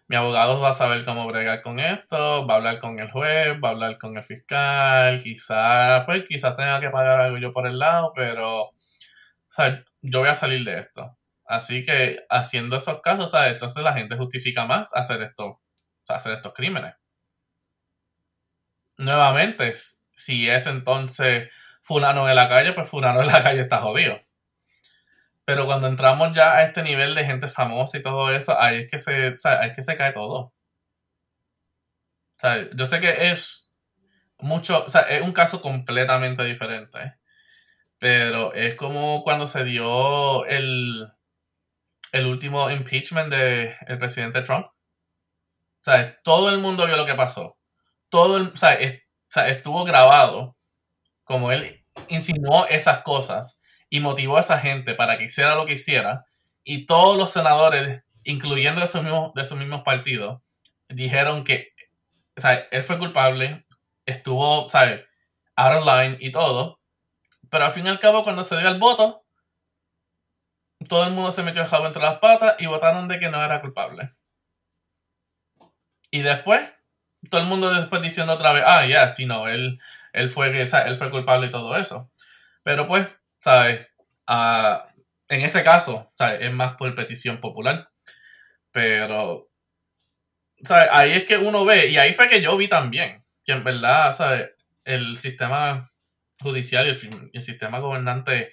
mi 0.07 0.17
abogado 0.17 0.61
va 0.61 0.71
a 0.71 0.75
saber 0.75 1.05
cómo 1.05 1.27
bregar 1.27 1.63
con 1.63 1.79
esto, 1.79 2.47
va 2.47 2.55
a 2.55 2.57
hablar 2.59 2.79
con 2.79 2.99
el 2.99 3.11
juez, 3.11 3.59
va 3.63 3.69
a 3.69 3.73
hablar 3.73 3.99
con 3.99 4.17
el 4.17 4.23
fiscal, 4.23 5.23
quizás, 5.23 6.05
pues 6.05 6.25
quizás 6.29 6.57
tenga 6.57 6.81
que 6.81 6.91
pagar 6.91 7.21
algo 7.21 7.39
yo 7.39 7.53
por 7.53 7.67
el 7.67 7.79
lado, 7.79 8.13
pero, 8.15 8.65
o 8.65 8.75
sea, 9.49 9.83
yo 10.05 10.21
voy 10.21 10.29
a 10.29 10.35
salir 10.35 10.65
de 10.65 10.79
esto. 10.79 11.19
Así 11.47 11.85
que 11.85 12.25
haciendo 12.31 12.77
esos 12.77 13.01
casos, 13.01 13.31
¿sabes? 13.31 13.55
Entonces 13.55 13.83
la 13.83 13.95
gente 13.95 14.17
justifica 14.17 14.67
más 14.67 14.95
hacer 14.95 15.23
esto, 15.23 15.61
hacer 16.09 16.35
estos 16.35 16.55
crímenes. 16.55 16.95
Nuevamente, 18.99 19.73
si 20.15 20.49
es 20.49 20.67
entonces 20.67 21.53
fulano 21.83 22.27
de 22.27 22.35
la 22.35 22.49
calle, 22.49 22.73
pues 22.73 22.89
fulano 22.89 23.21
de 23.21 23.27
la 23.27 23.43
calle 23.43 23.61
está 23.61 23.79
jodido. 23.81 24.21
Pero 25.45 25.67
cuando 25.67 25.89
entramos 25.89 26.33
ya 26.33 26.57
a 26.57 26.63
este 26.65 26.83
nivel 26.83 27.15
de 27.15 27.25
gente 27.25 27.49
famosa 27.49 27.99
y 27.99 28.03
todo 28.03 28.31
eso, 28.31 28.59
ahí 28.61 28.83
es 28.83 28.91
que 28.91 28.99
se, 28.99 29.37
ahí 29.49 29.71
es 29.71 29.77
que 29.77 29.83
se 29.83 29.97
cae 29.97 30.13
todo. 30.13 30.53
yo 32.75 32.87
sé 32.87 33.01
que 33.01 33.31
es 33.31 33.73
mucho, 34.39 34.85
o 34.85 34.91
sea, 34.91 35.03
es 35.03 35.23
un 35.23 35.33
caso 35.33 35.63
completamente 35.63 36.45
diferente. 36.45 36.99
¿eh? 36.99 37.15
Pero 38.05 38.53
es 38.53 38.75
como 38.75 39.23
cuando 39.23 39.49
se 39.49 39.65
dio 39.65 40.45
el, 40.45 41.11
el 42.13 42.27
último 42.27 42.71
impeachment 42.71 43.31
del 43.33 43.75
el 43.87 43.99
presidente 43.99 44.43
Trump. 44.43 44.67
Sea, 45.81 46.21
todo 46.23 46.51
el 46.51 46.59
mundo 46.59 46.85
vio 46.85 46.99
lo 46.99 47.07
que 47.07 47.15
pasó. 47.15 47.57
Todo 48.11 48.37
el, 48.37 48.55
sea, 48.59 48.75
estuvo 49.49 49.85
grabado 49.85 50.55
como 51.23 51.51
él 51.51 51.83
insinuó 52.09 52.67
esas 52.67 52.99
cosas 52.99 53.63
y 53.89 54.01
motivó 54.01 54.37
a 54.37 54.41
esa 54.41 54.59
gente 54.59 54.95
para 54.95 55.17
que 55.17 55.25
hiciera 55.25 55.55
lo 55.55 55.65
que 55.65 55.73
hiciera. 55.73 56.27
Y 56.63 56.85
todos 56.85 57.17
los 57.17 57.31
senadores, 57.31 58.03
incluyendo 58.23 58.85
esos 58.85 59.03
mismos, 59.03 59.33
de 59.33 59.41
esos 59.41 59.57
mismos 59.57 59.81
partidos, 59.83 60.43
dijeron 60.91 61.43
que 61.43 61.73
sea, 62.37 62.69
él 62.71 62.83
fue 62.83 62.99
culpable, 62.99 63.65
estuvo, 64.05 64.69
¿sabes? 64.69 65.01
Out 65.57 65.77
of 65.77 65.87
line 65.87 66.19
y 66.21 66.33
todo. 66.33 66.84
Pero 67.55 67.67
al 67.67 67.73
fin 67.73 67.87
y 67.87 67.89
al 67.89 68.01
cabo, 68.01 68.25
cuando 68.25 68.43
se 68.43 68.59
dio 68.59 68.69
el 68.69 68.81
voto, 68.81 69.25
todo 70.89 71.05
el 71.05 71.13
mundo 71.13 71.31
se 71.31 71.45
metió 71.45 71.63
el 71.63 71.69
jabo 71.69 71.87
entre 71.87 72.03
las 72.03 72.19
patas 72.19 72.57
y 72.59 72.67
votaron 72.67 73.07
de 73.07 73.21
que 73.21 73.31
no 73.31 73.45
era 73.45 73.61
culpable. 73.61 74.13
Y 76.11 76.23
después, 76.23 76.69
todo 77.31 77.43
el 77.43 77.47
mundo 77.47 77.73
después 77.73 78.03
diciendo 78.03 78.33
otra 78.33 78.53
vez, 78.53 78.65
ah, 78.67 78.85
ya, 78.87 79.09
sí, 79.09 79.25
no, 79.25 79.47
él, 79.47 79.79
él, 80.13 80.31
fue, 80.31 80.49
él 80.49 80.97
fue 80.97 81.11
culpable 81.13 81.47
y 81.47 81.51
todo 81.51 81.77
eso. 81.77 82.11
Pero 82.65 82.89
pues, 82.89 83.07
¿sabes? 83.39 83.87
Ah, 84.27 84.89
en 85.29 85.43
ese 85.43 85.63
caso, 85.63 86.11
¿sabes? 86.17 86.41
Es 86.41 86.53
más 86.53 86.75
por 86.75 86.93
petición 86.97 87.41
popular. 87.41 87.89
Pero, 88.73 89.49
¿sabes? 90.65 90.89
Ahí 90.91 91.13
es 91.13 91.25
que 91.25 91.39
uno 91.39 91.65
ve, 91.65 91.87
y 91.87 91.99
ahí 91.99 92.15
fue 92.15 92.27
que 92.27 92.43
yo 92.43 92.57
vi 92.57 92.67
también, 92.67 93.25
que 93.45 93.53
en 93.53 93.63
verdad, 93.63 94.13
¿sabes? 94.13 94.51
El 94.85 95.19
sistema 95.19 95.94
judicial 96.41 96.87
y 96.87 96.91
el, 96.91 97.31
el 97.33 97.41
sistema 97.41 97.79
gobernante 97.79 98.51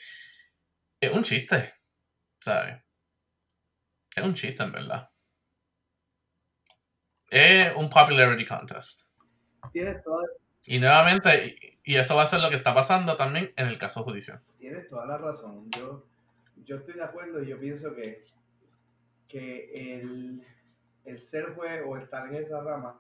es 1.00 1.12
un 1.12 1.24
chiste, 1.24 1.74
¿sabes? 2.38 2.84
Es 4.16 4.24
un 4.24 4.34
chiste, 4.34 4.64
en 4.64 4.72
verdad. 4.72 5.10
Es 7.30 7.74
un 7.76 7.90
popularity 7.90 8.46
contest. 8.46 9.10
Tienes 9.72 10.04
toda... 10.04 10.28
Y 10.66 10.80
nuevamente, 10.80 11.80
y 11.84 11.96
eso 11.96 12.16
va 12.16 12.24
a 12.24 12.28
ser 12.28 12.42
lo 12.42 12.50
que 12.50 12.58
está 12.58 12.76
pasando 12.76 13.18
también 13.18 13.54
en 13.56 13.68
el 13.68 13.78
caso 13.78 14.04
judicial. 14.04 14.42
Tienes 14.60 14.88
toda 14.90 15.06
la 15.06 15.18
razón. 15.18 15.72
Yo, 15.72 16.06
yo 16.58 16.76
estoy 16.76 16.96
de 16.96 17.04
acuerdo 17.04 17.42
y 17.42 17.48
yo 17.48 17.60
pienso 17.60 17.96
que, 17.96 18.26
que 19.28 19.72
el, 19.74 20.46
el 21.06 21.20
ser 21.20 21.56
juez 21.56 21.82
o 21.86 21.98
estar 21.98 22.28
en 22.28 22.36
esa 22.36 22.62
rama 22.62 23.00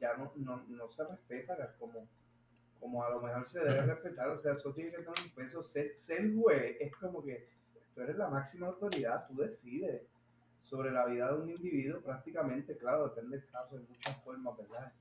ya 0.00 0.14
no, 0.16 0.32
no, 0.36 0.64
no 0.66 0.88
se 0.88 1.04
respeta 1.04 1.76
como, 1.78 2.08
como 2.80 3.04
a 3.04 3.10
lo 3.10 3.20
mejor 3.20 3.46
se 3.46 3.60
debe 3.60 3.82
respetar. 3.82 4.28
O 4.30 4.38
sea, 4.38 4.54
eso 4.54 4.72
tiene 4.72 4.90
que 4.90 4.96
tener 4.96 5.10
un 5.10 5.30
peso. 5.34 5.62
Ser, 5.62 5.96
ser 5.96 6.34
juez 6.34 6.76
es 6.80 6.92
como 6.96 7.22
que 7.22 7.48
tú 7.94 8.00
eres 8.00 8.16
la 8.16 8.28
máxima 8.28 8.68
autoridad, 8.68 9.26
tú 9.28 9.36
decides 9.36 10.02
sobre 10.62 10.92
la 10.92 11.04
vida 11.06 11.32
de 11.32 11.42
un 11.42 11.50
individuo 11.50 12.00
prácticamente, 12.00 12.76
claro, 12.76 13.08
depende 13.08 13.38
del 13.38 13.46
caso, 13.48 13.76
de 13.76 13.84
muchas 13.86 14.16
formas, 14.22 14.56
¿verdad? 14.56 14.92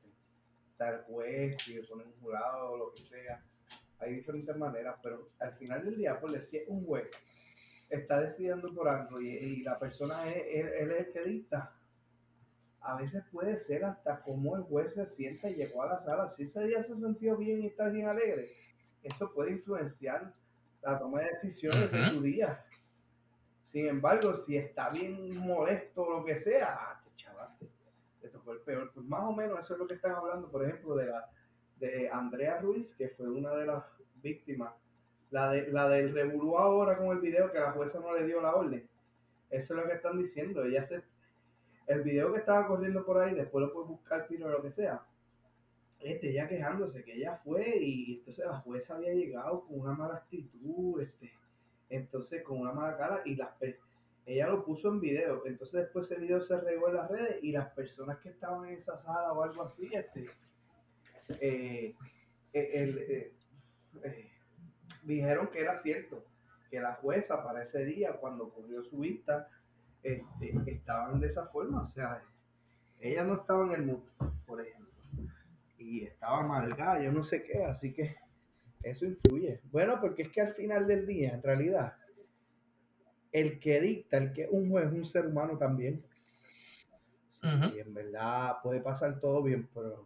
Estar 0.72 1.04
juez, 1.06 1.58
si 1.58 1.80
ponen 1.84 2.08
un 2.08 2.14
jurado 2.22 2.72
o 2.72 2.78
lo 2.78 2.92
que 2.92 3.04
sea, 3.04 3.44
hay 4.00 4.16
diferentes 4.16 4.56
maneras, 4.58 4.98
pero 5.04 5.30
al 5.40 5.54
final 5.54 5.86
del 5.86 5.98
día, 5.98 6.20
pues 6.20 6.50
si 6.50 6.58
es 6.58 6.68
un 6.68 6.86
juez, 6.86 7.08
está 7.90 8.22
decidiendo 8.22 8.74
por 8.74 8.88
algo 8.88 9.22
y, 9.22 9.62
la 9.62 9.78
persona 9.78 10.28
es, 10.30 10.44
él, 10.48 10.92
es 10.92 11.08
el 11.08 11.14
que 11.14 11.22
dicta, 11.22 11.74
a 12.82 12.96
veces 12.96 13.24
puede 13.32 13.58
ser 13.58 13.86
hasta 13.86 14.22
como 14.22 14.56
el 14.56 14.64
juez 14.64 14.94
se 14.94 15.06
siente 15.06 15.52
y 15.52 15.56
llegó 15.56 15.84
a 15.84 15.88
la 15.88 15.98
sala, 15.98 16.28
si 16.28 16.44
ese 16.44 16.64
día 16.66 16.82
se 16.82 16.96
sintió 16.96 17.36
bien 17.38 17.62
y 17.64 17.68
está 17.68 17.90
bien 17.90 18.08
alegre, 18.08 18.48
eso 19.04 19.32
puede 19.34 19.52
influenciar 19.52 20.32
la 20.82 20.98
toma 20.98 21.22
de 21.22 21.28
decisiones 21.28 21.92
de 21.92 22.06
su 22.06 22.22
día. 22.22 22.64
Sin 23.64 23.88
embargo, 23.88 24.36
si 24.36 24.58
está 24.58 24.90
bien 24.90 25.38
molesto 25.38 26.04
o 26.04 26.20
lo 26.20 26.26
que 26.26 26.36
sea, 26.36 26.76
ah, 26.80 27.02
te 27.04 27.16
chavaste, 27.16 27.70
te 28.22 28.30
tocó 28.30 28.54
el 28.54 28.62
peor. 28.62 28.92
Pues 28.94 29.06
más 29.06 29.24
o 29.24 29.34
menos 29.34 29.60
eso 29.60 29.74
es 29.74 29.80
lo 29.80 29.88
que 29.88 29.94
están 29.94 30.14
hablando, 30.14 30.50
por 30.50 30.64
ejemplo, 30.64 30.96
de 30.96 31.06
la 31.08 31.30
de 31.80 32.10
Andrea 32.10 32.60
Ruiz, 32.60 32.94
que 32.96 33.10
fue 33.10 33.30
una 33.30 33.54
de 33.56 33.66
las 33.66 33.84
víctimas. 34.16 34.74
La, 35.32 35.52
de, 35.52 35.72
la 35.72 35.88
del 35.88 36.14
revolú 36.14 36.58
ahora 36.58 36.98
con 36.98 37.08
el 37.10 37.20
video 37.20 37.52
que 37.52 37.60
la 37.60 37.72
jueza 37.72 38.00
no 38.00 38.14
le 38.16 38.26
dio 38.26 38.42
la 38.42 38.56
orden. 38.56 38.90
Eso 39.50 39.74
es 39.74 39.80
lo 39.80 39.88
que 39.88 39.96
están 39.96 40.18
diciendo. 40.18 40.64
Ella 40.64 40.84
se, 40.84 41.04
el 41.90 42.04
video 42.04 42.32
que 42.32 42.40
estaba 42.40 42.68
corriendo 42.68 43.04
por 43.04 43.18
ahí, 43.18 43.34
después 43.34 43.66
lo 43.66 43.74
puede 43.74 43.88
buscar 43.88 44.28
Pino 44.28 44.46
o 44.46 44.50
lo 44.50 44.62
que 44.62 44.70
sea. 44.70 45.04
Este, 46.00 46.30
ella 46.30 46.48
quejándose 46.48 47.04
que 47.04 47.16
ella 47.16 47.36
fue 47.36 47.78
y 47.78 48.20
entonces 48.20 48.46
la 48.46 48.60
jueza 48.60 48.96
había 48.96 49.12
llegado 49.14 49.66
con 49.66 49.80
una 49.80 49.94
mala 49.94 50.18
actitud, 50.18 51.02
este, 51.02 51.34
entonces 51.90 52.44
con 52.44 52.60
una 52.60 52.72
mala 52.72 52.96
cara 52.96 53.22
y 53.26 53.36
las 53.36 53.50
ella 54.28 54.48
lo 54.48 54.64
puso 54.64 54.90
en 54.90 55.00
video, 55.00 55.44
entonces 55.48 55.82
después 55.82 56.12
ese 56.12 56.22
video 56.22 56.40
se 56.40 56.62
regó 56.62 56.90
en 56.90 56.96
las 56.98 57.10
redes 57.10 57.40
y 57.42 57.52
las 57.52 57.72
personas 57.72 58.20
que 58.20 58.30
estaban 58.30 58.68
en 58.68 58.76
esa 58.76 58.96
sala 58.96 59.34
o 59.34 59.42
algo 59.42 59.64
así, 59.64 59.90
este, 59.92 60.30
eh, 61.40 61.96
eh, 62.54 63.34
eh, 64.04 64.32
dijeron 65.02 65.48
que 65.48 65.62
era 65.62 65.74
cierto, 65.74 66.24
que 66.70 66.80
la 66.80 66.94
jueza 66.94 67.44
para 67.44 67.64
ese 67.64 67.84
día, 67.84 68.14
cuando 68.18 68.44
ocurrió 68.44 68.84
su 68.84 69.00
vista, 69.00 69.50
este, 70.04 70.54
estaban 70.68 71.20
de 71.20 71.28
esa 71.28 71.48
forma, 71.48 71.82
o 71.82 71.86
sea, 71.86 72.24
ella 73.00 73.24
no 73.24 73.36
estaba 73.36 73.66
en 73.66 73.74
el 73.74 73.86
mundo, 73.86 74.12
por 74.46 74.62
ejemplo, 74.62 74.90
y 75.78 76.04
estaba 76.04 76.40
amargada, 76.40 77.02
yo 77.02 77.12
no 77.12 77.24
sé 77.24 77.44
qué, 77.44 77.64
así 77.64 77.94
que 77.94 78.18
eso 78.84 79.06
influye. 79.06 79.62
Bueno, 79.72 80.00
porque 80.00 80.24
es 80.24 80.30
que 80.30 80.42
al 80.42 80.54
final 80.54 80.88
del 80.88 81.06
día, 81.06 81.34
en 81.34 81.44
realidad, 81.44 81.94
el 83.32 83.60
que 83.60 83.80
dicta, 83.82 84.18
el 84.18 84.34
que 84.34 84.48
un 84.50 84.70
juez 84.70 84.88
es 84.88 84.94
un 84.94 85.06
ser 85.06 85.28
humano 85.28 85.58
también. 85.58 86.04
Y 87.42 87.80
en 87.80 87.94
verdad 87.94 88.58
puede 88.62 88.82
pasar 88.82 89.20
todo 89.20 89.42
bien, 89.42 89.70
pero 89.74 90.06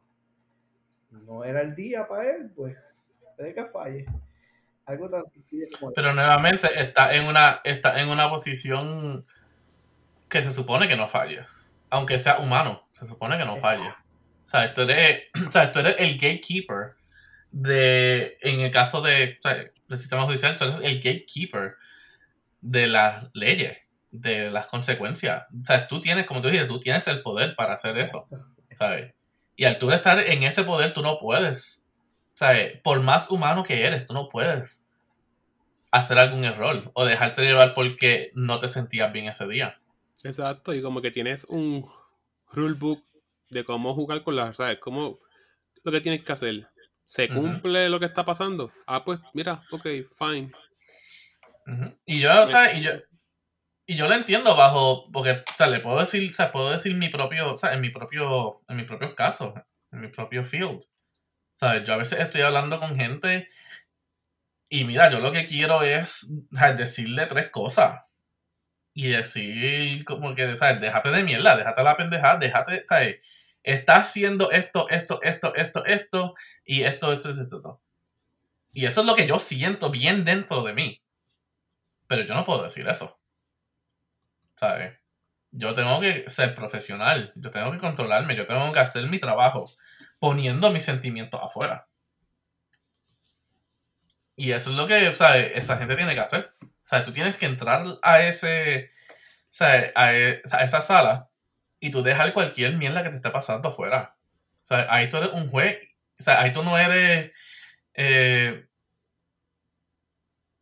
no 1.09 1.43
era 1.43 1.61
el 1.61 1.73
día 1.73 2.07
para 2.07 2.29
él, 2.29 2.51
pues 2.55 2.77
puede 3.35 3.53
que 3.55 3.65
falle. 3.65 4.05
Algo 4.85 5.09
tan 5.09 5.25
sencillo 5.25 5.65
como 5.79 5.93
Pero 5.93 6.13
nuevamente 6.13 6.67
está 6.79 7.15
en 7.15 7.25
una, 7.25 7.61
está 7.63 8.01
en 8.01 8.09
una 8.09 8.29
posición 8.29 9.25
que 10.33 10.41
se 10.41 10.51
supone 10.51 10.87
que 10.87 10.97
no 10.97 11.07
falles. 11.07 11.77
Aunque 11.91 12.17
sea 12.17 12.39
humano, 12.39 12.87
se 12.91 13.05
supone 13.05 13.37
que 13.37 13.45
no 13.45 13.57
falle. 13.57 13.87
O 13.87 14.45
sea, 14.45 14.73
tú 14.73 14.81
eres, 14.81 15.25
o 15.47 15.51
sea, 15.51 15.71
tú 15.71 15.79
eres 15.79 15.95
el 15.99 16.15
gatekeeper 16.15 16.95
de, 17.51 18.39
en 18.41 18.61
el 18.61 18.71
caso 18.71 19.03
de, 19.03 19.37
del 19.87 19.97
sistema 19.99 20.23
judicial, 20.23 20.57
tú 20.57 20.63
eres 20.63 20.79
el 20.79 20.95
gatekeeper 20.95 21.75
de 22.61 22.87
las 22.87 23.25
leyes, 23.33 23.77
de 24.09 24.49
las 24.49 24.65
consecuencias. 24.65 25.43
O 25.53 25.65
sea, 25.65 25.87
tú 25.87 26.01
tienes, 26.01 26.25
como 26.25 26.41
tú 26.41 26.49
dices, 26.49 26.67
tú 26.67 26.79
tienes 26.79 27.07
el 27.07 27.21
poder 27.21 27.55
para 27.55 27.73
hacer 27.73 27.95
eso, 27.99 28.27
¿sabes? 28.71 29.13
Y 29.55 29.65
al 29.65 29.77
tú 29.77 29.91
estar 29.91 30.19
en 30.19 30.41
ese 30.41 30.63
poder, 30.63 30.95
tú 30.95 31.03
no 31.03 31.19
puedes, 31.19 31.87
¿sabes? 32.31 32.79
Por 32.81 33.01
más 33.01 33.29
humano 33.29 33.61
que 33.61 33.85
eres, 33.85 34.07
tú 34.07 34.15
no 34.15 34.29
puedes 34.29 34.89
hacer 35.91 36.17
algún 36.17 36.43
error 36.43 36.89
o 36.95 37.05
dejarte 37.05 37.43
llevar 37.43 37.75
porque 37.75 38.31
no 38.33 38.57
te 38.57 38.67
sentías 38.67 39.13
bien 39.13 39.27
ese 39.27 39.47
día. 39.47 39.77
Exacto, 40.23 40.73
y 40.73 40.81
como 40.81 41.01
que 41.01 41.11
tienes 41.11 41.43
un 41.45 41.85
rulebook 42.47 43.03
de 43.49 43.63
cómo 43.63 43.93
jugar 43.93 44.23
con 44.23 44.35
las, 44.35 44.57
¿sabes? 44.57 44.79
Cómo 44.79 45.19
lo 45.83 45.91
que 45.91 46.01
tienes 46.01 46.23
que 46.23 46.31
hacer. 46.31 46.67
¿Se 47.05 47.27
cumple 47.27 47.89
lo 47.89 47.99
que 47.99 48.05
está 48.05 48.23
pasando? 48.25 48.71
Ah, 48.87 49.03
pues 49.03 49.19
mira, 49.33 49.61
ok, 49.71 49.87
fine. 50.17 50.51
Y 52.05 52.21
yo, 52.21 52.43
o 52.43 52.47
sea, 52.47 52.73
y 52.73 52.81
yo, 52.81 52.91
y 53.85 53.95
yo 53.95 54.07
lo 54.07 54.15
entiendo 54.15 54.55
bajo, 54.55 55.11
porque, 55.11 55.31
o 55.31 55.53
sea, 55.57 55.67
le 55.67 55.81
puedo 55.81 55.99
decir, 55.99 56.29
o 56.31 56.33
sea, 56.33 56.51
puedo 56.51 56.71
decir 56.71 56.95
mi 56.95 57.09
propio, 57.09 57.53
o 57.53 57.57
sea, 57.57 57.73
en 57.73 57.81
mi 57.81 57.89
propio, 57.89 58.61
en 58.67 58.77
mis 58.77 58.85
propios 58.85 59.13
casos, 59.13 59.53
en 59.91 60.01
mi 60.01 60.07
propio 60.07 60.43
field. 60.45 60.79
Sea, 61.51 61.83
yo 61.83 61.93
a 61.93 61.97
veces 61.97 62.19
estoy 62.19 62.41
hablando 62.41 62.79
con 62.79 62.95
gente 62.95 63.49
y 64.69 64.85
mira, 64.85 65.09
yo 65.09 65.19
lo 65.19 65.31
que 65.31 65.45
quiero 65.45 65.83
es 65.83 66.33
decirle 66.77 67.27
tres 67.27 67.51
cosas. 67.51 68.01
Y 68.93 69.09
decir 69.09 70.05
como 70.05 70.35
que, 70.35 70.55
¿sabes? 70.55 70.79
Déjate 70.79 71.09
de 71.09 71.23
mierda, 71.23 71.57
déjate 71.57 71.83
la 71.83 71.97
pendejada, 71.97 72.37
déjate, 72.37 72.83
¿sabes? 72.85 73.17
está 73.63 73.97
haciendo 73.97 74.51
esto, 74.51 74.89
esto, 74.89 75.21
esto, 75.21 75.55
esto, 75.55 75.85
esto, 75.85 76.33
y 76.65 76.83
esto, 76.83 77.13
esto, 77.13 77.29
esto, 77.29 77.41
esto. 77.41 77.81
Y 78.73 78.85
eso 78.85 79.01
es 79.01 79.07
lo 79.07 79.15
que 79.15 79.27
yo 79.27 79.39
siento 79.39 79.89
bien 79.89 80.25
dentro 80.25 80.63
de 80.63 80.73
mí. 80.73 81.01
Pero 82.07 82.23
yo 82.23 82.33
no 82.33 82.45
puedo 82.45 82.63
decir 82.63 82.87
eso. 82.87 83.19
¿Sabes? 84.55 84.99
Yo 85.51 85.73
tengo 85.73 85.99
que 86.01 86.27
ser 86.27 86.55
profesional, 86.55 87.31
yo 87.35 87.51
tengo 87.51 87.71
que 87.71 87.77
controlarme, 87.77 88.35
yo 88.35 88.45
tengo 88.45 88.71
que 88.71 88.79
hacer 88.79 89.07
mi 89.07 89.19
trabajo 89.19 89.71
poniendo 90.19 90.71
mis 90.71 90.83
sentimientos 90.83 91.39
afuera. 91.41 91.87
Y 94.35 94.51
eso 94.51 94.71
es 94.71 94.75
lo 94.77 94.87
que, 94.87 95.15
¿sabes? 95.15 95.51
Esa 95.55 95.77
gente 95.77 95.95
tiene 95.95 96.13
que 96.13 96.21
hacer. 96.21 96.53
¿Sabes? 96.81 97.05
Tú 97.05 97.13
tienes 97.13 97.37
que 97.37 97.45
entrar 97.45 97.99
a 98.01 98.21
ese, 98.21 98.91
¿sabes? 99.49 99.91
A, 99.95 100.13
esa 100.13 100.81
sala 100.81 101.29
y 101.79 101.91
tú 101.91 102.03
dejas 102.03 102.31
cualquier 102.31 102.75
mierda 102.77 103.03
que 103.03 103.09
te 103.09 103.17
esté 103.17 103.29
pasando 103.29 103.69
afuera. 103.69 104.17
O 104.63 104.67
sea, 104.67 104.87
ahí 104.89 105.09
tú 105.09 105.17
eres 105.17 105.31
un 105.33 105.49
juez. 105.49 105.79
O 106.19 106.23
sea, 106.23 106.41
ahí 106.41 106.53
tú 106.53 106.63
no 106.63 106.77
eres. 106.77 107.31
Eh, 107.93 108.67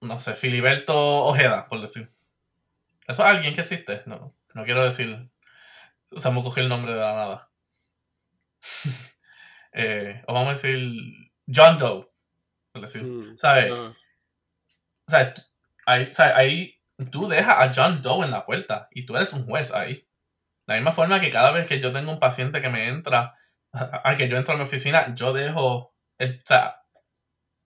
no 0.02 0.20
sé, 0.20 0.36
Filiberto 0.36 1.26
Ojeda, 1.26 1.68
por 1.68 1.80
decir. 1.82 2.12
¿Eso 3.08 3.24
es 3.24 3.30
alguien 3.30 3.54
que 3.54 3.62
existe? 3.62 4.04
No, 4.06 4.36
no 4.54 4.66
quiero 4.66 4.84
decir. 4.84 5.30
O 6.12 6.20
sea, 6.20 6.32
me 6.32 6.44
cogí 6.44 6.60
el 6.62 6.70
nombre 6.70 6.94
de 6.94 7.00
la 7.00 7.14
nada. 7.14 7.52
eh, 9.74 10.22
o 10.28 10.34
vamos 10.34 10.50
a 10.50 10.54
decir 10.54 11.32
John 11.48 11.78
Doe, 11.78 12.11
decir. 12.80 13.04
Mm, 13.04 13.38
¿Sabes? 13.38 13.72
O 13.72 13.96
sea, 15.08 15.34
ahí, 15.86 16.08
o 16.10 16.14
sea, 16.14 16.38
ahí 16.38 16.82
tú 17.12 17.28
dejas 17.28 17.58
a 17.60 17.72
John 17.74 18.02
Doe 18.02 18.26
en 18.26 18.32
la 18.32 18.46
puerta 18.46 18.88
y 18.92 19.06
tú 19.06 19.16
eres 19.16 19.34
un 19.34 19.46
juez 19.46 19.74
ahí. 19.74 20.08
La 20.68 20.76
misma 20.76 20.92
forma 20.92 21.20
que 21.20 21.32
cada 21.32 21.52
vez 21.52 21.68
que 21.68 21.80
yo 21.80 21.92
tengo 21.92 22.12
un 22.12 22.20
paciente 22.20 22.62
que 22.62 22.70
me 22.70 22.88
entra, 22.88 23.36
a 23.74 24.16
que 24.16 24.30
yo 24.30 24.38
entro 24.38 24.54
a 24.54 24.58
mi 24.58 24.64
oficina, 24.64 25.14
yo 25.16 25.34
dejo, 25.34 25.94
el, 26.18 26.38
o 26.38 26.48
sea, 26.48 26.84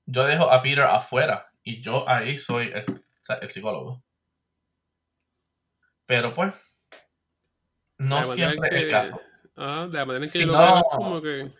yo 0.05 0.25
dejo 0.25 0.51
a 0.51 0.61
Peter 0.61 0.85
afuera 0.85 1.51
y 1.63 1.81
yo 1.81 2.07
ahí 2.07 2.37
soy 2.37 2.71
el, 2.73 2.85
o 2.89 3.23
sea, 3.23 3.35
el 3.37 3.49
psicólogo. 3.49 4.03
Pero 6.05 6.33
pues, 6.33 6.53
no 7.97 8.23
siempre 8.23 8.69
es 8.71 8.83
el 8.83 8.89
caso. 8.89 9.21
Ah, 9.55 9.87
de 9.89 9.97
la 9.97 10.05
manera 10.05 10.25
en 10.25 10.31
que 10.31 10.39
si 10.39 10.45
yo 10.45 10.51
no, 10.51 10.83
como 10.83 11.21
que... 11.21 11.51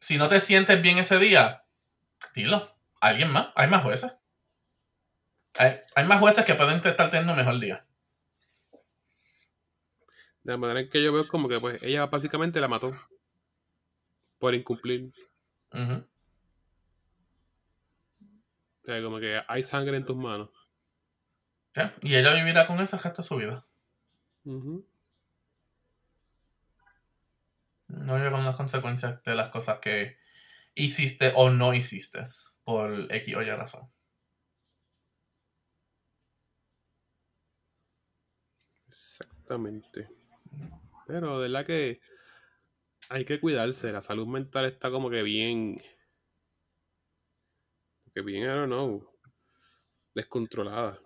Si 0.00 0.16
no 0.16 0.28
te 0.28 0.40
sientes 0.40 0.80
bien 0.80 0.98
ese 0.98 1.18
día, 1.18 1.64
dilo. 2.34 2.74
Alguien 3.02 3.32
más, 3.32 3.48
hay 3.56 3.66
más 3.68 3.82
jueces. 3.82 4.16
Hay, 5.54 5.80
hay 5.96 6.06
más 6.06 6.20
jueces 6.20 6.44
que 6.44 6.54
pueden 6.54 6.76
estar 6.76 7.10
teniendo 7.10 7.34
mejor 7.34 7.58
día. 7.58 7.84
De 10.44 10.52
la 10.52 10.56
manera 10.56 10.78
en 10.78 10.88
que 10.88 11.02
yo 11.02 11.12
veo 11.12 11.26
como 11.26 11.48
que 11.48 11.58
pues 11.58 11.82
ella 11.82 12.06
básicamente 12.06 12.60
la 12.60 12.68
mató. 12.68 12.92
Por 14.38 14.54
incumplir. 14.54 15.12
O 15.72 16.04
sea, 18.84 19.02
como 19.02 19.18
que 19.18 19.42
hay 19.48 19.64
sangre 19.64 19.96
en 19.96 20.06
tus 20.06 20.16
manos. 20.16 20.50
Y 22.02 22.14
ella 22.14 22.32
vivirá 22.34 22.68
con 22.68 22.78
gesto 22.78 23.22
de 23.22 23.22
su 23.22 23.36
vida. 23.36 23.66
No 24.44 24.84
vive 27.88 28.30
con 28.30 28.44
las 28.44 28.54
consecuencias 28.54 29.20
de 29.24 29.34
las 29.34 29.48
cosas 29.48 29.80
que 29.80 30.18
hiciste 30.76 31.32
o 31.34 31.50
no 31.50 31.74
hiciste 31.74 32.22
por 32.64 33.12
X 33.12 33.36
o 33.36 33.42
Y 33.42 33.50
razón. 33.50 33.90
Exactamente. 38.88 40.08
Pero 41.06 41.40
de 41.40 41.48
la 41.48 41.64
que 41.64 42.00
hay 43.08 43.24
que 43.24 43.40
cuidarse. 43.40 43.92
La 43.92 44.00
salud 44.00 44.26
mental 44.26 44.64
está 44.66 44.90
como 44.90 45.10
que 45.10 45.22
bien. 45.22 45.80
Que 48.14 48.22
bien, 48.22 48.44
I 48.44 48.46
don't 48.46 48.66
know. 48.66 49.08
Descontrolada. 50.14 50.98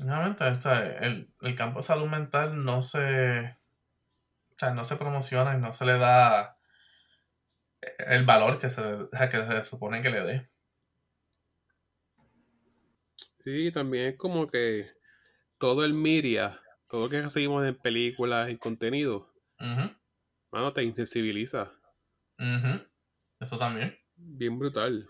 Nuevamente, 0.00 0.44
o 0.44 0.60
sea, 0.60 0.98
el, 0.98 1.32
el, 1.40 1.54
campo 1.54 1.78
de 1.78 1.82
salud 1.82 2.08
mental 2.08 2.64
no 2.64 2.82
se. 2.82 3.58
O 4.50 4.58
sea, 4.58 4.72
no 4.74 4.84
se 4.84 4.96
promociona 4.96 5.54
y 5.54 5.60
no 5.60 5.72
se 5.72 5.86
le 5.86 5.98
da 5.98 6.51
el 7.98 8.24
valor 8.24 8.58
que 8.58 8.70
se, 8.70 8.82
que 9.30 9.46
se 9.46 9.62
supone 9.62 10.00
que 10.00 10.10
le 10.10 10.20
dé. 10.20 10.48
Sí, 13.44 13.72
también 13.72 14.08
es 14.08 14.16
como 14.16 14.48
que 14.48 14.90
todo 15.58 15.84
el 15.84 15.94
media, 15.94 16.60
todo 16.88 17.04
lo 17.04 17.10
que 17.10 17.28
seguimos 17.30 17.66
en 17.66 17.74
películas, 17.74 18.50
y 18.50 18.56
contenido, 18.56 19.32
mano, 20.50 20.72
te 20.72 20.84
insensibiliza. 20.84 21.72
Eso 23.40 23.58
también. 23.58 23.96
Bien 24.16 24.58
brutal. 24.58 25.08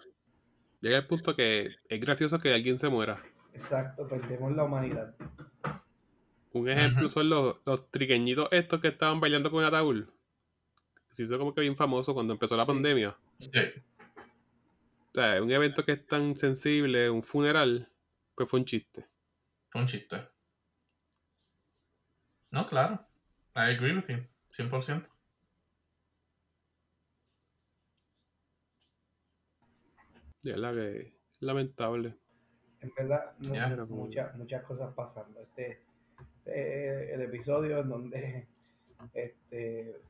Llega 0.80 0.98
el 0.98 1.06
punto 1.06 1.36
que 1.36 1.76
es 1.88 2.00
gracioso 2.00 2.38
que 2.38 2.52
alguien 2.52 2.78
se 2.78 2.88
muera. 2.88 3.22
Exacto, 3.52 4.08
perdemos 4.08 4.52
la 4.56 4.64
humanidad. 4.64 5.14
Un 6.52 6.68
ejemplo 6.68 7.08
son 7.08 7.28
los, 7.28 7.56
los 7.64 7.90
triqueñitos 7.90 8.48
estos 8.50 8.80
que 8.80 8.88
estaban 8.88 9.20
bailando 9.20 9.50
con 9.50 9.64
ataúd. 9.64 10.06
Se 11.12 11.24
hizo 11.24 11.38
como 11.38 11.54
que 11.54 11.60
bien 11.60 11.76
famoso 11.76 12.14
cuando 12.14 12.32
empezó 12.32 12.56
la 12.56 12.66
pandemia. 12.66 13.16
Sí. 13.38 13.60
O 15.10 15.14
sea, 15.14 15.42
un 15.42 15.50
evento 15.50 15.84
que 15.84 15.92
es 15.92 16.06
tan 16.06 16.36
sensible, 16.36 17.10
un 17.10 17.22
funeral, 17.22 17.90
pues 18.34 18.48
fue 18.48 18.60
un 18.60 18.64
chiste. 18.64 19.06
Fue 19.68 19.82
un 19.82 19.86
chiste. 19.86 20.16
No, 22.50 22.66
claro. 22.66 23.06
I 23.54 23.74
agree 23.74 23.94
with 23.94 24.08
you. 24.08 24.26
100%. 24.52 25.08
Ya 30.42 30.56
la 30.56 30.72
que 30.72 31.14
lamentable. 31.40 32.16
En 32.80 32.92
verdad, 32.96 33.32
muchas, 33.88 34.34
muchas 34.36 34.64
cosas 34.64 34.92
pasando. 34.94 35.40
Este, 35.40 35.82
este, 36.44 37.14
el 37.14 37.22
episodio 37.22 37.78
en 37.80 37.88
donde 37.88 38.48
este, 39.14 40.00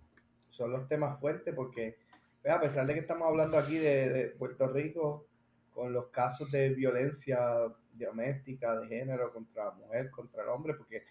son 0.53 0.71
los 0.73 0.89
temas 0.89 1.19
fuertes 1.21 1.55
porque 1.55 1.97
a 2.49 2.61
pesar 2.61 2.87
de 2.87 2.95
que 2.95 3.01
estamos 3.01 3.29
hablando 3.29 3.59
aquí 3.59 3.77
de, 3.77 4.35
Puerto 4.39 4.69
Rico 4.69 5.27
con 5.75 5.93
los 5.93 6.07
casos 6.07 6.51
de 6.51 6.71
violencia 6.71 7.39
doméstica, 7.95 8.79
de 8.81 8.89
género 8.89 9.33
contra 9.33 9.67
la 9.67 9.71
mujer, 9.73 10.11
contra 10.11 10.43
el 10.43 10.49
hombre, 10.49 10.75
porque 10.75 11.05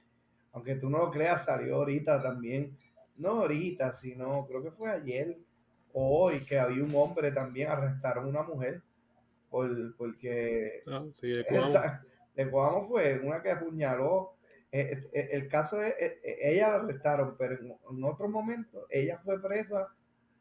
aunque 0.53 0.75
tú 0.75 0.89
no 0.89 0.99
lo 0.99 1.11
creas, 1.11 1.45
salió 1.45 1.77
ahorita 1.77 2.21
también, 2.21 2.75
no 3.17 3.41
ahorita, 3.41 3.93
sino 3.93 4.45
creo 4.47 4.63
que 4.63 4.71
fue 4.71 4.89
ayer 4.89 5.37
o 5.93 6.23
hoy 6.23 6.41
que 6.41 6.59
había 6.59 6.83
un 6.83 6.93
hombre 6.95 7.31
también, 7.31 7.69
arrestaron 7.69 8.25
a 8.25 8.29
una 8.29 8.43
mujer 8.43 8.81
por, 9.49 9.95
porque 9.95 10.83
ah, 10.87 11.03
sí, 11.13 11.27
de 11.29 11.45
Cuamo. 12.51 12.87
fue 12.87 13.19
una 13.19 13.41
que 13.41 13.51
apuñaló. 13.51 14.33
Eh, 14.73 15.09
eh, 15.11 15.29
el, 15.33 15.49
caso 15.49 15.81
es, 15.81 15.93
eh, 15.99 16.21
ella 16.41 16.69
la 16.69 16.75
arrestaron, 16.75 17.35
pero 17.37 17.57
en, 17.59 18.03
otro 18.05 18.29
momento 18.29 18.87
ella 18.89 19.19
fue 19.19 19.41
presa 19.41 19.89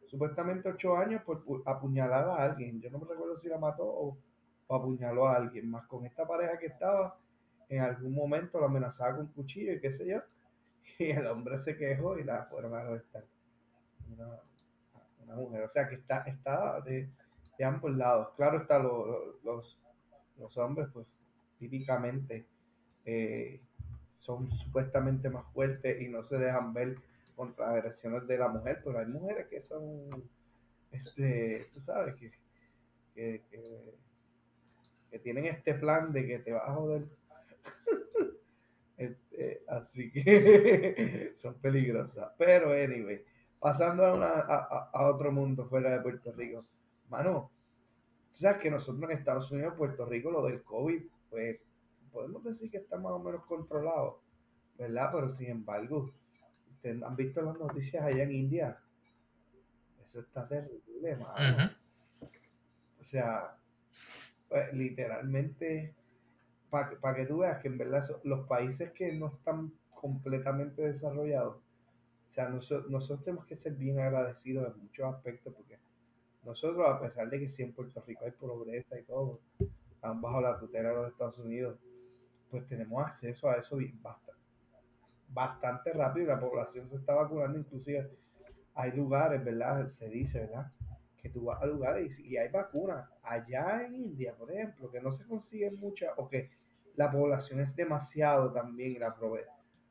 supuestamente 0.06 0.68
ocho 0.68 0.96
años 0.96 1.22
por 1.24 1.42
apuñalar 1.66 2.28
a 2.28 2.44
alguien. 2.44 2.80
Yo 2.80 2.90
no 2.90 2.98
me 2.98 3.06
recuerdo 3.06 3.38
si 3.38 3.48
la 3.48 3.58
mató 3.58 3.84
o, 3.84 4.18
apuñaló 4.68 5.26
a 5.26 5.36
alguien. 5.36 5.68
Más 5.68 5.84
con 5.86 6.06
esta 6.06 6.26
pareja 6.26 6.58
que 6.58 6.66
estaba, 6.66 7.18
en 7.68 7.80
algún 7.82 8.14
momento 8.14 8.60
la 8.60 8.66
amenazaba 8.66 9.16
con 9.16 9.26
cuchillo 9.28 9.72
y 9.72 9.80
qué 9.80 9.90
sé 9.92 10.06
yo. 10.06 10.20
Y 10.98 11.10
el 11.10 11.26
hombre 11.26 11.56
se 11.56 11.76
quejó 11.76 12.18
y 12.18 12.24
la 12.24 12.44
fueron 12.44 12.74
a 12.74 12.80
arrestar. 12.80 13.24
Una, 14.12 15.36
mujer. 15.36 15.62
O 15.62 15.68
sea 15.68 15.88
que 15.88 15.94
está, 15.96 16.22
está 16.22 16.80
de, 16.82 17.08
ambos 17.64 17.96
lados. 17.96 18.30
Claro 18.36 18.58
está, 18.58 18.78
los, 18.78 19.78
los 20.36 20.56
hombres, 20.58 20.88
pues 20.92 21.06
típicamente 21.58 22.46
eh, 23.04 23.60
son 24.20 24.50
supuestamente 24.52 25.28
más 25.28 25.44
fuertes 25.52 26.00
y 26.00 26.08
no 26.08 26.22
se 26.22 26.38
dejan 26.38 26.72
ver 26.72 26.96
contra 27.36 27.70
agresiones 27.70 28.26
de 28.26 28.38
la 28.38 28.48
mujer, 28.48 28.80
pero 28.84 28.98
hay 28.98 29.06
mujeres 29.06 29.46
que 29.48 29.60
son, 29.60 30.24
este, 30.92 31.68
tú 31.72 31.80
sabes, 31.80 32.14
que, 32.16 32.32
que, 33.14 33.42
que, 35.10 35.18
tienen 35.18 35.46
este 35.46 35.74
plan 35.74 36.12
de 36.12 36.26
que 36.26 36.38
te 36.38 36.52
vas 36.52 36.68
a 36.68 36.74
joder. 36.74 37.04
Este, 38.96 39.62
así 39.66 40.12
que 40.12 41.32
son 41.36 41.54
peligrosas. 41.54 42.30
Pero, 42.36 42.72
anyway, 42.72 43.24
pasando 43.58 44.04
a, 44.04 44.12
una, 44.12 44.26
a, 44.26 44.90
a 44.92 45.06
otro 45.08 45.32
mundo 45.32 45.64
fuera 45.64 45.90
de 45.90 46.00
Puerto 46.00 46.30
Rico 46.32 46.66
mano, 47.10 47.50
tú 48.32 48.38
sabes 48.40 48.62
que 48.62 48.70
nosotros 48.70 49.10
en 49.10 49.18
Estados 49.18 49.50
Unidos, 49.50 49.74
Puerto 49.76 50.06
Rico, 50.06 50.30
lo 50.30 50.46
del 50.46 50.62
COVID, 50.62 51.02
pues 51.28 51.60
podemos 52.12 52.42
decir 52.42 52.70
que 52.70 52.78
está 52.78 52.89
más 53.00 53.12
o 53.12 53.18
menos 53.18 53.44
controlado, 53.44 54.20
¿verdad? 54.78 55.10
Pero 55.12 55.28
sin 55.30 55.50
embargo, 55.50 56.10
¿ustedes 56.72 57.02
han 57.02 57.16
visto 57.16 57.42
las 57.42 57.58
noticias 57.58 58.02
allá 58.04 58.22
en 58.22 58.32
India? 58.32 58.78
Eso 60.06 60.20
está 60.20 60.46
terrible, 60.46 61.16
mano. 61.16 61.70
O 63.00 63.04
sea, 63.04 63.56
pues, 64.48 64.72
literalmente, 64.72 65.94
para 66.70 67.14
que 67.14 67.26
tú 67.26 67.38
veas 67.38 67.60
que 67.60 67.68
en 67.68 67.78
verdad 67.78 68.08
los 68.24 68.46
países 68.46 68.92
que 68.92 69.12
no 69.18 69.28
están 69.28 69.72
completamente 69.94 70.82
desarrollados, 70.82 71.56
o 71.56 72.32
sea, 72.32 72.48
nosotros, 72.48 72.90
nosotros 72.90 73.24
tenemos 73.24 73.46
que 73.46 73.56
ser 73.56 73.74
bien 73.74 73.98
agradecidos 73.98 74.72
en 74.72 74.82
muchos 74.82 75.14
aspectos 75.14 75.52
porque 75.52 75.78
nosotros, 76.44 76.86
a 76.88 77.00
pesar 77.00 77.28
de 77.28 77.40
que 77.40 77.48
sí 77.48 77.62
en 77.62 77.72
Puerto 77.72 78.02
Rico 78.06 78.24
hay 78.24 78.30
pobreza 78.30 78.98
y 78.98 79.02
todo, 79.02 79.40
están 79.90 80.20
bajo 80.20 80.40
la 80.40 80.58
tutela 80.58 80.90
de 80.90 80.94
los 80.94 81.12
Estados 81.12 81.38
Unidos, 81.38 81.78
pues 82.50 82.66
tenemos 82.66 83.04
acceso 83.04 83.48
a 83.48 83.56
eso 83.56 83.78
bastante, 85.28 85.92
rápido 85.92 86.24
y 86.24 86.28
la 86.28 86.40
población 86.40 86.88
se 86.88 86.96
está 86.96 87.14
vacunando, 87.14 87.58
inclusive 87.58 88.10
hay 88.74 88.92
lugares, 88.92 89.44
¿verdad? 89.44 89.86
Se 89.86 90.08
dice, 90.08 90.40
¿verdad? 90.40 90.72
Que 91.16 91.28
tú 91.28 91.44
vas 91.44 91.62
a 91.62 91.66
lugares 91.66 92.18
y, 92.18 92.36
hay 92.36 92.48
vacunas. 92.48 93.08
Allá 93.22 93.84
en 93.84 93.94
India, 93.94 94.34
por 94.34 94.50
ejemplo, 94.50 94.90
que 94.90 95.00
no 95.00 95.12
se 95.12 95.24
consiguen 95.26 95.78
muchas, 95.78 96.10
o 96.16 96.28
que 96.28 96.48
la 96.96 97.10
población 97.10 97.60
es 97.60 97.76
demasiado 97.76 98.52
también, 98.52 98.92
y 98.92 98.98
la, 98.98 99.14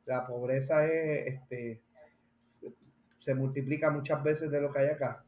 la 0.06 0.26
pobreza 0.26 0.84
es, 0.86 1.34
este, 1.34 1.82
se 3.18 3.34
multiplica 3.34 3.90
muchas 3.90 4.22
veces 4.22 4.50
de 4.50 4.60
lo 4.60 4.72
que 4.72 4.80
hay 4.80 4.88
acá 4.88 5.24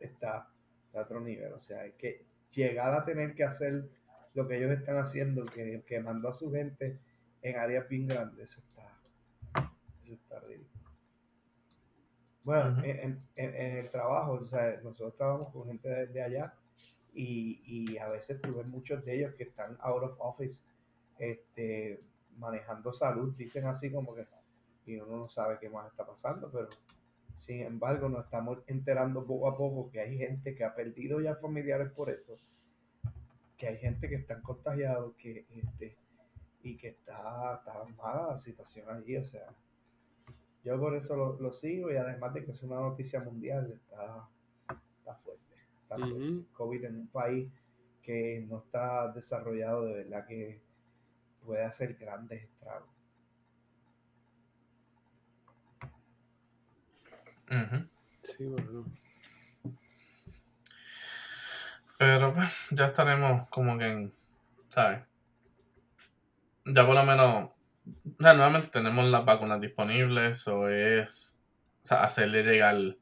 está 0.00 0.48
a 0.94 1.00
otro 1.00 1.20
nivel. 1.20 1.52
O 1.52 1.60
sea, 1.60 1.82
hay 1.82 1.92
que 1.92 2.24
llegar 2.50 2.94
a 2.94 3.04
tener 3.04 3.34
que 3.34 3.44
hacer 3.44 3.88
lo 4.34 4.46
que 4.46 4.58
ellos 4.58 4.70
están 4.70 4.98
haciendo, 4.98 5.44
que, 5.46 5.82
que 5.86 6.00
mandó 6.00 6.28
a 6.28 6.34
su 6.34 6.50
gente 6.52 6.98
en 7.42 7.56
áreas 7.56 7.88
bien 7.88 8.06
grandes, 8.06 8.50
eso 8.50 8.60
está, 8.60 9.00
eso 10.04 10.14
está 10.14 10.40
ridículo. 10.40 10.90
Bueno, 12.42 12.82
en, 12.84 13.18
el 13.36 13.88
trabajo, 13.90 14.32
o 14.32 14.42
sea, 14.42 14.80
nosotros 14.82 15.14
trabajamos 15.16 15.52
con 15.52 15.66
gente 15.66 16.06
de, 16.06 16.22
allá 16.22 16.54
y, 17.12 17.60
y 17.64 17.98
a 17.98 18.08
veces 18.08 18.40
tú 18.40 18.56
ves 18.56 18.66
muchos 18.66 19.04
de 19.04 19.16
ellos 19.16 19.34
que 19.34 19.44
están 19.44 19.76
out 19.80 20.02
of 20.02 20.16
office 20.18 20.62
este, 21.18 22.00
manejando 22.36 22.92
salud, 22.92 23.34
dicen 23.36 23.66
así 23.66 23.92
como 23.92 24.14
que, 24.14 24.26
y 24.86 24.96
uno 24.96 25.18
no 25.18 25.28
sabe 25.28 25.58
qué 25.60 25.68
más 25.68 25.90
está 25.90 26.06
pasando, 26.06 26.50
pero 26.50 26.68
sin 27.36 27.62
embargo 27.62 28.08
nos 28.08 28.24
estamos 28.24 28.58
enterando 28.66 29.24
poco 29.26 29.48
a 29.48 29.56
poco 29.56 29.90
que 29.90 30.00
hay 30.00 30.16
gente 30.16 30.54
que 30.54 30.64
ha 30.64 30.74
perdido 30.74 31.20
ya 31.20 31.36
familiares 31.36 31.90
por 31.90 32.10
eso, 32.10 32.36
que 33.60 33.68
hay 33.68 33.76
gente 33.76 34.08
que 34.08 34.14
están 34.14 34.40
contagiados, 34.40 35.14
que 35.16 35.44
este, 35.54 35.94
y 36.62 36.78
que 36.78 36.88
está, 36.88 37.56
está 37.56 37.84
mala 37.98 38.28
la 38.28 38.38
situación 38.38 38.88
allí, 38.88 39.18
o 39.18 39.24
sea, 39.24 39.54
yo 40.64 40.80
por 40.80 40.96
eso 40.96 41.36
lo, 41.38 41.52
sigo 41.52 41.92
y 41.92 41.96
además 41.96 42.32
de 42.32 42.42
que 42.42 42.52
es 42.52 42.62
una 42.62 42.76
noticia 42.76 43.20
mundial, 43.20 43.70
está, 43.70 44.26
está 44.66 45.14
fuerte, 45.14 45.54
está 45.82 45.98
fuerte. 45.98 46.46
COVID 46.54 46.84
en 46.84 46.96
un 47.00 47.08
país 47.08 47.52
que 48.02 48.46
no 48.48 48.60
está 48.60 49.12
desarrollado 49.12 49.84
de 49.84 50.04
verdad 50.04 50.26
que 50.26 50.58
puede 51.44 51.62
hacer 51.62 51.94
grandes 51.96 52.44
estragos. 52.44 52.88
Sí, 58.22 58.46
bueno. 58.46 58.86
Pero 62.00 62.32
pues 62.32 62.68
ya 62.70 62.86
estaremos 62.86 63.46
como 63.50 63.76
que 63.76 63.86
en, 63.86 64.14
¿sabes? 64.70 65.00
Ya 66.64 66.86
por 66.86 66.94
lo 66.94 67.04
menos, 67.04 67.50
ya 68.18 68.32
nuevamente 68.32 68.68
tenemos 68.68 69.04
las 69.10 69.22
vacunas 69.26 69.60
disponibles 69.60 70.48
o 70.48 70.66
es, 70.70 71.42
o 71.82 71.86
sea, 71.86 72.02
hacerle 72.02 72.42
llegar, 72.42 72.74
o 72.74 72.96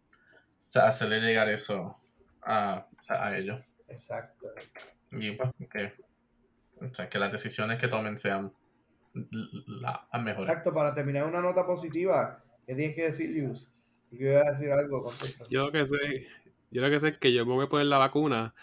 sea, 0.67 0.89
hacerle 0.89 1.21
llegar 1.21 1.49
eso 1.49 1.97
a, 2.43 2.89
a 3.09 3.37
ellos. 3.37 3.61
Exacto. 3.87 4.49
Y 5.13 5.31
pues 5.31 5.51
que 5.71 5.95
o 6.81 6.93
sea, 6.93 7.09
que 7.09 7.21
las 7.21 7.31
decisiones 7.31 7.79
que 7.79 7.87
tomen 7.87 8.19
sean 8.19 8.53
las 9.15 10.23
mejores. 10.23 10.49
Exacto, 10.49 10.75
para 10.75 10.93
terminar 10.93 11.25
una 11.25 11.41
nota 11.41 11.65
positiva, 11.65 12.43
¿qué 12.67 12.75
tienes 12.75 12.97
que 12.97 13.03
decir, 13.05 13.31
Lius? 13.31 13.69
Yo 14.11 14.27
voy 14.27 14.37
a 14.45 14.51
decir 14.51 14.73
algo. 14.73 15.13
Yo 15.51 15.67
lo 15.67 15.71
que 15.71 15.87
sé, 15.87 16.27
yo 16.73 16.83
lo 16.83 16.91
que 16.91 16.99
sé 16.99 17.09
es 17.11 17.19
que 17.19 17.33
yo 17.33 17.47
me 17.47 17.53
voy 17.53 17.67
a 17.67 17.69
poner 17.69 17.87
la 17.87 17.99
vacuna 17.99 18.57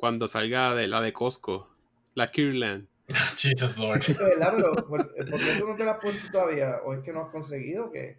cuando 0.00 0.26
salga 0.26 0.74
de 0.74 0.86
la 0.88 1.02
de 1.02 1.12
Costco, 1.12 1.68
la 2.14 2.30
Kirland. 2.30 2.88
Jesus 3.36 3.78
Lord. 3.78 4.00
¿Verdad? 4.18 4.54
Pero, 4.56 4.74
¿por, 4.88 5.14
qué 5.14 5.58
tú 5.58 5.68
no 5.68 5.76
te 5.76 5.84
la 5.84 5.92
has 5.92 6.00
puesto 6.00 6.32
todavía? 6.32 6.80
¿O 6.84 6.94
es 6.94 7.04
que 7.04 7.12
no 7.12 7.24
has 7.24 7.30
conseguido 7.30 7.90
que 7.92 8.18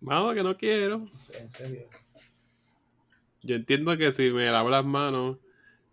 Vamos, 0.00 0.34
que 0.34 0.42
no 0.42 0.56
quiero. 0.56 1.06
En 1.34 1.48
serio. 1.50 1.88
Yo 3.42 3.56
entiendo 3.56 3.96
que 3.98 4.12
si 4.12 4.30
me 4.30 4.46
lavo 4.46 4.70
las 4.70 4.84
manos 4.84 5.38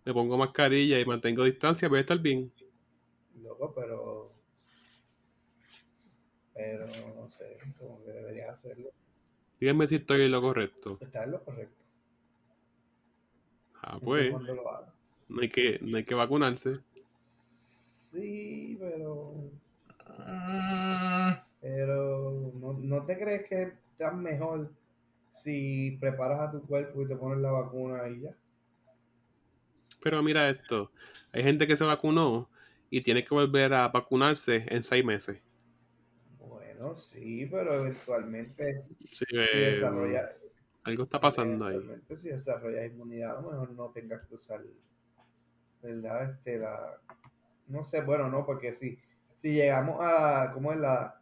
me 0.04 0.14
pongo 0.14 0.38
mascarilla 0.38 0.98
y 0.98 1.04
mantengo 1.04 1.44
distancia, 1.44 1.88
voy 1.88 1.98
a 1.98 2.00
estar 2.00 2.18
bien. 2.18 2.50
Loco, 3.42 3.74
pero. 3.74 4.32
Pero 6.54 6.86
no 7.14 7.28
sé, 7.28 7.56
como 7.78 8.02
que 8.04 8.12
debería 8.12 8.50
hacerlo. 8.50 8.90
Díganme 9.60 9.86
si 9.86 9.96
estoy 9.96 10.22
en 10.22 10.32
lo 10.32 10.40
correcto. 10.40 10.98
Está 11.00 11.24
en 11.24 11.32
lo 11.32 11.44
correcto. 11.44 11.77
Ah, 13.82 13.98
pues. 14.02 14.32
No 15.28 15.42
hay, 15.42 15.48
que, 15.48 15.78
no 15.82 15.96
hay 15.98 16.04
que 16.04 16.14
vacunarse. 16.14 16.78
Sí, 17.18 18.76
pero. 18.80 19.34
Pero 21.60 22.52
no, 22.54 22.72
no 22.72 23.04
te 23.04 23.18
crees 23.18 23.48
que 23.48 23.72
estás 23.92 24.14
mejor 24.14 24.70
si 25.32 25.96
preparas 26.00 26.48
a 26.48 26.52
tu 26.52 26.62
cuerpo 26.62 27.02
y 27.02 27.08
te 27.08 27.16
pones 27.16 27.38
la 27.38 27.50
vacuna 27.50 28.08
y 28.08 28.22
ya. 28.22 28.30
Pero 30.02 30.22
mira 30.22 30.48
esto, 30.48 30.90
hay 31.32 31.42
gente 31.42 31.66
que 31.66 31.76
se 31.76 31.84
vacunó 31.84 32.48
y 32.90 33.00
tiene 33.02 33.24
que 33.24 33.34
volver 33.34 33.74
a 33.74 33.88
vacunarse 33.88 34.64
en 34.68 34.82
seis 34.82 35.04
meses. 35.04 35.42
Bueno, 36.38 36.94
sí, 36.96 37.46
pero 37.50 37.74
eventualmente 37.74 38.84
si 39.10 39.24
desarrolla, 39.36 40.32
algo 40.88 41.04
está 41.04 41.20
pasando 41.20 41.66
ahí. 41.66 41.78
Si 42.14 42.28
desarrolla 42.28 42.84
inmunidad, 42.84 43.38
a 43.38 43.40
lo 43.40 43.50
mejor 43.50 43.70
no 43.72 43.90
tengas 43.90 44.26
que 44.26 44.34
usar, 44.34 44.60
¿verdad? 45.82 46.30
Este, 46.30 46.58
la, 46.58 46.98
no 47.68 47.84
sé, 47.84 48.00
bueno, 48.02 48.28
no, 48.28 48.44
porque 48.44 48.72
si, 48.72 48.98
si 49.30 49.52
llegamos 49.52 49.98
a, 50.00 50.50
¿cómo 50.52 50.72
es 50.72 50.78
la, 50.78 51.20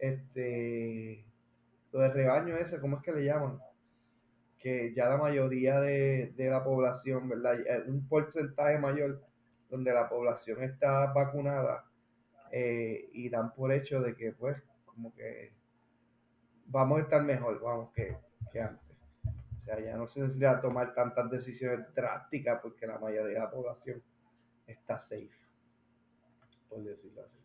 este, 0.00 1.24
lo 1.92 2.00
de 2.00 2.08
rebaño 2.10 2.56
ese, 2.56 2.80
¿cómo 2.80 2.96
es 2.98 3.02
que 3.02 3.12
le 3.12 3.24
llaman? 3.24 3.58
que 4.58 4.92
ya 4.92 5.08
la 5.08 5.16
mayoría 5.16 5.80
de, 5.80 6.32
la 6.36 6.64
población, 6.64 7.28
¿verdad? 7.28 7.58
Un 7.86 8.06
porcentaje 8.08 8.78
mayor 8.78 9.22
donde 9.70 9.92
la 9.92 10.08
población 10.08 10.62
está 10.62 11.12
vacunada 11.12 11.84
eh, 12.50 13.08
y 13.12 13.28
dan 13.28 13.54
por 13.54 13.72
hecho 13.72 14.00
de 14.00 14.16
que 14.16 14.32
pues 14.32 14.56
como 14.84 15.14
que 15.14 15.52
vamos 16.66 16.98
a 16.98 17.02
estar 17.02 17.22
mejor, 17.22 17.60
vamos, 17.60 17.92
que, 17.92 18.16
antes. 18.60 18.87
Sea, 19.68 19.80
ya 19.80 19.98
no 19.98 20.06
se 20.06 20.20
necesita 20.20 20.62
tomar 20.62 20.94
tantas 20.94 21.30
decisiones 21.30 21.92
drásticas 21.94 22.58
porque 22.62 22.86
la 22.86 22.98
mayoría 22.98 23.34
de 23.34 23.38
la 23.38 23.50
población 23.50 24.02
está 24.66 24.96
safe, 24.96 25.28
por 26.70 26.82
decirlo 26.82 27.22
así. 27.22 27.36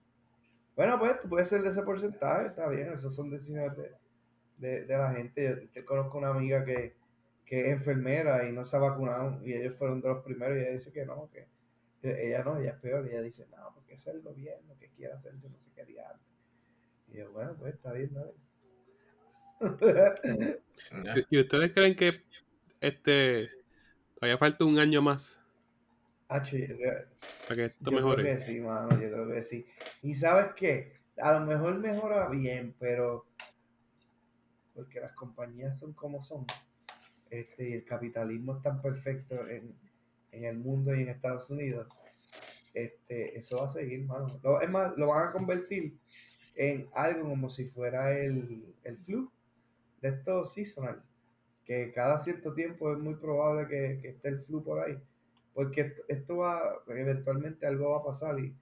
Bueno, 0.73 0.97
pues 0.97 1.17
puede 1.27 1.43
ser 1.43 1.63
de 1.63 1.69
ese 1.69 1.83
porcentaje, 1.83 2.47
está 2.47 2.69
bien, 2.69 2.93
esas 2.93 3.13
son 3.13 3.29
decisiones 3.29 3.73
de, 4.55 4.85
de 4.85 4.97
la 4.97 5.11
gente. 5.11 5.69
Yo 5.73 5.85
conozco 5.85 6.17
una 6.17 6.29
amiga 6.29 6.63
que, 6.63 6.95
que 7.45 7.59
es 7.59 7.73
enfermera 7.73 8.47
y 8.47 8.53
no 8.53 8.65
se 8.65 8.77
ha 8.77 8.79
vacunado 8.79 9.45
y 9.45 9.53
ellos 9.53 9.75
fueron 9.77 9.99
de 9.99 10.07
los 10.07 10.23
primeros 10.23 10.57
y 10.57 10.61
ella 10.61 10.71
dice 10.71 10.93
que 10.93 11.05
no, 11.05 11.29
que, 11.29 11.45
ella 12.03 12.41
no, 12.41 12.57
ella 12.57 12.71
es 12.71 12.79
peor 12.79 13.05
y 13.05 13.09
ella 13.09 13.21
dice, 13.21 13.47
no, 13.51 13.73
porque 13.73 13.95
es 13.95 14.07
el 14.07 14.21
gobierno 14.21 14.77
que 14.79 14.87
quiere 14.91 15.11
hacer, 15.11 15.33
yo 15.41 15.49
no 15.49 15.57
sé 15.57 15.71
qué 15.75 15.83
diablo. 15.83 16.23
Y 17.09 17.17
yo, 17.17 17.33
bueno, 17.33 17.53
pues 17.59 17.73
está 17.73 17.91
bien, 17.91 18.13
¿no? 18.13 18.23
¿Y 21.29 21.39
ustedes 21.39 21.71
creen 21.73 21.95
que 21.95 22.23
este 22.81 23.49
todavía 24.15 24.37
falta 24.37 24.65
un 24.65 24.77
año 24.79 25.01
más? 25.01 25.39
para 26.27 27.55
que 27.55 27.65
esto 27.65 27.91
yo 27.91 27.91
mejore. 27.91 28.23
Creo 28.23 28.35
que 28.35 28.41
sí, 28.41 28.59
mano, 28.59 28.89
yo 28.91 29.11
creo 29.11 29.27
que 29.29 29.43
sí. 29.43 29.65
Y 30.01 30.15
sabes 30.15 30.53
qué, 30.55 30.93
a 31.17 31.33
lo 31.33 31.41
mejor 31.41 31.77
mejora 31.77 32.27
bien, 32.29 32.75
pero 32.79 33.27
porque 34.73 34.99
las 34.99 35.13
compañías 35.13 35.77
son 35.77 35.93
como 35.93 36.21
son 36.21 36.45
este, 37.29 37.75
el 37.75 37.85
capitalismo 37.85 38.57
es 38.57 38.63
tan 38.63 38.81
perfecto 38.81 39.47
en, 39.47 39.75
el 40.31 40.57
mundo 40.57 40.95
y 40.95 41.03
en 41.03 41.09
Estados 41.09 41.47
Unidos, 41.51 41.87
este, 42.73 43.37
eso 43.37 43.57
va 43.57 43.65
a 43.65 43.69
seguir, 43.69 44.03
mano. 44.05 44.25
es 44.61 44.69
más, 44.69 44.97
lo 44.97 45.07
van 45.09 45.27
a 45.27 45.31
convertir 45.31 45.95
en 46.55 46.87
algo 46.95 47.29
como 47.29 47.51
si 47.51 47.65
fuera 47.65 48.17
el, 48.17 48.73
el 48.83 48.97
flu 48.97 49.31
de 50.03 50.09
estos 50.09 50.53
seasonal, 50.53 51.01
que 51.65 51.91
cada 51.91 52.19
cierto 52.19 52.53
tiempo 52.53 52.93
es 52.93 52.99
muy 52.99 53.15
probable 53.15 53.67
que, 53.67 54.09
esté 54.09 54.27
el 54.27 54.41
flu 54.41 54.63
por 54.63 54.79
ahí, 54.79 54.99
porque 55.55 55.95
esto, 56.07 56.37
va, 56.37 56.83
eventualmente 56.87 57.65
algo 57.65 57.89
va 57.89 57.97
a 57.97 58.03
pasar 58.03 58.39
y, 58.39 58.55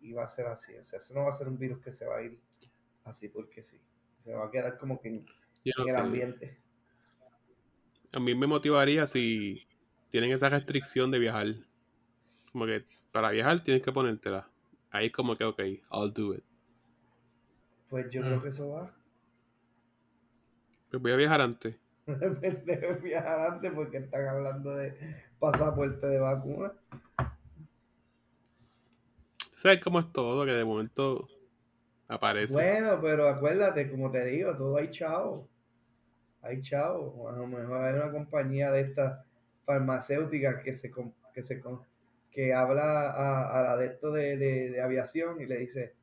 y, 0.00 0.12
va 0.12 0.24
a 0.24 0.28
ser 0.28 0.46
así, 0.46 0.72
o 0.76 0.84
sea, 0.84 1.00
eso 1.00 1.12
no 1.14 1.24
va 1.24 1.30
a 1.30 1.32
ser 1.32 1.48
un 1.48 1.58
virus 1.58 1.80
que 1.80 1.90
se 1.90 2.06
va 2.06 2.18
a 2.18 2.22
ir 2.22 2.38
así 3.04 3.28
porque 3.28 3.64
sí, 3.64 3.80
se 4.22 4.32
va 4.32 4.46
a 4.46 4.50
quedar 4.52 4.78
como 4.78 5.00
que 5.00 5.08
en, 5.08 5.26
el 5.64 5.96
ambiente 5.96 6.60
a 8.12 8.20
mí 8.20 8.34
me 8.34 8.46
motivaría 8.46 9.06
si 9.06 9.66
tienen 10.10 10.32
esa 10.32 10.48
restricción 10.48 11.10
de 11.10 11.18
viajar. 11.18 11.46
Como 12.52 12.66
que 12.66 12.84
para 13.12 13.30
viajar 13.30 13.60
tienes 13.60 13.82
que 13.82 13.92
ponértela. 13.92 14.48
Ahí 14.90 15.10
como 15.10 15.36
que, 15.36 15.44
ok, 15.44 15.60
I'll 15.92 16.12
do 16.12 16.34
it. 16.34 16.44
Pues 17.88 18.10
yo 18.10 18.22
creo 18.22 18.38
mm. 18.38 18.42
que 18.42 18.48
eso 18.48 18.70
va. 18.70 18.94
Pues 20.90 21.02
voy 21.02 21.12
a 21.12 21.16
viajar 21.16 21.40
antes. 21.40 21.76
viajar 23.02 23.52
antes 23.52 23.72
porque 23.72 23.98
están 23.98 24.26
hablando 24.26 24.74
de 24.74 24.94
pasaporte 25.38 26.06
de 26.06 26.18
vacuna. 26.18 26.72
¿Sabes 29.52 29.80
cómo 29.80 29.98
es 29.98 30.12
todo? 30.12 30.44
Que 30.44 30.52
de 30.52 30.64
momento 30.64 31.28
aparece. 32.08 32.52
Bueno, 32.52 32.98
pero 33.00 33.28
acuérdate, 33.28 33.90
como 33.90 34.10
te 34.10 34.24
digo, 34.24 34.56
todo 34.56 34.76
hay 34.78 34.90
chao 34.90 35.46
hay 36.42 36.60
chao, 36.62 37.28
a 37.28 37.32
lo 37.32 37.46
mejor 37.46 37.84
hay 37.84 37.94
una 37.94 38.10
compañía 38.10 38.70
de 38.70 38.82
estas 38.82 39.24
farmacéuticas 39.64 40.62
que 40.62 40.72
se 40.72 40.90
que 41.34 41.42
se 41.42 41.62
que 42.30 42.54
habla 42.54 43.10
a, 43.10 43.58
al 43.58 43.66
adepto 43.66 44.12
de, 44.12 44.36
de, 44.36 44.80
aviación 44.80 45.40
y 45.40 45.46
le 45.46 45.58
dice, 45.58 45.94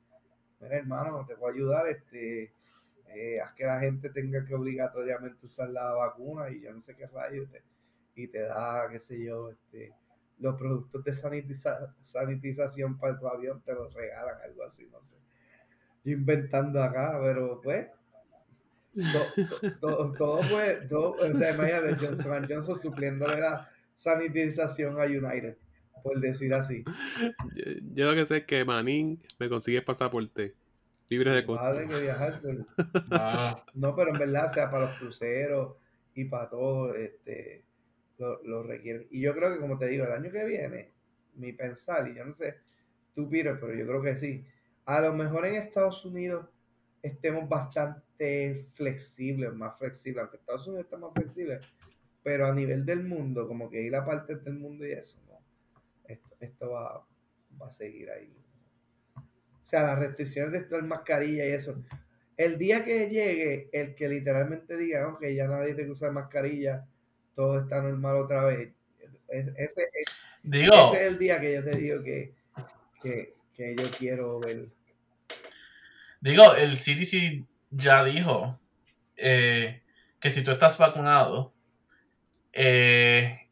mira 0.60 0.78
hermano, 0.78 1.26
te 1.26 1.36
voy 1.36 1.52
a 1.52 1.56
ayudar, 1.56 1.88
este, 1.88 2.52
eh, 3.20 3.42
haz 3.42 3.54
que 3.54 3.66
la 3.66 3.80
gente 3.80 4.10
tenga 4.10 4.46
que 4.46 4.54
obligatoriamente 4.54 5.46
usar 5.46 5.70
la 5.70 5.92
vacuna 5.94 6.50
y 6.50 6.62
yo 6.62 6.74
no 6.74 6.82
sé 6.82 6.96
qué 6.96 7.08
rayos, 7.08 7.48
y 8.16 8.28
te 8.28 8.40
da, 8.42 8.88
qué 8.92 9.00
sé 9.00 9.24
yo, 9.24 9.52
este, 9.52 9.94
los 10.40 10.56
productos 10.56 11.04
de 11.04 11.14
sanitización 12.02 12.98
para 12.98 13.20
tu 13.20 13.28
avión 13.28 13.62
te 13.64 13.74
los 13.74 13.94
regalan, 13.94 14.36
algo 14.44 14.64
así, 14.64 14.88
no 14.92 15.02
sé. 15.04 15.16
Yo 16.04 16.14
inventando 16.14 16.82
acá, 16.82 17.18
pero 17.22 17.60
pues, 17.62 17.88
todo, 19.82 20.14
todo, 20.14 20.44
fue, 20.44 20.88
todo, 20.90 21.12
o 21.12 21.36
sea, 21.36 21.54
imagínate 21.54 21.96
Johnson 21.96 22.48
Johnson 22.50 22.80
supliéndole 22.80 23.40
la, 23.40 23.70
sanitización 23.98 25.02
a 25.02 25.06
United, 25.06 25.58
por 26.04 26.20
decir 26.22 26.54
así. 26.54 26.84
Yo, 27.94 28.12
lo 28.12 28.16
que 28.16 28.26
sé 28.26 28.38
es 28.38 28.46
que 28.46 28.64
Manín 28.64 29.20
me 29.40 29.50
consigue 29.50 29.82
pasaporte 29.82 30.54
libre 31.10 31.32
de 31.32 31.46
costo. 31.46 31.88
que 31.88 32.02
viajar. 32.02 32.34
Ah. 33.12 33.64
No, 33.74 33.96
pero 33.96 34.12
en 34.12 34.20
verdad, 34.20 34.52
sea 34.52 34.70
para 34.70 34.88
los 34.88 34.98
cruceros 34.98 35.76
y 36.14 36.26
para 36.26 36.50
todo, 36.50 36.94
este, 36.96 37.64
lo, 38.18 38.42
lo 38.44 38.64
requieren. 38.64 39.08
Y 39.12 39.22
yo 39.22 39.34
creo 39.34 39.54
que, 39.54 39.60
como 39.60 39.78
te 39.78 39.88
digo, 39.88 40.06
el 40.06 40.12
año 40.12 40.32
que 40.32 40.44
viene, 40.46 40.92
mi 41.36 41.54
pensar, 41.54 42.08
y 42.08 42.16
yo 42.16 42.26
no 42.26 42.34
sé, 42.34 42.56
tú, 43.16 43.30
Peter, 43.30 43.58
pero 43.60 43.74
yo 43.74 43.86
creo 43.88 44.02
que 44.02 44.16
sí, 44.16 44.46
a 44.86 45.02
lo 45.02 45.14
mejor 45.14 45.46
en 45.46 45.56
Estados 45.56 46.04
Unidos 46.06 46.48
estemos 47.02 47.48
bastante 47.48 48.66
flexibles, 48.76 49.54
más 49.54 49.78
flexibles, 49.78 50.22
aunque 50.22 50.38
Estados 50.38 50.68
Unidos 50.68 50.86
está 50.86 50.98
más 50.98 51.14
flexible, 51.14 51.60
pero 52.24 52.48
a 52.48 52.54
nivel 52.54 52.86
del 52.86 53.04
mundo, 53.04 53.48
como 53.48 53.70
que 53.70 53.82
ir 53.82 53.96
a 53.96 54.06
parte 54.06 54.36
del 54.36 54.56
mundo 54.56 54.86
y 54.86 54.92
eso, 54.92 55.18
¿no? 55.28 55.40
Esto, 56.08 56.36
esto 56.40 56.72
va, 56.72 57.06
va 57.62 57.68
a 57.68 57.72
seguir 57.72 58.10
ahí. 58.10 58.34
O 59.68 59.70
sea, 59.70 59.84
las 59.84 60.00
restricciones 60.00 60.54
de 60.54 60.60
estar 60.60 60.82
mascarilla 60.82 61.46
y 61.46 61.52
eso. 61.52 61.84
El 62.38 62.58
día 62.58 62.86
que 62.86 63.10
llegue, 63.10 63.68
el 63.74 63.96
que 63.96 64.08
literalmente 64.08 64.78
diga, 64.78 65.10
ok, 65.10 65.26
ya 65.36 65.46
nadie 65.46 65.74
tiene 65.74 65.88
que 65.88 65.92
usar 65.92 66.14
mascarilla, 66.14 66.86
todo 67.36 67.60
está 67.60 67.82
normal 67.82 68.16
otra 68.16 68.46
vez. 68.46 68.72
Ese, 69.28 69.90
digo, 70.42 70.94
es 70.96 71.02
el 71.02 71.20
día 71.20 71.42
que 71.42 71.56
yo 71.56 71.64
te 71.66 71.78
digo 71.78 72.02
que, 72.02 72.34
que 73.02 73.76
yo 73.76 73.92
quiero 73.98 74.40
ver 74.40 74.70
Digo, 76.22 76.56
el 76.56 76.78
CDC 76.78 77.46
ya 77.72 78.06
dijo 78.06 78.58
eh, 79.18 79.82
que 80.22 80.32
si 80.32 80.46
tú 80.46 80.52
estás 80.52 80.78
vacunado 80.78 81.54
eh, 82.54 83.50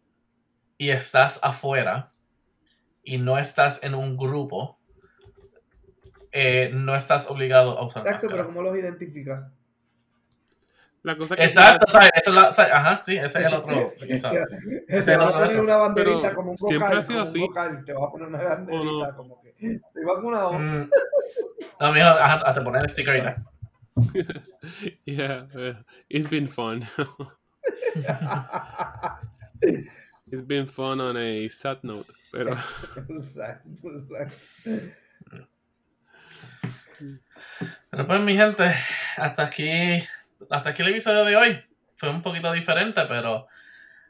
y 0.78 0.92
estás 0.92 1.42
afuera 1.44 2.14
y 3.04 3.18
no 3.18 3.38
estás 3.38 3.84
en 3.84 3.96
un 3.96 4.16
grupo, 4.16 4.80
eh, 6.38 6.70
no 6.74 6.94
estás 6.96 7.30
obligado 7.30 7.80
a 7.80 7.86
usar 7.86 8.06
Exacto, 8.06 8.28
pero 8.30 8.46
¿cómo 8.46 8.62
los 8.62 8.78
identificas? 8.78 9.46
La 11.02 11.16
cosa 11.16 11.36
que 11.36 11.44
Exacto, 11.44 11.88
¿sabes? 11.88 12.12
ajá, 12.74 13.00
sí, 13.02 13.16
ese 13.16 13.26
es 13.26 13.36
el 13.46 13.54
otro. 13.54 13.88
te 13.98 15.18
vas 15.18 15.34
a 15.34 15.46
poner 15.46 15.62
una 15.62 15.78
banderita 15.78 16.36
como 16.36 16.52
un 16.52 16.58
vocal, 16.58 16.70
siempre 16.78 16.98
ha 16.98 17.02
sido 17.02 17.22
así. 17.22 17.48
te 17.86 17.94
vas 17.94 18.04
a 18.04 18.12
poner 18.12 18.28
una 18.28 18.44
banderita 18.44 19.16
como 19.16 19.42
que 19.42 19.50
estoy 19.50 20.04
vacunado. 20.04 20.54
Mm. 20.54 20.90
No, 21.80 21.94
mijo, 21.94 22.08
hasta 22.08 22.64
poner 22.64 22.82
el 22.82 22.90
sticker 22.90 23.38
yeah, 25.06 25.44
uh, 25.56 25.74
it's 26.10 26.28
been 26.28 26.48
fun. 26.48 26.86
it's 29.62 30.42
been 30.46 30.66
fun 30.66 31.00
on 31.00 31.16
a 31.16 31.48
sad 31.48 31.82
note, 31.84 32.10
pero. 32.30 32.58
Pero 37.90 38.08
pues 38.08 38.22
mi 38.22 38.36
gente, 38.36 38.74
hasta 39.18 39.44
aquí, 39.44 40.04
hasta 40.50 40.70
aquí 40.70 40.82
el 40.82 40.90
episodio 40.90 41.26
de 41.26 41.36
hoy. 41.36 41.64
Fue 41.96 42.10
un 42.10 42.22
poquito 42.22 42.52
diferente, 42.52 43.02
pero 43.08 43.48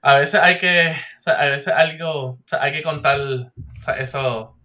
a 0.01 0.17
veces 0.17 0.41
hay 0.41 0.57
que, 0.57 0.95
a 1.25 1.45
veces 1.45 1.73
algo, 1.73 2.39
hay 2.59 2.71
que 2.71 2.83
contar 2.83 3.19
eso, 3.97 4.57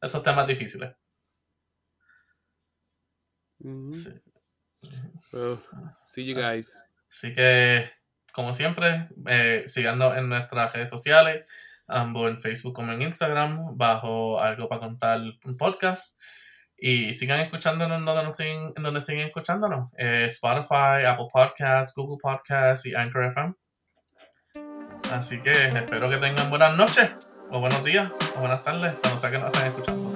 esos 0.00 0.22
temas 0.22 0.46
difíciles. 0.46 0.92
see 6.04 6.24
you 6.26 6.34
guys. 6.34 6.76
Así 7.08 7.32
que, 7.32 7.90
como 8.32 8.52
siempre, 8.52 9.08
eh, 9.26 9.64
síganos 9.66 10.16
en 10.16 10.28
nuestras 10.28 10.72
redes 10.74 10.90
sociales, 10.90 11.44
ambos 11.86 12.30
en 12.30 12.38
Facebook 12.38 12.74
como 12.74 12.92
en 12.92 13.02
Instagram, 13.02 13.76
bajo 13.76 14.40
algo 14.40 14.68
para 14.68 14.80
contar 14.80 15.20
un 15.44 15.56
podcast. 15.56 16.20
Y 16.84 17.12
sigan 17.12 17.38
escuchándonos 17.38 18.04
donde, 18.04 18.24
nos 18.24 18.34
siguen, 18.34 18.74
donde 18.74 19.00
siguen 19.00 19.28
escuchándonos. 19.28 19.92
Eh, 19.96 20.26
Spotify, 20.28 21.04
Apple 21.06 21.28
Podcasts, 21.32 21.94
Google 21.94 22.18
Podcasts 22.20 22.86
y 22.86 22.94
Anchor 22.96 23.26
FM. 23.26 23.54
Así 25.12 25.40
que 25.40 25.52
espero 25.52 26.10
que 26.10 26.16
tengan 26.16 26.50
buenas 26.50 26.76
noches, 26.76 27.08
o 27.52 27.60
buenos 27.60 27.84
días, 27.84 28.10
o 28.34 28.40
buenas 28.40 28.64
tardes, 28.64 28.94
cuando 29.00 29.16
sea 29.20 29.30
que 29.30 29.38
nos 29.38 29.52
estén 29.52 29.68
escuchando. 29.68 30.10